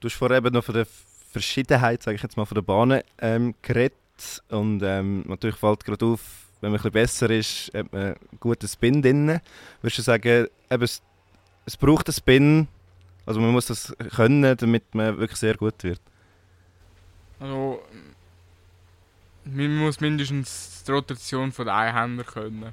Du 0.00 0.08
hast 0.08 0.14
vorher 0.14 0.38
eben 0.38 0.54
noch 0.54 0.62
von 0.62 0.76
der 0.76 0.86
Verschiedenheit, 1.32 2.04
sage 2.04 2.14
ich 2.14 2.22
jetzt 2.22 2.36
mal, 2.36 2.44
von 2.44 2.54
der 2.54 2.62
Bahnen 2.62 3.02
ähm, 3.18 3.56
geredet. 3.60 3.96
Und 4.48 4.80
ähm, 4.84 5.24
natürlich 5.26 5.56
fällt 5.56 5.84
gerade 5.84 6.06
auf, 6.06 6.20
wenn 6.60 6.70
man 6.70 6.80
ein 6.80 6.92
besser 6.92 7.30
ist, 7.30 7.72
hat 7.74 7.92
man 7.92 8.00
einen 8.00 8.16
guten 8.38 8.68
Spin 8.68 9.02
drin. 9.02 9.40
Würdest 9.80 9.98
du 9.98 10.02
sagen, 10.02 10.46
eben, 10.70 10.82
es, 10.84 11.02
es 11.66 11.76
braucht 11.76 12.06
einen 12.06 12.14
Spin, 12.14 12.68
also 13.26 13.40
man 13.40 13.50
muss 13.50 13.66
das 13.66 13.92
können, 14.14 14.56
damit 14.56 14.94
man 14.94 15.18
wirklich 15.18 15.40
sehr 15.40 15.56
gut 15.56 15.82
wird? 15.82 16.00
Also, 17.42 17.82
man 19.44 19.76
muss 19.76 20.00
mindestens 20.00 20.84
die 20.86 20.92
Rotation 20.92 21.50
von 21.50 21.66
den 21.66 21.74
Einhändern 21.74 22.24
können. 22.24 22.72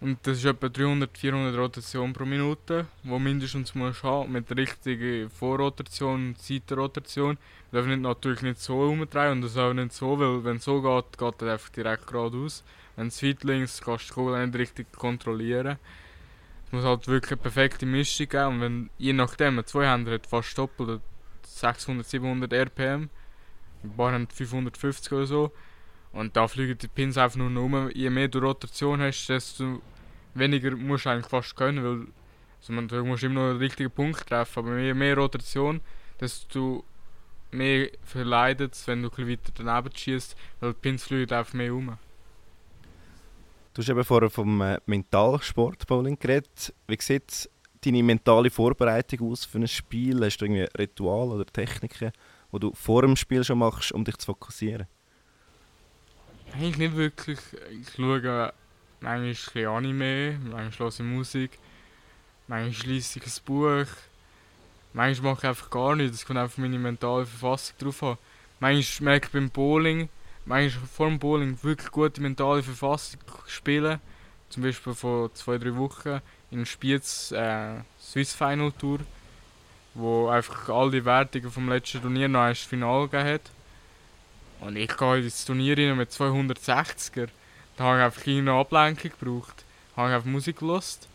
Und 0.00 0.18
das 0.22 0.38
ist 0.38 0.46
etwa 0.46 0.70
300, 0.70 1.16
400 1.16 1.54
Rotationen 1.58 2.14
pro 2.14 2.24
Minute, 2.24 2.86
wo 3.02 3.18
mindestens 3.18 3.74
muss 3.74 4.02
haben 4.02 4.32
mit 4.32 4.48
der 4.48 4.56
richtigen 4.56 5.28
Vorrotation 5.28 6.28
und 6.28 6.38
Seitenrotation. 6.38 7.36
Man 7.70 7.82
darf 7.82 7.86
nicht, 7.86 8.00
natürlich 8.00 8.42
nicht 8.42 8.60
so 8.60 8.80
umdrehen 8.80 9.32
und 9.32 9.42
das 9.42 9.58
auch 9.58 9.74
nicht 9.74 9.92
so, 9.92 10.18
weil 10.18 10.42
wenn 10.42 10.56
es 10.56 10.64
so 10.64 10.80
geht, 10.80 11.18
geht 11.18 11.42
er 11.42 11.52
einfach 11.52 11.68
direkt 11.68 12.06
geradeaus. 12.06 12.64
Wenn 12.96 13.08
es 13.08 13.22
weit 13.22 13.44
links 13.44 13.82
kannst 13.82 14.08
du 14.08 14.08
die 14.08 14.14
Kugel 14.14 14.46
nicht 14.46 14.58
richtig 14.58 14.90
kontrollieren. 14.92 15.78
Es 16.66 16.72
muss 16.72 16.84
halt 16.84 17.08
wirklich 17.08 17.32
eine 17.32 17.42
perfekte 17.42 17.84
Mischung 17.84 18.28
geben 18.28 18.46
und 18.46 18.60
wenn, 18.62 18.90
je 18.96 19.12
nachdem, 19.12 19.58
ein 19.58 19.66
Zweihänder 19.66 20.12
hat 20.12 20.26
fast 20.26 20.56
doppelt, 20.56 21.02
600, 21.42 22.06
700 22.06 22.52
RPM, 22.52 23.10
haben 23.98 24.28
550 24.28 25.12
oder 25.12 25.26
so. 25.26 25.52
Und 26.12 26.36
da 26.36 26.46
fliegen 26.46 26.78
die 26.78 26.88
Pins 26.88 27.18
einfach 27.18 27.36
nur 27.36 27.62
um. 27.62 27.90
Je 27.92 28.08
mehr 28.10 28.28
du 28.28 28.38
Rotation 28.38 29.00
hast, 29.00 29.26
desto 29.26 29.80
weniger 30.34 30.70
musst 30.76 31.06
du 31.06 31.10
eigentlich 31.10 31.26
fast 31.26 31.56
können, 31.56 31.84
weil 31.84 32.06
also 32.60 32.72
man, 32.72 32.88
du 32.88 33.04
musst 33.04 33.22
immer 33.24 33.34
noch 33.34 33.52
den 33.52 33.58
richtigen 33.58 33.90
Punkt 33.90 34.26
treffen. 34.26 34.60
Aber 34.60 34.78
je 34.78 34.94
mehr 34.94 35.16
Rotation, 35.16 35.80
desto 36.20 36.84
mehr 37.50 37.88
verleidet 38.02 38.74
es, 38.74 38.86
wenn 38.86 39.02
du 39.02 39.10
ein 39.16 39.28
weiter 39.28 39.52
daneben 39.54 39.94
schießt, 39.94 40.36
weil 40.60 40.72
die 40.72 40.78
Pins 40.80 41.04
fliegen 41.04 41.32
einfach 41.32 41.52
mehr 41.52 41.74
um. 41.74 41.98
Du 43.74 43.82
hast 43.82 43.88
eben 43.88 44.04
vorher 44.04 44.30
vom 44.30 44.60
äh, 44.60 44.78
Mentalsport 44.86 45.86
Bowling 45.88 46.16
geredet. 46.16 46.72
Wie 46.86 46.96
sieht 47.00 47.50
deine 47.84 48.04
mentale 48.04 48.48
Vorbereitung 48.48 49.32
aus 49.32 49.44
für 49.44 49.58
ein 49.58 49.66
Spiel? 49.66 50.24
Hast 50.24 50.38
du 50.38 50.44
irgendwie 50.44 50.68
Ritual 50.78 51.32
oder 51.32 51.44
Techniken? 51.44 52.12
Die 52.54 52.60
du 52.60 52.72
vor 52.74 53.02
dem 53.02 53.16
Spiel 53.16 53.44
schon 53.44 53.58
machst, 53.58 53.92
um 53.92 54.04
dich 54.04 54.16
zu 54.16 54.26
fokussieren? 54.26 54.86
Eigentlich 56.52 56.78
nicht 56.78 56.96
wirklich. 56.96 57.38
Ich 57.70 57.94
schaue 57.94 58.52
manchmal 59.00 59.22
ein 59.22 59.22
bisschen 59.22 59.66
Anime, 59.66 60.38
manchmal 60.50 60.88
höre 60.88 60.88
ich 60.88 60.98
Musik, 61.00 61.58
manchmal 62.46 62.92
lese 62.92 63.18
ich 63.18 63.26
ein 63.26 63.44
Buch. 63.44 63.86
Manchmal 64.92 65.32
mache 65.32 65.40
ich 65.40 65.48
einfach 65.48 65.70
gar 65.70 65.96
nichts, 65.96 66.18
es 66.18 66.26
kommt 66.26 66.38
einfach 66.38 66.58
meine 66.58 66.78
mentale 66.78 67.26
Verfassung 67.26 67.76
drauf 67.78 68.02
an. 68.02 68.18
Manchmal 68.60 69.12
merke 69.12 69.26
ich 69.26 69.32
beim 69.32 69.50
Bowling, 69.50 70.08
manchmal 70.44 70.86
vor 70.86 71.08
dem 71.08 71.18
Bowling 71.18 71.58
wirklich 71.62 71.90
gute 71.90 72.20
mentale 72.20 72.62
Verfassung 72.62 73.20
spielen. 73.46 74.00
Zum 74.48 74.62
Beispiel 74.62 74.94
vor 74.94 75.34
zwei, 75.34 75.58
drei 75.58 75.74
Wochen 75.74 76.20
in 76.52 76.64
Spiez 76.64 77.32
äh, 77.32 77.80
Swiss 78.00 78.32
Final 78.32 78.70
Tour 78.70 79.00
wo 79.94 80.28
einfach 80.28 80.68
all 80.68 80.90
die 80.90 81.04
Wertungen 81.04 81.50
vom 81.50 81.68
letzten 81.68 82.02
Turnier 82.02 82.28
noch 82.28 82.40
ein 82.40 82.54
Finale 82.54 83.08
gegeben 83.08 83.28
hat. 83.34 83.50
Und 84.60 84.76
ich 84.76 84.96
gehe 84.96 85.18
ins 85.18 85.44
Turnier 85.44 85.78
rein 85.78 85.96
mit 85.96 86.10
260er. 86.10 87.28
Da 87.76 87.84
habe 87.84 87.98
ich 87.98 88.04
einfach 88.04 88.24
keine 88.24 88.52
Ablenkung 88.52 89.10
gebraucht. 89.18 89.64
Da 89.94 90.02
habe 90.02 90.10
ich 90.10 90.16
einfach 90.16 90.30
Musik 90.30 90.58
gelost. 90.58 91.08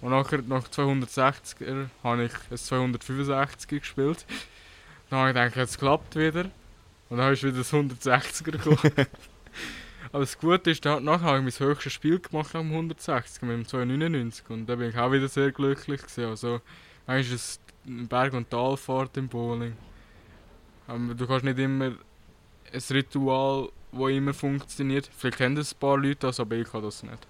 Und 0.00 0.10
nachher, 0.10 0.42
nach 0.42 0.68
260er, 0.68 1.86
habe 2.02 2.24
ich 2.24 2.32
ein 2.50 2.56
265er 2.56 3.78
gespielt. 3.78 4.26
Dann 5.08 5.18
habe 5.18 5.30
ich 5.30 5.34
gedacht, 5.34 5.56
jetzt 5.56 5.78
klappt 5.78 6.16
wieder. 6.16 6.46
Und 7.08 7.18
dann 7.18 7.32
ist 7.32 7.42
wieder 7.42 7.58
das 7.58 7.72
160er 7.72 8.50
gekommen. 8.50 9.06
Aber 10.12 10.20
das 10.20 10.38
Gute 10.38 10.70
ist, 10.70 10.84
nachher 10.84 11.22
habe 11.22 11.38
ich 11.38 11.58
mein 11.58 11.68
höchstes 11.68 11.92
Spiel 11.92 12.20
gemacht 12.20 12.54
am 12.54 12.70
160 12.70 13.42
mit 13.42 13.50
dem 13.52 13.66
299. 13.66 14.44
Und 14.48 14.66
da 14.66 14.76
bin 14.76 14.90
ich 14.90 14.96
auch 14.96 15.10
wieder 15.10 15.28
sehr 15.28 15.50
glücklich 15.52 16.02
gewesen. 16.02 16.26
Also, 16.26 16.60
ist 17.08 17.32
es 17.32 17.60
Berg- 17.84 18.34
und 18.34 18.50
Talfahrt 18.50 19.16
im 19.16 19.28
Bowling. 19.28 19.76
Aber 20.86 21.14
du 21.14 21.26
kannst 21.26 21.44
nicht 21.44 21.58
immer 21.58 21.92
ein 22.72 22.82
Ritual, 22.90 23.68
das 23.92 24.10
immer 24.10 24.34
funktioniert. 24.34 25.08
Vielleicht 25.16 25.38
kennen 25.38 25.56
das 25.56 25.74
ein 25.74 25.78
paar 25.78 25.96
Leute 25.96 26.26
das, 26.26 26.40
aber 26.40 26.56
ich 26.56 26.70
kann 26.70 26.82
das 26.82 27.02
nicht. 27.02 27.26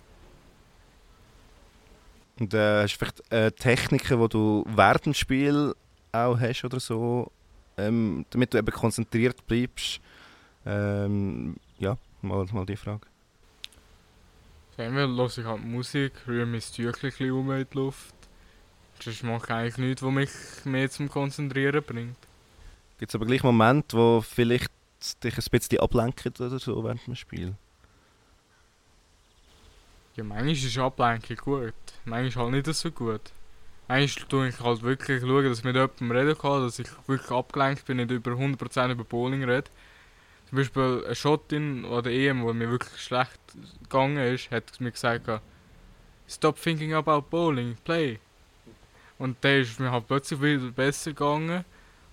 Und 2.38 2.52
äh, 2.52 2.82
hast 2.82 2.94
du 2.94 2.98
vielleicht 2.98 3.32
äh, 3.32 3.52
Techniken, 3.52 4.20
die 4.20 4.28
du 4.28 4.64
während 4.66 5.06
dem 5.06 5.14
Spiel 5.14 5.74
auch 6.10 6.38
hast 6.38 6.64
oder 6.64 6.80
so, 6.80 7.30
ähm, 7.76 8.24
damit 8.30 8.54
du 8.54 8.58
eben 8.58 8.72
konzentriert 8.72 9.46
bleibst? 9.46 10.00
Ähm, 10.66 11.56
ja, 11.78 11.96
mal, 12.22 12.44
mal 12.52 12.66
die 12.66 12.76
Frage. 12.76 13.06
Entweder 14.76 15.06
höre 15.06 15.26
ich 15.26 15.44
halt 15.44 15.64
Musik, 15.64 16.12
rühre 16.26 16.46
mein 16.46 16.60
Tüchlein 16.60 17.30
um 17.30 17.52
in 17.52 17.66
die 17.70 17.76
Luft. 17.76 18.14
Sonst 19.04 19.22
mache 19.22 19.44
ich 19.44 19.50
eigentlich 19.50 19.76
nichts, 19.76 20.02
was 20.02 20.12
mich 20.12 20.30
mehr 20.64 20.88
zum 20.88 21.10
Konzentrieren 21.10 21.82
bringt. 21.82 22.16
Gibt 22.98 23.10
es 23.10 23.14
aber 23.14 23.26
gleich 23.26 23.42
Momente, 23.42 23.98
wo 23.98 24.22
vielleicht 24.22 24.70
dich 25.22 25.36
ein 25.36 25.44
bisschen 25.50 25.80
ablenken 25.80 26.32
oder 26.38 26.58
so 26.58 26.82
während 26.82 27.06
dem 27.06 27.14
Spiel? 27.14 27.54
Ja, 30.16 30.24
manchmal 30.24 30.52
ist 30.52 30.78
Ablenkung 30.78 31.36
gut, 31.36 31.74
manchmal 32.06 32.46
halt 32.46 32.66
nicht 32.66 32.74
so 32.74 32.90
gut. 32.90 33.20
Manchmal 33.88 34.26
schaue 34.30 34.48
ich 34.48 34.60
halt 34.60 34.82
wirklich, 34.82 35.20
schauen, 35.20 35.44
dass 35.44 35.58
ich 35.58 35.64
mit 35.64 35.74
jemandem 35.76 36.10
reden 36.10 36.38
kann, 36.38 36.62
dass 36.62 36.78
ich 36.78 36.88
wirklich 37.06 37.30
abgelenkt 37.30 37.84
bin, 37.84 37.98
nicht 37.98 38.10
über 38.10 38.30
100% 38.30 38.90
über 38.90 39.04
Bowling 39.04 39.44
rede. 39.44 39.68
Zum 40.48 40.56
Beispiel 40.56 41.02
eine 41.04 41.14
Schottin 41.14 41.84
oder 41.84 42.10
EM, 42.10 42.42
wo 42.42 42.54
mir 42.54 42.70
wirklich 42.70 43.02
schlecht 43.02 43.38
gegangen 43.82 44.16
ist, 44.16 44.50
hat 44.50 44.80
mir 44.80 44.92
gesagt, 44.92 45.28
Stop 46.26 46.58
thinking 46.58 46.94
about 46.94 47.26
bowling, 47.28 47.76
play. 47.84 48.18
Und 49.18 49.36
dann 49.42 49.60
ist 49.60 49.80
mir 49.80 49.90
halt 49.90 50.06
plötzlich 50.06 50.40
wieder 50.40 50.70
besser 50.70 51.12
gegangen 51.12 51.64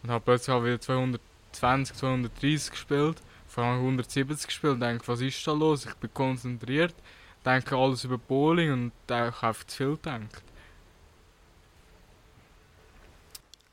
und 0.03 0.09
habe 0.09 0.23
plötzlich 0.23 0.55
auch 0.55 0.63
wieder 0.63 0.79
220, 0.79 1.95
230 1.95 2.71
gespielt. 2.71 3.21
Vorher 3.47 3.73
170 3.73 4.47
gespielt 4.47 4.73
und 4.73 4.79
denke, 4.79 5.07
was 5.07 5.21
ist 5.21 5.45
da 5.45 5.51
los? 5.51 5.85
Ich 5.85 5.93
bin 5.95 6.13
konzentriert, 6.13 6.95
denke 7.45 7.75
alles 7.75 8.03
über 8.03 8.17
Bowling 8.17 8.71
und 8.71 8.91
habe 9.09 9.25
einfach 9.25 9.63
zu 9.65 9.77
viel 9.77 9.95
gedacht. 9.97 10.43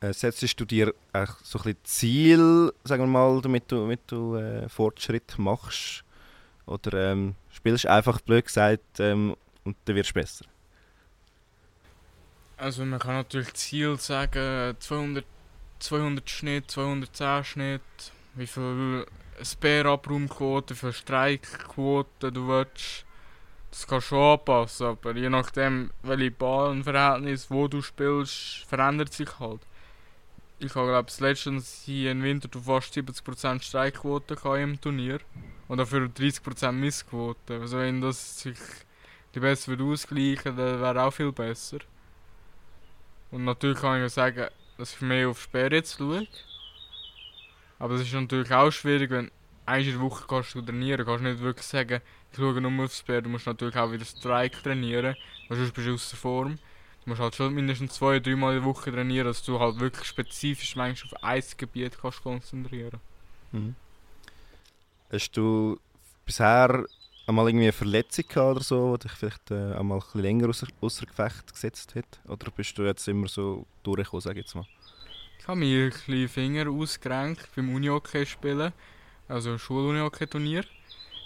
Äh, 0.01 0.13
setzt 0.13 0.61
du 0.61 0.65
dir 0.65 0.95
äh, 1.13 1.27
so 1.43 1.59
ein 1.65 1.77
Ziel, 1.83 2.73
sagen 2.85 3.03
wir 3.03 3.09
mal, 3.09 3.41
damit 3.41 3.71
du, 3.71 3.81
damit 3.81 4.01
du 4.07 4.37
äh, 4.37 4.69
Fortschritt 4.69 5.39
machst? 5.39 6.05
Oder 6.67 7.13
ähm, 7.13 7.35
spielst 7.51 7.87
einfach 7.87 8.21
blöd 8.21 8.45
gesagt 8.45 9.01
ähm, 9.01 9.35
und 9.65 9.77
dann 9.85 9.97
wirst 9.97 10.11
du 10.11 10.15
besser? 10.15 10.45
Also 12.59 12.85
man 12.85 12.99
kann 12.99 13.15
natürlich 13.15 13.55
Ziel 13.55 13.97
sagen, 13.99 14.75
200, 14.81 15.25
200 15.79 16.29
Schnitt, 16.29 16.69
210 16.69 17.45
Schnitt, 17.45 17.83
wie 18.35 18.49
viel 18.49 19.07
Spare-Abraumquote, 19.41 20.75
wie 20.75 20.79
viel 20.79 20.93
Streikquote 20.93 22.33
du 22.33 22.49
willst. 22.49 23.05
Das 23.71 23.87
kannst 23.87 24.07
du 24.07 24.17
schon 24.17 24.33
anpassen, 24.33 24.87
aber 24.89 25.15
je 25.15 25.29
nachdem, 25.29 25.93
welche 26.03 26.33
Ballenverhältnis, 26.33 27.49
wo 27.49 27.69
du 27.69 27.81
spielst, 27.81 28.65
verändert 28.67 29.13
sich 29.13 29.39
halt. 29.39 29.61
Ich 30.59 30.75
habe 30.75 30.89
glaube 30.89 31.13
letztens 31.21 31.83
hier 31.85 32.11
im 32.11 32.25
Winter 32.25 32.49
fast 32.61 32.93
70% 32.93 33.63
Streikquote 33.63 34.37
im 34.61 34.81
Turnier 34.81 35.21
und 35.69 35.79
dafür 35.79 36.07
30% 36.09 36.73
Missquote. 36.73 37.61
Also 37.61 37.79
wenn 37.79 38.01
das 38.01 38.41
sich 38.41 38.59
die 39.37 39.39
besser 39.39 39.69
würde 39.69 39.85
ausgleichen, 39.85 40.57
dann 40.57 40.81
wäre 40.81 41.05
auch 41.05 41.13
viel 41.13 41.31
besser. 41.31 41.79
Und 43.31 43.45
natürlich 43.45 43.79
kann 43.79 44.05
ich 44.05 44.13
sagen, 44.13 44.49
dass 44.77 44.95
ich 44.95 45.01
mehr 45.01 45.29
auf 45.29 45.43
Sperre 45.43 45.77
jetzt 45.77 45.99
schaue. 45.99 46.27
Aber 47.79 47.95
es 47.95 48.03
ist 48.03 48.13
natürlich 48.13 48.53
auch 48.53 48.71
schwierig, 48.71 49.11
wenn 49.11 49.31
einmal 49.67 49.87
in 49.87 49.93
der 49.93 50.01
Woche 50.01 50.25
kannst 50.27 50.55
du 50.55 50.63
trainieren 50.63 51.05
kannst 51.05 51.25
du 51.25 51.29
nicht 51.29 51.43
wirklich 51.43 51.67
sagen, 51.67 52.01
ich 52.33 52.39
schaue 52.39 52.61
nur 52.61 52.85
auf 52.85 52.95
Sperre. 52.95 53.23
Du 53.23 53.29
musst 53.29 53.47
natürlich 53.47 53.77
auch 53.77 53.93
wieder 53.93 54.05
Strike 54.05 54.63
trainieren, 54.63 55.17
weil 55.49 55.59
sonst 55.59 55.73
bist 55.73 55.87
du 55.87 55.95
außer 55.95 56.17
Form. 56.17 56.59
Du 57.05 57.11
musst 57.11 57.21
halt 57.21 57.35
schon 57.35 57.55
mindestens 57.55 57.95
zwei, 57.95 58.19
dreimal 58.19 58.57
in 58.57 58.63
der 58.63 58.69
Woche 58.69 58.93
trainieren, 58.93 59.27
dass 59.27 59.43
du 59.43 59.59
halt 59.59 59.79
wirklich 59.79 60.07
spezifisch 60.07 60.77
auf 60.77 61.23
ein 61.23 61.45
Gebiet 61.57 61.99
kannst 62.01 62.23
konzentrieren 62.23 63.01
mhm. 63.53 63.75
Hast 65.11 65.33
du 65.33 65.81
bisher 66.27 66.85
einmal 67.29 67.49
irgendwie 67.49 67.67
eine 67.67 67.73
Verletzung 67.73 68.25
oder 68.37 68.61
so, 68.61 68.97
die 68.97 69.07
dich 69.07 69.17
vielleicht 69.17 69.51
äh, 69.51 69.75
einmal 69.75 70.01
ein 70.15 70.21
länger 70.21 70.49
außer, 70.49 70.67
außer 70.81 71.05
Gefecht 71.05 71.53
gesetzt 71.53 71.95
hat? 71.95 72.21
Oder 72.27 72.51
bist 72.51 72.77
du 72.79 72.83
jetzt 72.85 73.07
immer 73.07 73.29
so 73.29 73.67
durchgekommen, 73.83 74.23
sag 74.23 74.33
ich 74.33 74.45
jetzt 74.45 74.55
mal? 74.55 74.67
Ich 75.39 75.47
habe 75.47 75.61
mir 75.61 75.85
ein 75.85 75.91
bisschen 75.91 76.29
Finger 76.29 76.71
ausgerenkt 76.71 77.49
beim 77.55 77.75
Unihockey 77.75 78.25
spielen, 78.25 78.73
also 79.29 79.59
Schul-Unihockey-Turnier. 79.59 80.65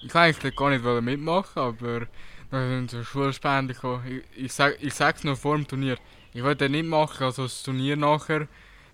Ich 0.03 0.09
kann 0.09 0.23
eigentlich 0.23 0.57
gar 0.57 0.71
nicht 0.71 0.85
mitmachen, 0.85 1.63
aber 1.63 2.07
dann 2.51 2.89
sind 2.89 3.05
Schulspenden 3.05 3.75
gekommen. 3.75 4.23
Ich, 4.35 4.45
ich, 4.45 4.53
sag, 4.53 4.83
ich 4.83 5.25
noch 5.25 5.39
vor 5.39 5.57
dem 5.57 5.67
Turnier. 5.67 5.97
Ich 6.35 6.43
wollte 6.43 6.69
nicht 6.69 6.87
machen, 6.87 7.23
also 7.25 7.45
das 7.45 7.63
Turnier 7.63 7.97
nachher. 7.97 8.49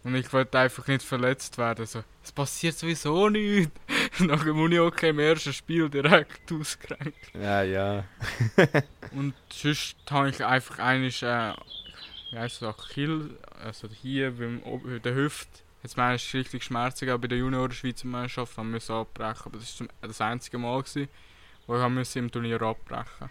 Und 0.05 0.15
ich 0.15 0.33
wollte 0.33 0.59
einfach 0.59 0.87
nicht 0.87 1.03
verletzt 1.03 1.59
werden. 1.59 1.81
Also, 1.81 2.05
es 2.23 2.33
passiert 2.33 2.77
sowieso 2.77 3.29
nichts. 3.29 3.73
Nach 4.21 4.43
dem 4.43 4.59
Uni-Hockey 4.59 5.09
im 5.09 5.19
ersten 5.19 5.53
Spiel 5.53 5.89
direkt 5.89 6.51
ausgerenkt. 6.53 7.33
Ja, 7.35 7.63
ja. 7.63 8.05
und 9.13 9.35
sonst 9.51 9.97
habe 10.11 10.31
ich 10.31 10.45
einfach 10.45 10.79
eigentlich, 10.79 11.23
äh, 11.23 11.53
wie 12.31 12.39
heisst 12.39 12.63
das, 12.63 12.77
Kill, 12.89 13.37
also 13.63 13.89
hier 13.89 14.33
beim, 14.33 14.63
bei 14.85 14.99
der 14.99 15.15
Hüfte, 15.15 15.61
jetzt 15.83 15.97
meine 15.97 16.17
ich 16.17 16.35
richtig 16.35 16.65
schmerzig, 16.65 17.11
auch 17.11 17.19
bei 17.19 17.29
der 17.29 17.39
Junioren-Schweizer 17.39 18.07
Meisterschaft 18.07 18.57
haben 18.57 18.73
wir 18.73 18.91
abbrechen. 18.95 19.43
Aber 19.47 19.59
das 19.59 19.81
war 19.81 19.89
das 20.01 20.21
einzige 20.21 20.59
Mal, 20.59 20.83
gewesen, 20.83 21.09
wo 21.67 21.77
ich 21.77 22.17
im 22.17 22.31
Turnier 22.31 22.63
abbrechen 22.63 23.05
musste. 23.21 23.31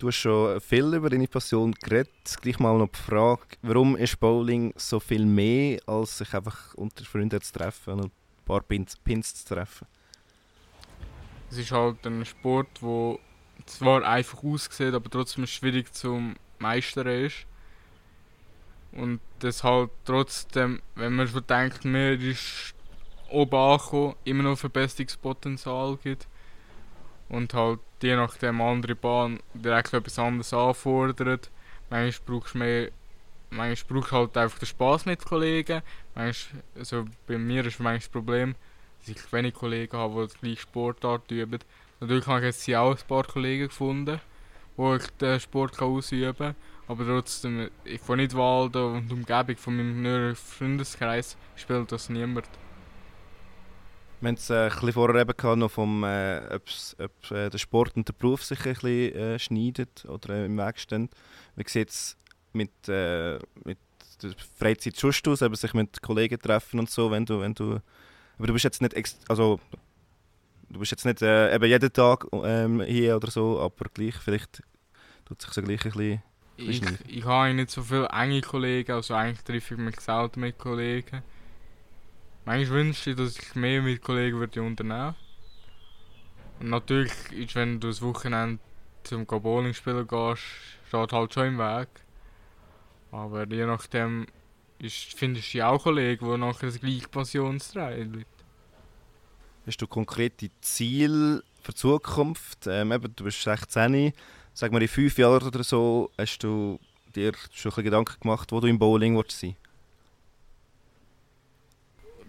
Du 0.00 0.08
hast 0.08 0.16
schon 0.16 0.58
viel 0.62 0.94
über 0.94 1.10
deine 1.10 1.28
Passion 1.28 1.72
geredet. 1.72 2.10
Gleich 2.40 2.58
mal 2.58 2.78
noch 2.78 2.88
die 2.88 2.98
Frage, 2.98 3.42
warum 3.60 3.96
ist 3.96 4.18
Bowling 4.18 4.72
so 4.74 4.98
viel 4.98 5.26
mehr, 5.26 5.78
als 5.86 6.16
sich 6.16 6.32
einfach 6.32 6.72
unter 6.72 7.04
Freunden 7.04 7.38
zu 7.42 7.52
treffen 7.52 8.00
und 8.00 8.06
ein 8.06 8.44
paar 8.46 8.62
Pins, 8.62 8.96
Pins 8.96 9.44
zu 9.44 9.54
treffen? 9.54 9.86
Es 11.50 11.58
ist 11.58 11.70
halt 11.70 12.06
ein 12.06 12.24
Sport, 12.24 12.68
der 12.80 13.18
zwar 13.66 14.02
einfach 14.02 14.42
aussieht, 14.42 14.94
aber 14.94 15.10
trotzdem 15.10 15.46
schwierig 15.46 15.92
zum 15.92 16.34
Meistern 16.58 17.06
ist. 17.06 17.44
Und 18.92 19.20
das 19.40 19.62
halt 19.62 19.90
trotzdem, 20.06 20.80
wenn 20.94 21.12
man 21.12 21.28
schon 21.28 21.46
denkt, 21.46 21.84
mehr 21.84 22.18
ist 22.18 22.74
oben 23.28 23.54
angekommen, 23.54 24.14
immer 24.24 24.44
noch 24.44 24.56
Verbesserungspotenzial 24.56 25.98
gibt. 26.02 26.26
Und 27.30 27.54
halt 27.54 27.80
je 28.02 28.16
nachdem 28.16 28.60
andere 28.60 28.94
Bahn 28.94 29.40
direkt 29.54 29.94
etwas 29.94 30.18
anderes 30.18 30.52
anfordert. 30.52 31.50
Manchmal 31.88 32.26
brauchst 32.26 32.54
du 32.54 32.58
mehr, 32.58 32.90
manchmal 33.50 34.00
brauchst 34.00 34.12
halt 34.12 34.36
einfach 34.36 34.58
den 34.58 34.66
Spass 34.66 35.06
mit 35.06 35.24
Kollegen. 35.24 35.82
Manchmal, 36.14 36.62
also 36.76 37.06
bei 37.26 37.38
mir 37.38 37.64
ist 37.64 37.80
manchmal 37.80 37.98
das 37.98 38.08
Problem, 38.08 38.54
dass 39.00 39.08
ich 39.08 39.32
wenig 39.32 39.54
Kollegen 39.54 39.96
habe, 39.96 40.26
die 40.26 40.32
die 40.32 40.40
gleiche 40.40 40.60
Sportart 40.62 41.30
üben. 41.30 41.60
Natürlich 42.00 42.26
habe 42.26 42.40
ich 42.40 42.44
jetzt 42.46 42.76
auch 42.76 42.96
ein 42.96 43.06
paar 43.06 43.24
Kollegen 43.24 43.68
gefunden, 43.68 44.20
wo 44.76 44.94
ich 44.94 45.06
den 45.20 45.38
Sport 45.40 45.80
ausüben 45.80 46.34
kann. 46.36 46.54
Aber 46.88 47.06
trotzdem, 47.06 47.70
von 48.02 48.16
Nidwalden 48.16 48.82
und 48.82 49.12
Umgebung 49.12 49.56
von 49.56 49.76
meinem 49.76 50.34
Freundeskreis 50.34 51.36
spielt 51.54 51.92
das 51.92 52.08
niemand. 52.08 52.48
Wir 54.20 54.28
haben 54.28 54.34
es 54.34 54.50
äh, 54.50 54.64
ein 54.64 54.68
bisschen 54.70 54.92
vorher 54.92 55.22
eben 55.22 55.36
gehabt, 55.36 55.58
noch 55.58 55.70
vom, 55.70 56.04
äh, 56.04 56.40
ob 56.52 57.30
äh, 57.30 57.48
der 57.48 57.58
Sport 57.58 57.96
und 57.96 58.06
der 58.06 58.12
Beruf 58.12 58.44
sich 58.44 58.58
ein 58.66 58.74
bisschen 58.74 59.14
äh, 59.14 59.38
schneidet 59.38 60.04
oder 60.06 60.34
äh, 60.34 60.46
im 60.46 60.58
Weg 60.58 60.78
stehen. 60.78 61.08
Wie 61.56 61.64
sieht 61.66 61.88
es 61.88 62.16
mit, 62.52 62.70
äh, 62.88 63.38
mit 63.64 63.78
der 64.22 64.32
Freizeit 64.58 64.98
schon 64.98 65.32
aus, 65.32 65.40
eben 65.40 65.54
sich 65.54 65.72
mit 65.72 66.02
Kollegen 66.02 66.38
treffen 66.38 66.78
und 66.80 66.90
so, 66.90 67.10
wenn 67.10 67.24
du, 67.24 67.40
wenn 67.40 67.54
du 67.54 67.80
aber 68.36 68.46
du 68.46 68.52
bist 68.52 68.64
jetzt 68.64 68.80
nicht 68.80 68.94
also 69.28 69.60
du 70.68 70.78
bist 70.78 70.92
jetzt 70.92 71.04
nicht 71.04 71.22
äh, 71.22 71.54
eben 71.54 71.64
jeden 71.66 71.92
Tag 71.92 72.26
ähm, 72.32 72.80
hier 72.82 73.16
oder 73.16 73.30
so, 73.30 73.60
aber 73.60 73.86
gleich 73.92 74.16
vielleicht 74.16 74.62
tut 75.24 75.40
sich 75.40 75.50
so 75.52 75.62
gleich 75.62 75.84
ein 75.84 75.92
bisschen 75.92 76.22
ich, 76.56 76.82
ich 77.08 77.24
habe 77.24 77.54
nicht 77.54 77.70
so 77.70 77.82
viele 77.82 78.08
enge 78.08 78.40
Kollegen, 78.42 78.92
also 78.92 79.14
eigentlich 79.14 79.42
treffe 79.42 79.74
ich 79.74 79.80
mich 79.80 80.00
selten 80.00 80.40
mit 80.40 80.58
Kollegen. 80.58 81.22
Manchmal 82.44 82.78
wünsche 82.78 83.10
ich, 83.10 83.16
dass 83.16 83.38
ich 83.38 83.54
mehr 83.54 83.82
mit 83.82 84.02
Kollegen 84.02 84.38
würde 84.38 84.62
unternehmen 84.62 85.14
Und 86.58 86.70
natürlich 86.70 87.12
ist, 87.32 87.54
wenn 87.54 87.80
du 87.80 87.88
das 87.88 88.02
Wochenende 88.02 88.60
zum 89.04 89.26
Bowling 89.26 89.74
spielen 89.74 90.06
gehst, 90.06 90.42
steht 90.88 91.12
halt 91.12 91.34
schon 91.34 91.46
im 91.48 91.58
Weg. 91.58 91.88
Aber 93.12 93.46
je 93.46 93.66
nachdem 93.66 94.26
ist, 94.78 95.14
findest 95.14 95.52
du 95.54 95.66
auch 95.66 95.82
Kollegen, 95.82 96.26
die 96.26 96.38
nachher 96.38 96.66
das 96.66 96.80
gleiche 96.80 97.08
Passionstreiben 97.08 98.24
Hast 99.66 99.82
du 99.82 99.86
konkrete 99.86 100.50
Ziele 100.60 101.42
für 101.62 101.72
die 101.72 101.76
Zukunft? 101.78 102.66
Ähm, 102.66 102.92
eben, 102.92 103.14
du 103.14 103.24
bist 103.24 103.42
16, 103.42 104.12
sag 104.54 104.72
mal 104.72 104.80
in 104.80 104.88
fünf 104.88 105.18
Jahren 105.18 105.46
oder 105.46 105.62
so, 105.62 106.10
hast 106.16 106.38
du 106.38 106.78
dir 107.14 107.32
schon 107.52 107.72
ein 107.76 107.84
Gedanken 107.84 108.20
gemacht, 108.20 108.50
wo 108.52 108.60
du 108.60 108.68
im 108.68 108.78
Bowling 108.78 109.14
sein 109.16 109.24
willst? 109.24 109.59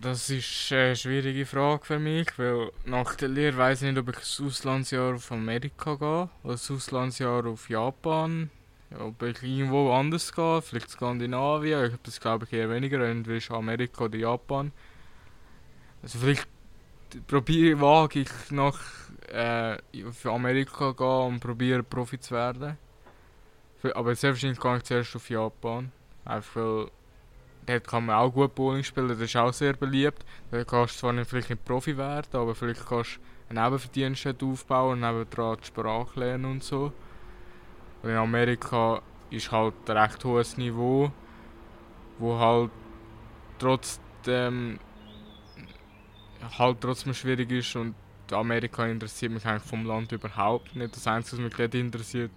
Das 0.01 0.31
ist 0.31 0.71
eine 0.71 0.95
schwierige 0.95 1.45
Frage 1.45 1.85
für 1.85 1.99
mich, 1.99 2.27
weil 2.39 2.71
nach 2.85 3.13
der 3.13 3.27
Lehre 3.27 3.55
weiß 3.55 3.83
ich 3.83 3.91
nicht, 3.91 3.99
ob 3.99 4.09
ich 4.09 4.15
ein 4.15 4.47
Auslandsjahr 4.47 5.13
auf 5.13 5.31
Amerika 5.31 5.93
gehe 5.93 6.29
oder 6.43 6.55
ein 6.55 6.75
Auslandsjahr 6.75 7.45
auf 7.45 7.69
Japan. 7.69 8.49
Ob 8.97 9.21
ich 9.21 9.43
irgendwo 9.43 9.93
anders 9.93 10.33
gehe, 10.33 10.63
vielleicht 10.63 10.89
Skandinavien. 10.89 11.85
Ich 11.85 11.91
habe 11.91 12.01
das 12.01 12.19
glaube 12.19 12.45
ich 12.45 12.53
eher 12.53 12.71
weniger, 12.71 12.99
entweder 13.07 13.53
Amerika 13.53 14.05
oder 14.05 14.17
Japan. 14.17 14.71
Also 16.01 16.17
vielleicht 16.17 16.47
probiere, 17.27 17.79
wage 17.79 18.21
ich 18.21 18.29
nach 18.49 18.79
äh, 19.27 19.77
für 20.13 20.31
Amerika 20.31 20.93
gehen 20.93 21.33
und 21.33 21.41
probiere 21.41 21.83
Profi 21.83 22.19
zu 22.19 22.33
werden. 22.33 22.75
Aber 23.83 24.15
selbstverständlich 24.15 24.63
gehe 24.63 24.77
ich 24.77 24.83
zuerst 24.83 25.15
auf 25.15 25.29
Japan. 25.29 25.91
Einfach 26.25 26.55
weil 26.55 26.91
dort 27.65 27.87
kann 27.87 28.05
man 28.05 28.15
auch 28.15 28.31
gut 28.31 28.55
Bowling 28.55 28.83
spielen, 28.83 29.07
das 29.07 29.19
ist 29.19 29.35
auch 29.35 29.53
sehr 29.53 29.73
beliebt. 29.73 30.25
Da 30.49 30.63
kannst 30.63 30.95
du 30.95 30.99
zwar 30.99 31.13
nicht, 31.13 31.29
vielleicht 31.29 31.49
nicht 31.49 31.65
Profi 31.65 31.97
werden, 31.97 32.27
aber 32.33 32.55
vielleicht 32.55 32.85
kannst 32.85 33.17
du 33.17 33.21
einen 33.49 33.63
Nebenverdienst 33.63 34.43
aufbauen 34.43 34.93
und 34.93 34.99
nebendran 35.01 35.57
die 35.61 35.67
Sprache 35.67 36.19
lernen 36.19 36.45
und 36.45 36.63
so. 36.63 36.91
Und 38.01 38.09
in 38.09 38.15
Amerika 38.15 39.01
ist 39.29 39.51
halt 39.51 39.73
ein 39.87 39.97
recht 39.97 40.23
hohes 40.25 40.57
Niveau, 40.57 41.11
wo 42.19 42.39
halt 42.39 42.71
trotzdem 43.59 44.79
halt 46.57 46.81
trotzdem 46.81 47.13
schwierig 47.13 47.51
ist 47.51 47.75
und 47.75 47.95
Amerika 48.31 48.85
interessiert 48.85 49.31
mich 49.31 49.45
eigentlich 49.45 49.69
vom 49.69 49.85
Land 49.85 50.11
überhaupt 50.11 50.75
nicht. 50.75 50.95
Das 50.95 51.05
Einzige, 51.05 51.43
was 51.43 51.57
mich 51.57 51.73
interessiert, 51.75 52.31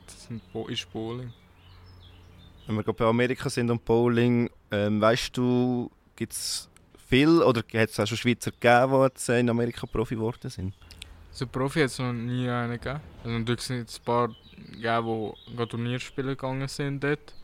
ist 0.68 0.92
Bowling. 0.92 1.32
Wenn 2.66 2.76
wir 2.76 2.82
gerade 2.82 2.98
bei 2.98 3.04
Amerika 3.04 3.50
sind 3.50 3.70
und 3.70 3.84
Bowling, 3.84 4.50
ähm, 4.70 5.00
weißt 5.00 5.36
du, 5.36 5.90
gibt 6.16 6.32
es 6.32 6.68
viel 7.06 7.42
oder 7.42 7.60
hat 7.60 7.90
es 7.90 8.00
auch 8.00 8.06
schon 8.06 8.16
Schweizer 8.16 8.50
gegeben, 8.50 8.92
die 8.92 9.02
jetzt 9.02 9.28
äh, 9.28 9.40
in 9.40 9.50
Amerika 9.50 9.86
Profi 9.86 10.14
geworden 10.14 10.48
sind? 10.48 10.74
So 11.30 11.46
Profi 11.46 11.80
hat 11.80 11.86
es 11.86 11.98
noch 11.98 12.12
nie 12.12 12.48
einen 12.48 12.72
gegeben. 12.72 13.00
Also 13.22 13.38
natürlich 13.38 13.60
sind 13.60 13.78
jetzt 13.78 14.00
ein 14.00 14.04
paar 14.04 14.28
gegeben, 14.72 15.32
die 15.46 15.66
Turnierspiele 15.66 16.36
gegangen 16.36 16.68
sind 16.68 17.02
dort. 17.02 17.34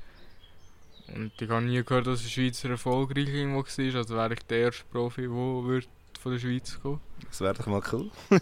Und 1.14 1.32
ich 1.40 1.48
habe 1.48 1.62
nie 1.64 1.82
gehört, 1.82 2.06
dass 2.06 2.22
ein 2.22 2.28
Schweizer 2.28 2.70
erfolgreich 2.70 3.28
irgendwo 3.28 3.64
war. 3.64 3.96
Also 3.96 4.14
wäre 4.14 4.34
ich 4.34 4.42
der 4.46 4.58
erste 4.58 4.84
Profi, 4.92 5.22
der 5.22 5.82
von 6.20 6.32
der 6.32 6.38
Schweiz 6.38 6.78
kommen. 6.80 7.00
Das 7.28 7.40
wäre 7.40 7.54
doch 7.54 7.66
mal 7.66 7.82
cool. 7.92 8.10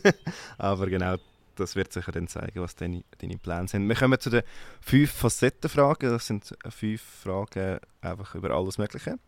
Aber 0.59 0.87
genau, 0.87 1.17
das 1.59 1.77
wird 1.77 1.93
sicher 1.93 2.13
dann 2.13 2.29
zeigen, 2.29 2.61
was 2.61 2.75
deine, 2.75 3.05
deine 3.19 3.39
Pläne 3.39 3.69
sind. 3.69 3.89
Wir 3.89 3.97
kommen 3.97 4.19
zu 4.19 4.31
den 4.31 4.43
fünf 4.81 5.13
Facettenfragen. 5.13 6.11
Das 6.11 6.27
sind 6.27 6.57
fünf 6.69 7.03
Fragen 7.03 7.79
einfach 8.01 8.35
über 8.35 8.51
alles 8.51 8.79
Mögliche. 8.79 9.19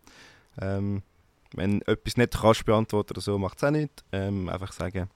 Ähm, 0.61 1.03
wenn 1.53 1.81
du 1.81 1.93
etwas 1.93 2.16
nicht 2.16 2.41
kannst 2.41 2.64
beantworten 2.64 3.12
oder 3.12 3.20
so, 3.20 3.39
macht 3.39 3.59
es 3.59 3.64
auch 3.64 3.70
nicht. 3.70 4.05
Ähm, 4.12 4.49
einfach 4.49 4.72
sagen. 4.72 5.11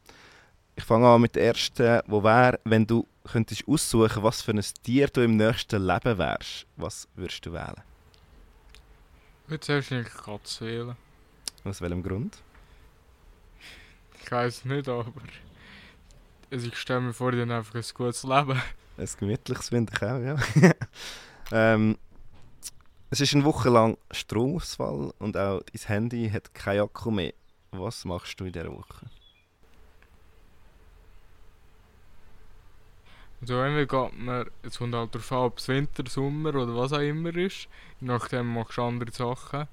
Ich 0.77 0.85
fange 0.85 1.07
an 1.07 1.21
mit 1.21 1.37
der 1.37 1.47
ersten, 1.47 2.01
wo 2.07 2.25
wäre, 2.25 2.59
wenn 2.65 2.87
du 2.87 3.07
könntest 3.25 3.67
aussuchen, 3.69 4.23
was 4.23 4.43
für 4.43 4.51
ein 4.51 4.65
Tier 4.83 5.07
du 5.07 5.23
im 5.23 5.37
nächsten 5.37 5.87
Leben 5.87 6.19
wärst, 6.19 6.67
was 6.77 7.09
würdest 7.15 7.47
du 7.47 7.53
wählen? 7.53 7.81
Ich 9.45 9.51
würde 9.51 9.65
selbstverständlich 9.65 10.25
Katze 10.25 10.67
wählen. 10.67 10.97
Aus 11.62 11.81
welchem 11.81 12.03
Grund? 12.03 12.39
Ich 14.23 14.31
weiß 14.31 14.65
nicht, 14.65 14.89
aber 14.89 15.12
also 16.55 16.69
ich 16.69 16.77
stelle 16.77 17.01
mir 17.01 17.13
vor, 17.13 17.33
die 17.33 17.41
haben 17.41 17.51
einfach 17.51 17.75
ein 17.75 17.85
gutes 17.95 18.23
Leben. 18.23 18.63
Ein 18.97 19.09
gemütliches 19.19 19.71
finde 19.71 19.93
ich 19.93 20.03
auch, 20.03 20.21
ja. 20.21 20.73
ähm, 21.75 21.99
es 23.11 23.21
ist 23.21 23.35
eine 23.35 23.45
Woche 23.45 23.71
lang 23.71 23.99
Stromausfall 24.13 25.13
und 25.19 25.37
auch 25.37 25.63
dein 25.63 25.83
Handy 25.89 26.31
hat 26.31 26.55
keinen 26.55 26.83
Akku 26.83 27.11
mehr. 27.11 27.35
Was 27.73 28.05
machst 28.05 28.39
du 28.39 28.45
in 28.45 28.53
dieser 28.53 28.71
Woche? 28.71 29.07
Also 33.41 33.61
entweder 33.61 33.87
geht 33.87 34.19
man, 34.19 34.49
es 34.63 34.79
kommt 34.79 34.95
halt 34.95 35.13
darauf 35.13 35.33
an, 35.33 35.39
ob 35.39 35.59
es 35.59 35.67
Winter, 35.67 36.05
Sommer 36.09 36.51
oder 36.51 36.77
was 36.77 36.93
auch 36.93 37.01
immer 37.01 37.35
ist. 37.35 37.69
Je 38.01 38.07
nachdem 38.07 38.55
machst 38.55 38.79
du 38.79 38.83
andere 38.83 39.11
Sachen. 39.11 39.67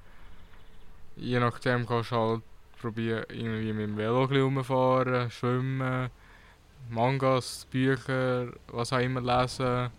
Je 1.15 1.39
nachdem 1.39 1.85
kannst 1.85 2.11
du 2.11 2.15
halt 2.15 2.41
probieren, 2.81 3.25
irgendwie 3.29 3.73
mit 3.73 3.87
dem 3.87 3.97
Velo 3.97 4.23
rumfahren, 4.23 5.29
schwimmen, 5.29 6.09
Mangas, 6.89 7.65
Bücher, 7.69 8.47
was 8.67 8.93
auch 8.93 8.99
immer 8.99 9.21
lesen. 9.21 9.89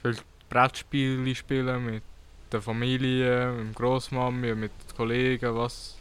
Vielleicht 0.00 0.24
Brettspiele 0.48 1.34
spielen 1.34 1.86
mit 1.86 2.02
der 2.50 2.60
Familie, 2.60 3.52
mit 3.52 3.66
dem 3.66 3.74
Grossmami, 3.74 4.54
mit 4.54 4.72
Kollegen, 4.96 5.56
was 5.56 5.96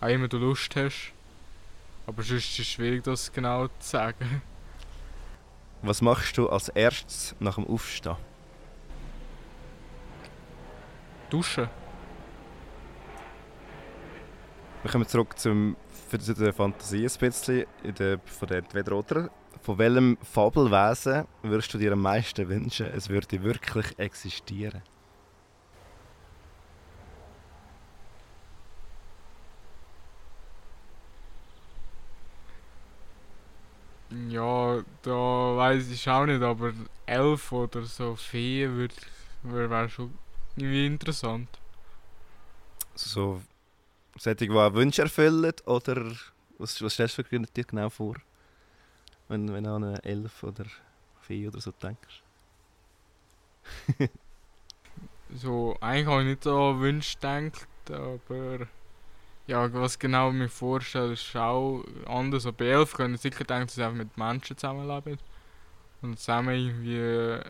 auch 0.00 0.08
immer 0.08 0.28
du 0.28 0.38
Lust 0.38 0.74
hast. 0.76 1.12
Aber 2.06 2.22
sonst 2.22 2.50
ist 2.50 2.58
es 2.58 2.66
schwierig, 2.66 3.04
das 3.04 3.32
genau 3.32 3.66
zu 3.66 3.72
sagen. 3.80 4.42
Was 5.82 6.00
machst 6.00 6.38
du 6.38 6.48
als 6.48 6.68
erstes 6.68 7.34
nach 7.40 7.56
dem 7.56 7.66
Aufstehen? 7.66 8.16
Duschen. 11.28 11.68
Wir 14.82 14.90
kommen 14.90 15.06
zurück 15.06 15.38
zum, 15.38 15.76
für 16.08 16.18
zu 16.18 16.34
der 16.34 16.52
Fantasie 16.52 17.06
ein 17.06 17.18
bisschen, 17.20 17.66
in 17.84 17.94
der, 17.94 18.18
von 18.18 18.48
der 18.48 18.58
entweder 18.58 18.92
oder. 18.96 19.30
Von 19.62 19.78
welchem 19.78 20.18
Fabelwesen 20.22 21.24
würdest 21.42 21.72
du 21.72 21.78
dir 21.78 21.92
am 21.92 22.02
meisten 22.02 22.48
wünschen, 22.48 22.86
es 22.86 23.08
würde 23.08 23.44
wirklich 23.44 23.96
existieren? 23.96 24.82
Ja, 34.28 34.82
da 35.02 35.56
weiß 35.56 35.90
ich 35.90 36.08
auch 36.10 36.26
nicht, 36.26 36.42
aber 36.42 36.72
elf 37.06 37.52
oder 37.52 37.84
so 37.84 38.16
Fee 38.16 38.68
würde 38.68 38.94
wär, 39.44 39.70
wär 39.70 39.88
schon 39.88 40.12
irgendwie 40.56 40.86
interessant. 40.86 41.48
So 42.96 43.40
solche, 44.18 44.46
die 44.46 44.50
auch 44.50 44.74
Wünsche 44.74 45.02
erfüllen 45.02 45.52
oder 45.66 46.12
was, 46.58 46.80
was 46.82 46.94
stellst 46.94 47.18
du 47.18 47.22
dir 47.22 47.64
genau 47.64 47.90
vor, 47.90 48.16
wenn, 49.28 49.52
wenn 49.52 49.64
du 49.64 49.70
an 49.70 49.84
eine 49.84 50.04
Elf 50.04 50.42
oder 50.42 50.66
Vieh 51.20 51.48
oder 51.48 51.60
so 51.60 51.72
denkst? 51.72 52.22
So, 55.34 55.76
eigentlich 55.80 56.06
habe 56.06 56.22
ich 56.22 56.28
nicht 56.28 56.44
so 56.44 56.70
an 56.70 56.80
Wünsche 56.80 57.16
gedacht, 57.16 57.66
aber 57.90 58.66
ja, 59.46 59.72
was 59.74 59.98
genau 59.98 60.30
mir 60.32 60.48
vorstelle, 60.48 61.14
ist 61.14 61.34
auch 61.36 61.84
anders. 62.06 62.46
Aber 62.46 62.58
bei 62.58 62.66
elf 62.66 62.98
ich 62.98 63.20
sicher 63.20 63.44
denken, 63.44 63.66
dass 63.66 63.74
sie 63.76 63.82
einfach 63.84 63.96
mit 63.98 64.16
Menschen 64.18 64.56
zusammenleben 64.56 65.18
und 66.02 66.18
zusammen 66.18 66.54
irgendwie 66.56 67.42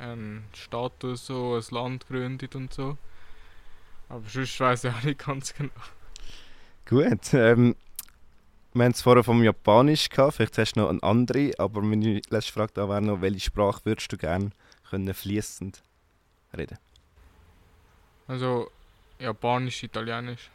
einen 0.00 0.44
Status, 0.54 1.26
so 1.26 1.56
ein 1.56 1.64
Land 1.70 2.06
gründet 2.08 2.54
und 2.56 2.72
so. 2.74 2.98
Aber 4.08 4.28
sonst 4.28 4.58
weiß 4.60 4.84
ich 4.84 4.94
auch 4.94 5.02
nicht 5.02 5.24
ganz 5.24 5.54
genau. 5.54 5.72
Gut, 6.86 7.32
ähm, 7.32 7.76
wir 8.74 8.84
haben 8.84 8.92
es 8.92 9.00
vorher 9.00 9.24
vom 9.24 9.42
Japanisch 9.42 10.08
gehabt, 10.10 10.34
vielleicht 10.34 10.58
hast 10.58 10.72
du 10.74 10.80
noch 10.80 10.90
eine 10.90 11.02
andere, 11.02 11.52
aber 11.58 11.80
meine 11.80 12.20
letzte 12.28 12.52
Frage 12.52 12.72
da 12.74 12.88
wäre 12.88 13.00
noch, 13.00 13.20
welche 13.22 13.40
Sprache 13.40 13.80
würdest 13.84 14.12
du 14.12 14.18
gerne 14.18 14.50
können 14.90 15.14
fließend 15.14 15.82
reden? 16.56 16.78
Also, 18.28 18.70
Japanisch, 19.18 19.82
Italienisch. 19.82 20.50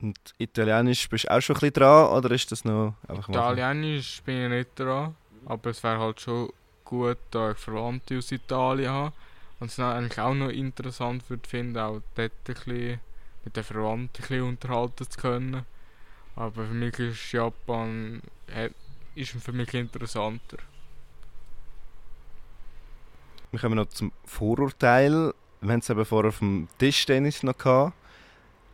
Und 0.00 0.18
Italienisch 0.38 1.08
bist 1.08 1.24
du 1.24 1.32
auch 1.32 1.40
schon 1.40 1.56
ein 1.56 1.60
bisschen 1.60 1.74
dran 1.74 2.08
oder 2.12 2.30
ist 2.30 2.52
das 2.52 2.64
noch 2.64 2.94
einfach? 3.08 3.28
Italienisch 3.28 4.22
bin 4.22 4.44
ich 4.44 4.50
nicht 4.50 4.78
dran, 4.78 5.16
aber 5.46 5.70
es 5.70 5.82
wäre 5.82 5.98
halt 5.98 6.20
schon 6.20 6.52
gut, 6.84 7.18
da 7.30 7.52
ich 7.52 7.58
Verwandte 7.58 8.18
aus 8.18 8.30
Italien 8.30 8.90
habe. 8.90 9.12
Und 9.58 9.70
es 9.70 9.80
eigentlich 9.80 10.20
auch 10.20 10.34
noch 10.34 10.50
interessant 10.50 11.28
würde 11.30 11.48
finden, 11.48 11.78
auch 11.78 12.02
dort 12.14 12.32
ein 12.46 12.54
bisschen 12.54 13.00
mit 13.46 13.56
den 13.56 13.64
Verwandten 13.64 14.24
ein 14.28 14.42
unterhalten 14.42 15.08
zu 15.08 15.18
können. 15.18 15.64
Aber 16.34 16.66
für 16.66 16.74
mich 16.74 16.98
ist 16.98 17.32
Japan 17.32 18.20
ist 19.14 19.30
für 19.30 19.52
mich 19.52 19.72
interessanter. 19.72 20.58
Wir 23.52 23.60
kommen 23.60 23.76
noch 23.76 23.88
zum 23.88 24.12
Vorurteil. 24.24 25.32
Wir 25.60 25.72
haben 25.72 25.78
es 25.78 25.88
eben 25.88 26.04
vorher 26.04 26.28
auf 26.28 26.40
dem 26.40 26.68
Tischtennis 26.78 27.42
noch 27.44 27.56
gehabt 27.56 27.94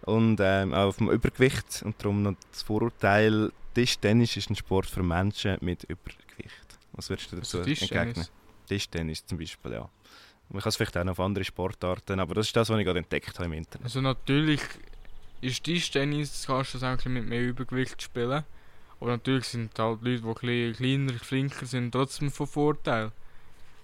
und 0.02 0.38
ähm, 0.40 0.74
auch 0.74 0.88
auf 0.88 0.96
dem 0.96 1.10
Übergewicht 1.10 1.82
und 1.84 1.94
darum 2.00 2.22
noch 2.22 2.34
das 2.50 2.62
Vorurteil, 2.62 3.52
Tischtennis 3.74 4.36
ist 4.36 4.50
ein 4.50 4.56
Sport 4.56 4.86
für 4.86 5.02
Menschen 5.02 5.58
mit 5.60 5.84
Übergewicht. 5.84 6.78
Was 6.92 7.08
würdest 7.10 7.30
du 7.30 7.36
dazu 7.36 7.58
Also 7.58 7.70
entgegnen? 7.70 8.26
Tischtennis 8.66 9.24
zum 9.24 9.38
Beispiel, 9.38 9.72
ja. 9.72 9.88
Man 10.52 10.60
kann 10.60 10.68
es 10.68 10.76
vielleicht 10.76 10.96
auch 10.98 11.04
noch 11.04 11.12
auf 11.12 11.20
andere 11.20 11.44
Sportarten, 11.44 12.20
aber 12.20 12.34
das 12.34 12.46
ist 12.46 12.56
das, 12.56 12.68
was 12.68 12.78
ich 12.78 12.84
gerade 12.84 12.98
entdeckt 12.98 13.34
habe 13.38 13.46
im 13.46 13.54
Internet. 13.54 13.84
Also 13.84 14.02
natürlich 14.02 14.60
ist 15.40 15.64
Tischtennis, 15.64 16.44
kannst 16.46 16.74
du 16.74 16.78
das 16.78 16.82
eigentlich 16.82 17.06
mit 17.06 17.26
mehr 17.26 17.40
Übergewicht 17.40 18.02
spielen. 18.02 18.44
Aber 19.00 19.10
natürlich 19.10 19.46
sind 19.46 19.76
halt 19.78 20.02
Leute, 20.02 20.22
die 20.42 20.72
kleiner, 20.72 21.14
flinker 21.14 21.66
sind, 21.66 21.90
trotzdem 21.90 22.30
von 22.30 22.46
Vorteil. 22.46 23.10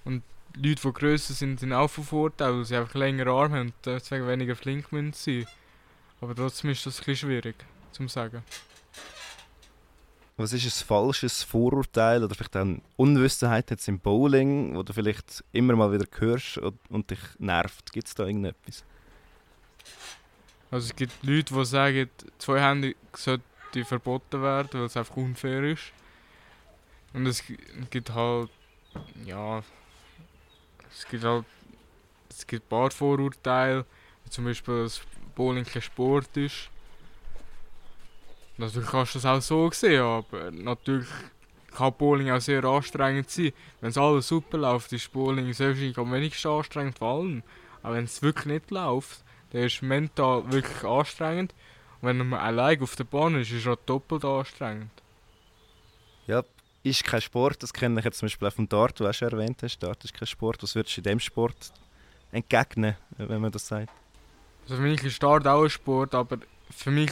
Und 0.04 0.22
Leute, 0.54 0.82
die 0.82 0.92
grösser 0.92 1.34
sind, 1.34 1.58
sind 1.58 1.72
auch 1.72 1.88
von 1.88 2.04
Vorteil, 2.04 2.54
weil 2.54 2.64
sie 2.64 2.76
einfach 2.76 2.94
längere 2.94 3.30
Arme 3.30 3.56
haben 3.56 3.66
und 3.68 3.74
deswegen 3.84 4.28
weniger 4.28 4.54
flink 4.54 4.92
müssen. 4.92 5.46
Aber 6.20 6.34
trotzdem 6.34 6.70
ist 6.70 6.84
das 6.84 7.00
ein 7.00 7.04
bisschen 7.06 7.28
schwierig, 7.28 7.56
zum 7.92 8.08
sagen. 8.08 8.42
Was 10.38 10.54
ist 10.54 10.64
ein 10.64 10.86
falsches 10.86 11.42
Vorurteil 11.42 12.24
oder 12.24 12.34
vielleicht 12.34 12.56
eine 12.56 12.80
Unwissenheit 12.96 13.70
jetzt 13.70 13.88
im 13.88 13.98
Bowling, 13.98 14.74
wo 14.74 14.82
du 14.82 14.94
vielleicht 14.94 15.44
immer 15.52 15.76
mal 15.76 15.92
wieder 15.92 16.06
hörst 16.18 16.56
und, 16.58 16.78
und 16.88 17.10
dich 17.10 17.18
nervt? 17.38 17.92
Gibt 17.92 18.06
es 18.06 18.14
da 18.14 18.24
irgendetwas? 18.24 18.82
Also 20.70 20.86
es 20.86 20.96
gibt 20.96 21.12
Leute, 21.22 21.52
die 21.52 21.64
sagen, 21.66 22.10
zwei 22.38 22.60
Hände 22.60 22.94
sollten 23.14 23.44
sollte 23.72 23.84
verboten 23.84 24.42
werden, 24.42 24.68
weil 24.72 24.86
es 24.86 24.96
einfach 24.96 25.16
unfair 25.16 25.62
ist. 25.64 25.92
Und 27.12 27.26
es 27.26 27.42
gibt 27.90 28.10
halt, 28.10 28.50
ja, 29.24 29.62
es 30.90 31.06
gibt 31.08 31.24
halt, 31.24 31.44
es 32.28 32.46
gibt 32.46 32.66
ein 32.66 32.68
paar 32.68 32.90
Vorurteile, 32.90 33.84
wie 34.24 34.30
zum 34.30 34.44
Beispiel, 34.44 34.84
dass 34.84 35.00
Bowling 35.34 35.64
kein 35.64 35.82
Sport 35.82 36.36
ist. 36.36 36.70
Natürlich 38.58 38.88
kannst 38.88 39.14
du 39.14 39.18
das 39.20 39.26
auch 39.26 39.40
so 39.40 39.70
sehen, 39.70 40.02
aber 40.02 40.50
natürlich 40.50 41.08
kann 41.74 41.94
Bowling 41.96 42.30
auch 42.30 42.40
sehr 42.40 42.64
anstrengend 42.64 43.30
sein. 43.30 43.52
Wenn 43.80 43.90
es 43.90 43.98
alles 43.98 44.26
super 44.28 44.58
läuft, 44.58 44.92
ist 44.92 45.12
Bowling 45.12 45.46
wahrscheinlich 45.46 45.96
am 45.96 46.12
wenigsten 46.12 46.48
anstrengend 46.48 46.98
vor 46.98 47.20
allem. 47.20 47.42
Aber 47.82 47.94
wenn 47.94 48.04
es 48.04 48.20
wirklich 48.20 48.46
nicht 48.46 48.70
läuft, 48.72 49.22
dann 49.52 49.62
ist 49.62 49.76
es 49.76 49.82
mental 49.82 50.50
wirklich 50.50 50.84
anstrengend. 50.84 51.54
Und 52.00 52.08
wenn 52.08 52.28
man 52.28 52.40
allein 52.40 52.82
auf 52.82 52.96
der 52.96 53.04
Bahn 53.04 53.40
ist, 53.40 53.52
ist 53.52 53.60
es 53.60 53.66
auch 53.68 53.78
doppelt 53.86 54.24
anstrengend. 54.24 54.90
Ja, 56.26 56.42
ist 56.82 57.04
kein 57.04 57.20
Sport, 57.20 57.62
das 57.62 57.72
kenne 57.72 58.00
ich 58.00 58.04
jetzt 58.04 58.18
zum 58.18 58.26
Beispiel 58.26 58.48
auch 58.48 58.52
vom 58.52 58.68
Dart, 58.68 58.98
du 58.98 59.06
hast 59.06 59.20
ja 59.20 59.28
erwähnt 59.28 59.62
hast, 59.62 59.78
Dart 59.78 60.04
ist 60.04 60.14
kein 60.14 60.26
Sport. 60.26 60.62
Was 60.62 60.74
würdest 60.74 60.96
du 60.96 61.00
in 61.00 61.04
dem 61.04 61.20
Sport 61.20 61.72
entgegnen, 62.32 62.96
wenn 63.16 63.40
man 63.40 63.52
das 63.52 63.68
sagt? 63.68 63.90
Also 64.62 64.76
für 64.76 64.82
mich 64.82 65.02
ist 65.04 65.22
Dart 65.22 65.46
auch 65.46 65.62
ein 65.62 65.70
Sport, 65.70 66.14
aber 66.14 66.38
für 66.70 66.90
mich 66.90 67.10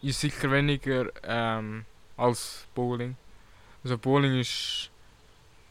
ist 0.00 0.20
sicher 0.20 0.50
weniger 0.50 1.10
ähm, 1.24 1.84
als 2.16 2.66
Bowling. 2.74 3.16
Also 3.84 3.98
Bowling 3.98 4.40
ist 4.40 4.90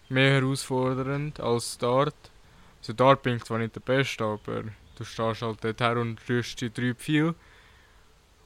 mehr 0.10 0.34
herausfordernd 0.34 1.40
als 1.40 1.78
Dart. 1.78 2.16
Also 2.80 2.94
Dart 2.94 3.24
bin 3.24 3.38
ich 3.38 3.44
zwar 3.44 3.60
nicht 3.60 3.76
der 3.76 3.82
Beste, 3.82 4.24
aber 4.24 4.64
du 4.96 5.04
stehst 5.04 5.42
halt 5.42 5.64
dort 5.64 5.82
her 5.82 5.98
und 5.98 6.20
rührst 6.28 6.62
die 6.62 6.72
drei 6.72 6.94
viel. 6.94 7.36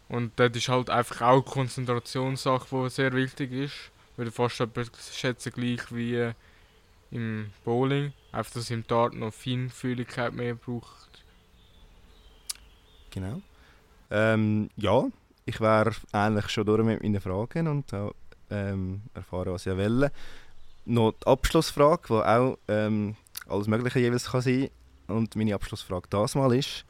Und 0.07 0.39
das 0.39 0.55
ist 0.55 0.69
halt 0.69 0.89
einfach 0.89 1.21
auch 1.21 1.41
Konzentrationssache, 1.41 2.67
die 2.71 2.89
sehr 2.89 3.13
wichtig 3.13 3.51
ist. 3.51 3.91
Würde 4.17 4.31
fast 4.31 4.61
schätzen 5.13 5.51
gleich 5.51 5.93
wie 5.93 6.31
im 7.11 7.51
Bowling. 7.63 8.13
Einfach, 8.31 8.53
dass 8.53 8.69
im 8.69 8.85
Dart 8.85 9.13
noch 9.13 9.33
Feinfühligkeit 9.33 10.33
mehr 10.33 10.55
braucht. 10.55 11.23
Genau. 13.11 13.41
Ähm, 14.11 14.69
ja, 14.75 15.05
ich 15.45 15.61
wäre 15.61 15.91
eigentlich 16.11 16.49
schon 16.49 16.65
durch 16.65 16.83
mit 16.83 17.01
meinen 17.01 17.21
Fragen 17.21 17.67
und 17.67 17.93
auch 17.93 18.13
ähm, 18.49 19.01
erfahren, 19.13 19.53
was 19.53 19.65
ich 19.65 19.77
will. 19.77 20.09
Noch 20.85 21.13
die 21.13 21.27
Abschlussfrage, 21.27 22.07
die 22.07 22.13
auch 22.13 22.57
ähm, 22.67 23.15
alles 23.47 23.67
Mögliche 23.67 23.99
jeweils 23.99 24.25
kann 24.25 24.41
sein 24.41 24.69
Und 25.07 25.35
meine 25.35 25.55
Abschlussfrage 25.55 26.07
das 26.09 26.35
mal 26.35 26.53
ist, 26.53 26.85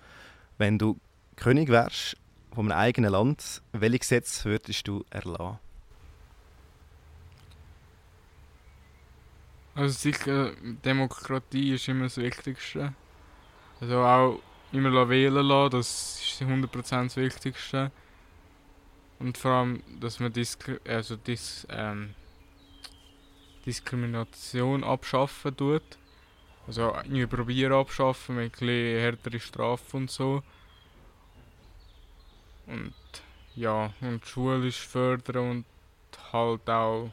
wenn 0.57 0.77
du 0.77 0.97
König 1.35 1.69
wärst 1.69 2.17
von 2.53 2.71
einem 2.71 2.79
eigenen 2.79 3.11
Land, 3.11 3.61
welche 3.73 3.99
Gesetze 3.99 4.45
würdest 4.45 4.87
du 4.87 5.03
erlassen? 5.09 5.59
Also 9.75 9.93
sicher, 9.93 10.51
Demokratie 10.85 11.73
ist 11.73 11.89
immer 11.89 12.05
das 12.05 12.15
Wichtigste. 12.15 12.93
Also 13.81 13.99
auch 13.99 14.39
immer 14.71 15.09
wählen 15.09 15.45
lassen, 15.45 15.71
das 15.71 16.21
ist 16.21 16.41
100% 16.41 17.03
das 17.03 17.17
Wichtigste. 17.17 17.91
Und 19.25 19.39
vor 19.39 19.51
allem, 19.51 19.81
dass 19.99 20.19
man 20.19 20.31
Diskri 20.31 20.77
also 20.87 21.15
Dis 21.15 21.65
ähm, 21.71 22.13
Diskrimination 23.65 24.83
abschaffen 24.83 25.57
tut. 25.57 25.97
Also 26.67 26.93
irgendwie 26.93 27.25
probieren 27.25 27.73
abschaffen 27.73 28.35
mit 28.35 28.61
ein 28.61 28.67
härtere 28.67 29.39
Strafen 29.39 29.97
und 30.01 30.11
so. 30.11 30.43
Und 32.67 32.93
ja, 33.55 33.91
und 33.99 34.23
schulisch 34.27 34.85
fördern 34.85 35.49
und 35.49 35.65
halt 36.31 36.69
auch 36.69 37.09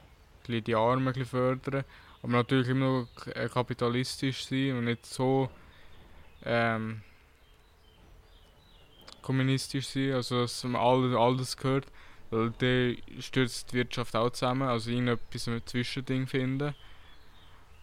die 0.47 0.75
Armen 0.75 1.25
fördern. 1.25 1.85
Aber 2.23 2.33
natürlich 2.33 2.69
immer 2.69 3.07
noch 3.07 3.51
kapitalistisch 3.55 4.45
sein 4.45 4.77
und 4.77 4.85
nicht 4.85 5.07
so 5.07 5.49
ähm, 6.45 7.01
kommunistisch 9.23 9.89
sein, 9.89 10.13
also 10.13 10.43
dass 10.43 10.65
man 10.65 10.77
all, 10.77 11.17
alles 11.17 11.57
gehört. 11.57 11.87
Weil 12.31 12.51
der 12.51 12.97
stürzt 13.21 13.73
die 13.73 13.77
Wirtschaft 13.77 14.17
auch 14.17 14.31
zusammen, 14.31 14.69
also 14.69 14.91
irgendetwas 14.91 15.49
ein 15.49 15.63
Zwischending 15.65 16.27
finden. 16.27 16.75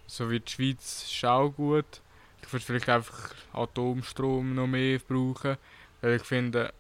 So 0.08 0.30
wie 0.30 0.40
die 0.40 0.52
Schweiz 0.52 1.04
ist 1.04 1.26
auch 1.26 1.50
gut. 1.50 2.02
Ich 2.42 2.52
würde 2.52 2.66
vielleicht 2.66 2.90
einfach 2.90 3.36
Atomstrom 3.54 4.56
noch 4.56 4.66
mehr 4.66 5.00
brauchen, 5.00 5.58
weil 6.02 6.16
ich 6.16 6.24
finde, 6.24 6.74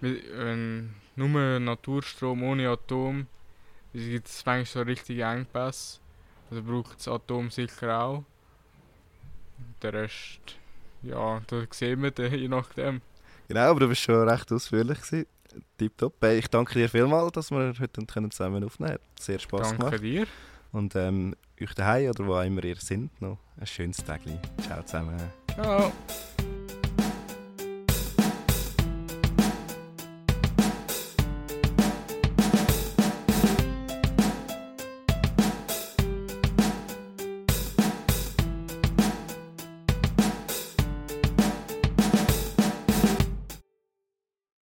wenn 0.00 0.94
nur 1.14 1.60
Naturstrom 1.60 2.42
ohne 2.42 2.70
Atom, 2.70 3.26
gibt 3.92 4.28
es 4.28 4.46
manchmal 4.46 4.64
so 4.64 4.80
richtige 4.80 5.24
Engpässe. 5.24 6.00
Also 6.50 6.62
braucht 6.62 6.98
das 6.98 7.08
Atom 7.08 7.50
sicher 7.50 8.00
auch. 8.00 8.24
Der 9.82 9.92
Rest 9.92 10.56
ja, 11.02 11.40
da 11.46 11.62
sehen 11.70 12.02
wir 12.02 12.10
den, 12.10 12.34
je 12.34 12.48
nachdem. 12.48 13.00
Genau, 13.48 13.70
aber 13.70 13.80
du 13.80 13.88
bist 13.88 14.02
schon 14.02 14.28
recht 14.28 14.50
ausführlich 14.52 15.00
gewesen. 15.00 15.26
Tipptopp. 15.76 16.24
Ich 16.24 16.48
danke 16.48 16.74
dir 16.74 16.88
vielmals, 16.88 17.32
dass 17.32 17.50
wir 17.50 17.74
heute 17.78 18.06
zusammen 18.30 18.64
aufnehmen 18.64 18.92
können. 18.92 18.98
Sehr 19.18 19.38
Spass 19.38 19.68
danke 19.68 19.76
gemacht. 19.76 19.92
Danke 19.94 20.06
dir. 20.06 20.26
Und 20.72 20.96
ähm, 20.96 21.34
euch 21.60 21.74
daheim 21.74 22.10
oder 22.10 22.26
wo 22.26 22.40
immer 22.40 22.64
ihr 22.64 22.76
seid, 22.76 23.10
noch 23.20 23.38
ein 23.58 23.66
schönes 23.66 23.98
Tag. 23.98 24.22
Ciao 24.62 24.82
zusammen. 24.82 25.20
Ciao. 25.54 25.92